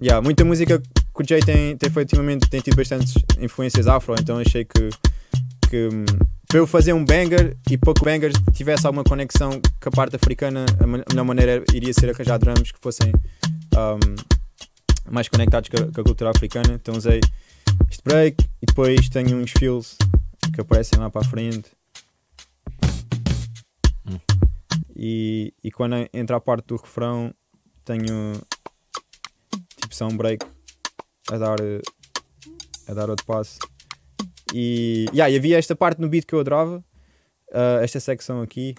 Yeah, 0.00 0.20
muita 0.20 0.44
música 0.44 0.82
que 1.14 1.22
o 1.22 1.26
Jay 1.26 1.40
tem, 1.40 1.76
tem 1.76 1.90
feito 1.90 2.12
ultimamente 2.12 2.48
tem 2.48 2.60
tido 2.60 2.76
bastantes 2.76 3.14
influências 3.38 3.86
afro, 3.86 4.14
então 4.18 4.38
achei 4.38 4.64
que, 4.64 4.88
que 5.68 5.88
hum, 5.92 6.04
para 6.52 6.58
eu 6.58 6.66
fazer 6.66 6.92
um 6.92 7.02
banger 7.02 7.56
e 7.70 7.78
para 7.78 7.94
que 7.94 8.02
o 8.02 8.04
banger 8.04 8.32
tivesse 8.52 8.86
alguma 8.86 9.02
conexão 9.02 9.60
com 9.80 9.88
a 9.88 9.92
parte 9.92 10.16
africana, 10.16 10.66
a 10.78 10.86
melhor 10.86 11.24
maneira 11.24 11.64
iria 11.72 11.92
ser 11.94 12.10
arranjar 12.10 12.38
drums 12.38 12.70
que 12.70 12.78
fossem 12.78 13.10
um, 13.10 14.14
mais 15.10 15.28
conectados 15.28 15.70
com 15.70 15.78
a, 15.78 15.92
com 15.92 16.00
a, 16.00 16.04
cultura 16.04 16.30
africana. 16.30 16.74
Então 16.74 16.94
usei 16.94 17.20
este 17.90 18.02
break 18.04 18.44
e 18.60 18.66
depois 18.66 19.08
tenho 19.08 19.36
uns 19.38 19.52
fills 19.58 19.96
que 20.54 20.60
aparecem 20.60 20.98
lá 20.98 21.08
para 21.08 21.22
a 21.22 21.24
frente. 21.24 21.70
E, 24.94 25.54
e 25.64 25.70
quando 25.70 25.96
entra 26.12 26.36
a 26.36 26.40
parte 26.40 26.66
do 26.66 26.76
refrão, 26.76 27.34
tenho 27.82 28.34
tipo 29.76 29.94
só 29.94 30.06
um 30.06 30.16
break 30.16 30.44
a 31.30 31.38
dar, 31.38 31.58
a 32.88 32.94
dar 32.94 33.10
outro 33.10 33.24
passo. 33.24 33.58
E, 34.54 35.06
yeah, 35.12 35.30
e 35.30 35.36
havia 35.36 35.58
esta 35.58 35.74
parte 35.74 36.00
no 36.00 36.08
beat 36.08 36.26
que 36.26 36.34
eu 36.34 36.40
adorava, 36.40 36.84
uh, 37.50 37.82
esta 37.82 38.00
secção 38.00 38.42
aqui. 38.42 38.74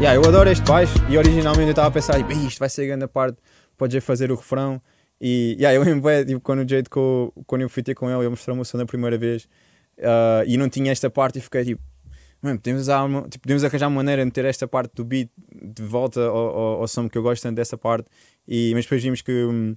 Yeah, 0.00 0.16
eu 0.22 0.28
adoro 0.28 0.50
este 0.50 0.62
baixo 0.64 0.92
e 1.08 1.16
originalmente 1.16 1.62
eu 1.62 1.70
estava 1.70 1.88
a 1.88 1.90
pensar, 1.90 2.18
isto 2.30 2.58
vai 2.58 2.68
ser 2.68 2.82
a 2.82 2.86
grande 2.88 3.06
parte, 3.06 3.38
podes 3.74 4.04
fazer 4.04 4.30
o 4.30 4.34
refrão. 4.34 4.82
E 5.24 5.56
yeah, 5.58 5.74
eu 5.74 5.82
lembro, 5.82 6.10
tipo, 6.26 6.40
quando 6.40 6.60
o 6.60 6.68
Jade, 6.68 6.88
quando 6.90 7.62
eu 7.62 7.68
fui 7.68 7.82
ter 7.82 7.94
com 7.94 8.10
ele, 8.10 8.20
ele 8.20 8.28
mostrou-me 8.28 8.60
o 8.60 8.64
som 8.64 8.76
da 8.76 8.84
primeira 8.84 9.16
vez 9.16 9.44
uh, 9.98 10.44
e 10.46 10.58
não 10.58 10.68
tinha 10.68 10.92
esta 10.92 11.08
parte 11.08 11.38
e 11.38 11.40
fiquei 11.40 11.64
tipo, 11.64 11.82
mano, 12.42 12.58
podemos, 12.58 12.88
uma, 12.88 13.22
tipo, 13.22 13.42
podemos 13.42 13.64
arranjar 13.64 13.88
uma 13.88 13.96
maneira 13.96 14.22
de 14.24 14.30
ter 14.30 14.44
esta 14.44 14.68
parte 14.68 14.92
do 14.94 15.04
beat 15.04 15.30
de 15.50 15.82
volta 15.82 16.20
ao, 16.20 16.36
ao, 16.36 16.80
ao 16.82 16.88
som 16.88 17.08
que 17.08 17.16
eu 17.16 17.22
gosto 17.22 17.42
tanto 17.42 17.56
dessa 17.56 17.78
parte. 17.78 18.06
E, 18.46 18.72
mas 18.74 18.84
depois 18.84 19.02
vimos 19.02 19.22
que 19.22 19.32
uh, 19.32 19.76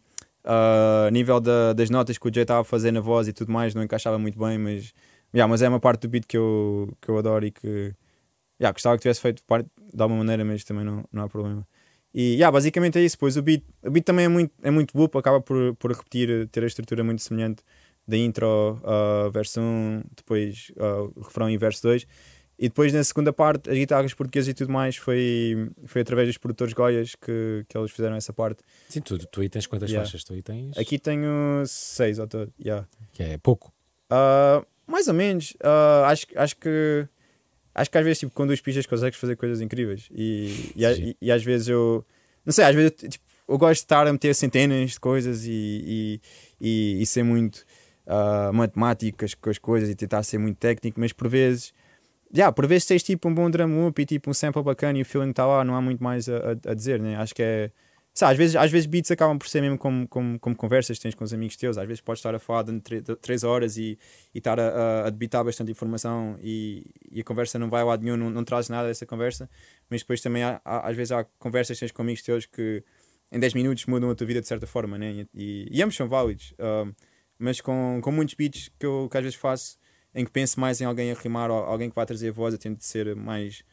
a 1.07 1.11
nível 1.11 1.39
da, 1.39 1.71
das 1.71 1.89
notas 1.89 2.17
que 2.17 2.27
o 2.27 2.33
Jay 2.33 2.43
estava 2.43 2.61
a 2.61 2.65
fazer 2.65 2.91
na 2.91 2.99
voz 2.99 3.29
e 3.29 3.33
tudo 3.33 3.49
mais 3.49 3.73
não 3.73 3.83
encaixava 3.83 4.19
muito 4.19 4.37
bem, 4.37 4.57
mas 4.57 4.93
Yeah, 5.33 5.49
mas 5.49 5.61
é 5.61 5.69
uma 5.69 5.79
parte 5.79 6.01
do 6.01 6.09
beat 6.09 6.25
que 6.25 6.37
eu, 6.37 6.95
que 7.01 7.09
eu 7.09 7.17
adoro 7.17 7.45
e 7.45 7.51
que 7.51 7.93
yeah, 8.59 8.71
gostava 8.71 8.95
que 8.97 9.01
tivesse 9.01 9.21
feito 9.21 9.43
parte 9.43 9.69
de 9.93 10.01
alguma 10.01 10.19
maneira, 10.19 10.43
mas 10.45 10.63
também 10.63 10.85
não, 10.85 11.03
não 11.11 11.23
há 11.23 11.29
problema. 11.29 11.67
E 12.13 12.33
yeah, 12.33 12.51
basicamente 12.51 12.97
é 12.97 13.01
isso. 13.01 13.17
Pois 13.17 13.37
o 13.37 13.41
beat, 13.41 13.63
o 13.83 13.91
beat 13.91 14.05
também 14.05 14.25
é 14.25 14.27
muito, 14.27 14.53
é 14.61 14.71
muito 14.71 14.97
loop, 14.97 15.17
acaba 15.17 15.41
por, 15.41 15.75
por 15.75 15.91
repetir, 15.91 16.47
ter 16.49 16.63
a 16.63 16.67
estrutura 16.67 17.03
muito 17.03 17.21
semelhante 17.21 17.63
da 18.07 18.17
intro, 18.17 18.79
uh, 18.83 19.29
verso 19.31 19.59
1, 19.59 20.03
depois 20.15 20.71
uh, 20.77 21.11
o 21.15 21.21
refrão 21.21 21.49
e 21.49 21.57
verso 21.57 21.83
2. 21.83 22.07
E 22.59 22.69
depois 22.69 22.91
na 22.91 23.03
segunda 23.03 23.31
parte, 23.31 23.69
as 23.69 23.77
guitarras 23.77 24.13
portuguesas 24.13 24.47
e 24.47 24.53
tudo 24.53 24.71
mais 24.71 24.95
foi, 24.95 25.69
foi 25.85 26.01
através 26.01 26.27
dos 26.27 26.37
produtores 26.39 26.73
Goias 26.73 27.13
que, 27.13 27.63
que 27.67 27.77
eles 27.77 27.91
fizeram 27.91 28.15
essa 28.15 28.33
parte. 28.33 28.63
Sim, 28.89 29.01
tu, 29.01 29.17
tu 29.27 29.41
aí 29.41 29.49
tens 29.49 29.67
quantas 29.67 29.91
yeah. 29.91 30.03
faixas? 30.03 30.23
Tu 30.23 30.33
aí 30.33 30.41
tens... 30.41 30.75
Aqui 30.75 30.97
tenho 30.97 31.63
seis 31.67 32.17
ao 32.17 32.27
todo, 32.27 32.51
yeah. 32.59 32.87
Que 33.13 33.23
é 33.23 33.37
pouco? 33.37 33.71
Uh, 34.11 34.65
mais 34.87 35.07
ou 35.07 35.13
menos. 35.13 35.51
Uh, 35.61 36.05
acho, 36.05 36.25
acho 36.35 36.55
que 36.55 37.07
acho 37.77 37.89
que 37.89 37.97
às 37.97 38.03
vezes 38.03 38.19
tipo, 38.19 38.33
com 38.33 38.45
duas 38.45 38.59
pistas 38.59 38.85
consegues 38.85 39.19
fazer 39.19 39.35
coisas 39.35 39.61
incríveis. 39.61 40.09
E, 40.11 40.73
e, 40.75 40.83
e, 40.83 41.17
e 41.21 41.31
às 41.31 41.43
vezes 41.43 41.69
eu 41.69 42.05
não 42.45 42.51
sei, 42.53 42.65
às 42.65 42.73
vezes 42.73 42.93
eu, 43.03 43.09
tipo, 43.09 43.25
eu 43.47 43.57
gosto 43.57 43.81
de 43.81 43.85
estar 43.85 44.07
a 44.07 44.11
meter 44.11 44.33
centenas 44.33 44.91
de 44.91 44.99
coisas 44.99 45.45
e, 45.45 46.21
e, 46.59 47.01
e 47.01 47.05
ser 47.05 47.23
muito 47.23 47.65
uh, 48.05 48.53
matemáticas 48.53 49.33
com 49.33 49.49
as 49.49 49.57
coisas 49.57 49.89
e 49.89 49.95
tentar 49.95 50.23
ser 50.23 50.37
muito 50.37 50.57
técnico, 50.57 50.99
mas 50.99 51.13
por 51.13 51.27
vezes, 51.27 51.73
yeah, 52.33 52.51
por 52.51 52.67
vezes 52.67 52.85
tens 52.85 53.03
tipo 53.03 53.27
um 53.27 53.33
bom 53.33 53.49
drum 53.49 53.83
loop 53.83 54.01
e 54.01 54.05
tipo 54.05 54.29
um 54.29 54.33
sample 54.33 54.63
bacana 54.63 54.97
e 54.97 55.01
o 55.01 55.05
feeling 55.05 55.29
está 55.29 55.45
lá, 55.45 55.63
não 55.63 55.75
há 55.75 55.81
muito 55.81 56.03
mais 56.03 56.27
a, 56.27 56.37
a, 56.37 56.71
a 56.71 56.73
dizer, 56.73 56.99
né? 56.99 57.15
Acho 57.17 57.35
que 57.35 57.43
é. 57.43 57.71
Sabe, 58.17 58.31
às, 58.31 58.37
vezes, 58.39 58.55
às 58.55 58.71
vezes 58.71 58.87
beats 58.87 59.11
acabam 59.11 59.37
por 59.37 59.47
ser 59.47 59.61
mesmo 59.61 59.77
como, 59.77 60.07
como, 60.07 60.39
como 60.39 60.55
conversas 60.55 60.97
que 60.97 61.03
tens 61.03 61.13
com 61.13 61.23
os 61.23 61.35
amigos 61.35 61.55
teus. 61.55 61.77
Às 61.77 61.85
vezes 61.85 62.01
podes 62.01 62.17
estar 62.17 62.33
a 62.33 62.39
falar 62.39 62.63
de 62.63 62.81
3 62.81 63.43
horas 63.43 63.77
e, 63.77 63.95
e 64.33 64.39
estar 64.39 64.59
a, 64.59 64.69
a, 64.69 65.05
a 65.05 65.09
debitar 65.11 65.45
bastante 65.45 65.69
informação 65.69 66.35
e, 66.41 66.83
e, 67.11 67.21
a 67.21 67.23
conversa 67.23 67.59
não 67.59 67.69
vai 67.69 67.83
ao 67.83 67.89
lado 67.89 68.03
nenhum, 68.03 68.17
não, 68.17 68.31
não 68.31 68.43
traz 68.43 68.69
nada 68.69 68.87
dessa 68.87 69.05
conversa. 69.05 69.47
Mas 69.87 70.01
depois 70.01 70.19
também 70.19 70.41
há, 70.41 70.59
há, 70.65 70.89
às 70.89 70.97
vezes 70.97 71.11
há 71.11 71.25
conversas 71.37 71.77
que 71.77 71.81
tens 71.81 71.91
com 71.91 72.01
amigos 72.01 72.23
teus 72.23 72.47
que 72.47 72.83
em 73.31 73.39
10 73.39 73.53
minutos 73.53 73.85
mudam 73.85 74.09
a 74.09 74.15
tua 74.15 74.25
vida 74.25 74.41
de 74.41 74.47
certa 74.47 74.65
forma, 74.65 74.97
né? 74.97 75.27
E, 75.35 75.67
e 75.69 75.83
ambos 75.83 75.95
são 75.95 76.07
válidos. 76.07 76.53
Uh, 76.53 76.91
mas 77.37 77.61
com, 77.61 77.99
com 78.01 78.11
muitos 78.11 78.33
beats 78.33 78.71
que 78.79 78.85
eu 78.87 79.07
que 79.11 79.15
às 79.15 79.23
vezes 79.23 79.37
faço 79.37 79.77
em 80.15 80.25
que 80.25 80.31
penso 80.31 80.59
mais 80.59 80.81
em 80.81 80.85
alguém 80.85 81.11
a 81.11 81.13
rimar 81.13 81.51
ou 81.51 81.57
alguém 81.57 81.87
que 81.87 81.95
vai 81.95 82.05
trazer 82.07 82.29
a 82.29 82.31
voz, 82.31 82.51
eu 82.51 82.59
tento 82.59 82.83
ser 82.83 83.15
mais, 83.15 83.63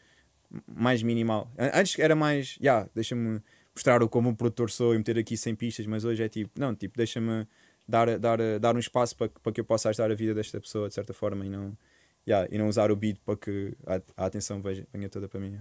mais 0.66 1.02
minimal. 1.02 1.50
Antes 1.56 1.98
era 1.98 2.14
mais, 2.14 2.58
já, 2.60 2.72
yeah, 2.72 2.90
deixa-me 2.94 3.40
mostrar 3.74 4.02
o 4.02 4.08
como 4.08 4.28
um 4.28 4.34
produtor 4.34 4.70
sou 4.70 4.94
e 4.94 4.98
meter 4.98 5.18
aqui 5.18 5.36
100 5.36 5.54
pistas, 5.56 5.86
mas 5.86 6.04
hoje 6.04 6.22
é 6.22 6.28
tipo, 6.28 6.58
não, 6.58 6.74
tipo, 6.74 6.96
deixa-me 6.96 7.46
dar, 7.88 8.18
dar, 8.18 8.38
dar 8.60 8.76
um 8.76 8.78
espaço 8.78 9.16
para, 9.16 9.28
para 9.28 9.52
que 9.52 9.60
eu 9.60 9.64
possa 9.64 9.88
ajudar 9.88 10.10
a 10.10 10.14
vida 10.14 10.34
desta 10.34 10.60
pessoa 10.60 10.88
de 10.88 10.94
certa 10.94 11.12
forma 11.12 11.44
e 11.44 11.50
não, 11.50 11.76
yeah, 12.26 12.48
e 12.50 12.58
não 12.58 12.68
usar 12.68 12.90
o 12.90 12.96
beat 12.96 13.18
para 13.24 13.36
que 13.36 13.76
a, 13.86 14.00
a 14.16 14.26
atenção 14.26 14.62
venha 14.62 15.08
toda 15.08 15.28
para 15.28 15.40
mim. 15.40 15.58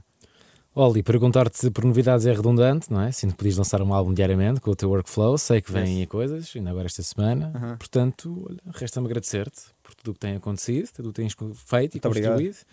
Oli, 0.76 1.04
perguntar-te 1.04 1.70
por 1.70 1.86
novidades 1.86 2.26
é 2.26 2.34
redundante, 2.34 2.92
não 2.92 3.02
é? 3.02 3.12
Sinto 3.12 3.32
que 3.32 3.38
podias 3.38 3.58
lançar 3.58 3.80
um 3.84 3.94
álbum 3.94 4.12
diariamente 4.12 4.60
com 4.60 4.72
o 4.72 4.76
teu 4.76 4.90
workflow, 4.90 5.38
sei 5.38 5.62
que 5.62 5.72
vêm 5.72 6.00
yes. 6.00 6.10
coisas, 6.10 6.52
ainda 6.56 6.72
agora 6.72 6.88
esta 6.88 7.04
semana. 7.04 7.52
Uh 7.54 7.60
-huh. 7.60 7.78
Portanto, 7.78 8.58
resta-me 8.74 9.06
agradecer-te 9.06 9.62
por 9.84 9.94
tudo 9.94 10.12
o 10.12 10.14
que 10.16 10.20
tem 10.20 10.36
acontecido, 10.36 10.90
tudo 10.92 11.10
o 11.10 11.14
que 11.14 11.22
tens 11.22 11.34
feito 11.34 11.96
e 11.96 12.02
Muito 12.02 12.02
construído. 12.02 12.34
Obrigado. 12.34 12.66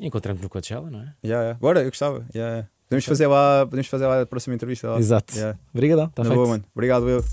E 0.00 0.06
encontramos 0.06 0.42
no 0.42 0.48
Coachella, 0.48 0.90
não 0.90 1.00
é? 1.00 1.14
Yeah, 1.24 1.44
yeah. 1.44 1.58
Bora, 1.60 1.80
eu 1.82 1.86
gostava. 1.86 2.26
Yeah. 2.34 2.68
Podemos, 2.88 3.04
fazer 3.04 3.26
lá, 3.26 3.66
podemos 3.66 3.86
fazer 3.88 4.06
lá 4.06 4.22
a 4.22 4.26
próxima 4.26 4.54
entrevista. 4.54 4.90
Lá. 4.90 4.98
Exato. 4.98 5.34
Yeah. 5.34 5.58
Obrigadão, 5.74 6.06
está 6.06 6.22
feito. 6.22 6.36
Boa, 6.36 6.48
mano. 6.48 6.64
Obrigado, 6.74 7.08
eu. 7.08 7.24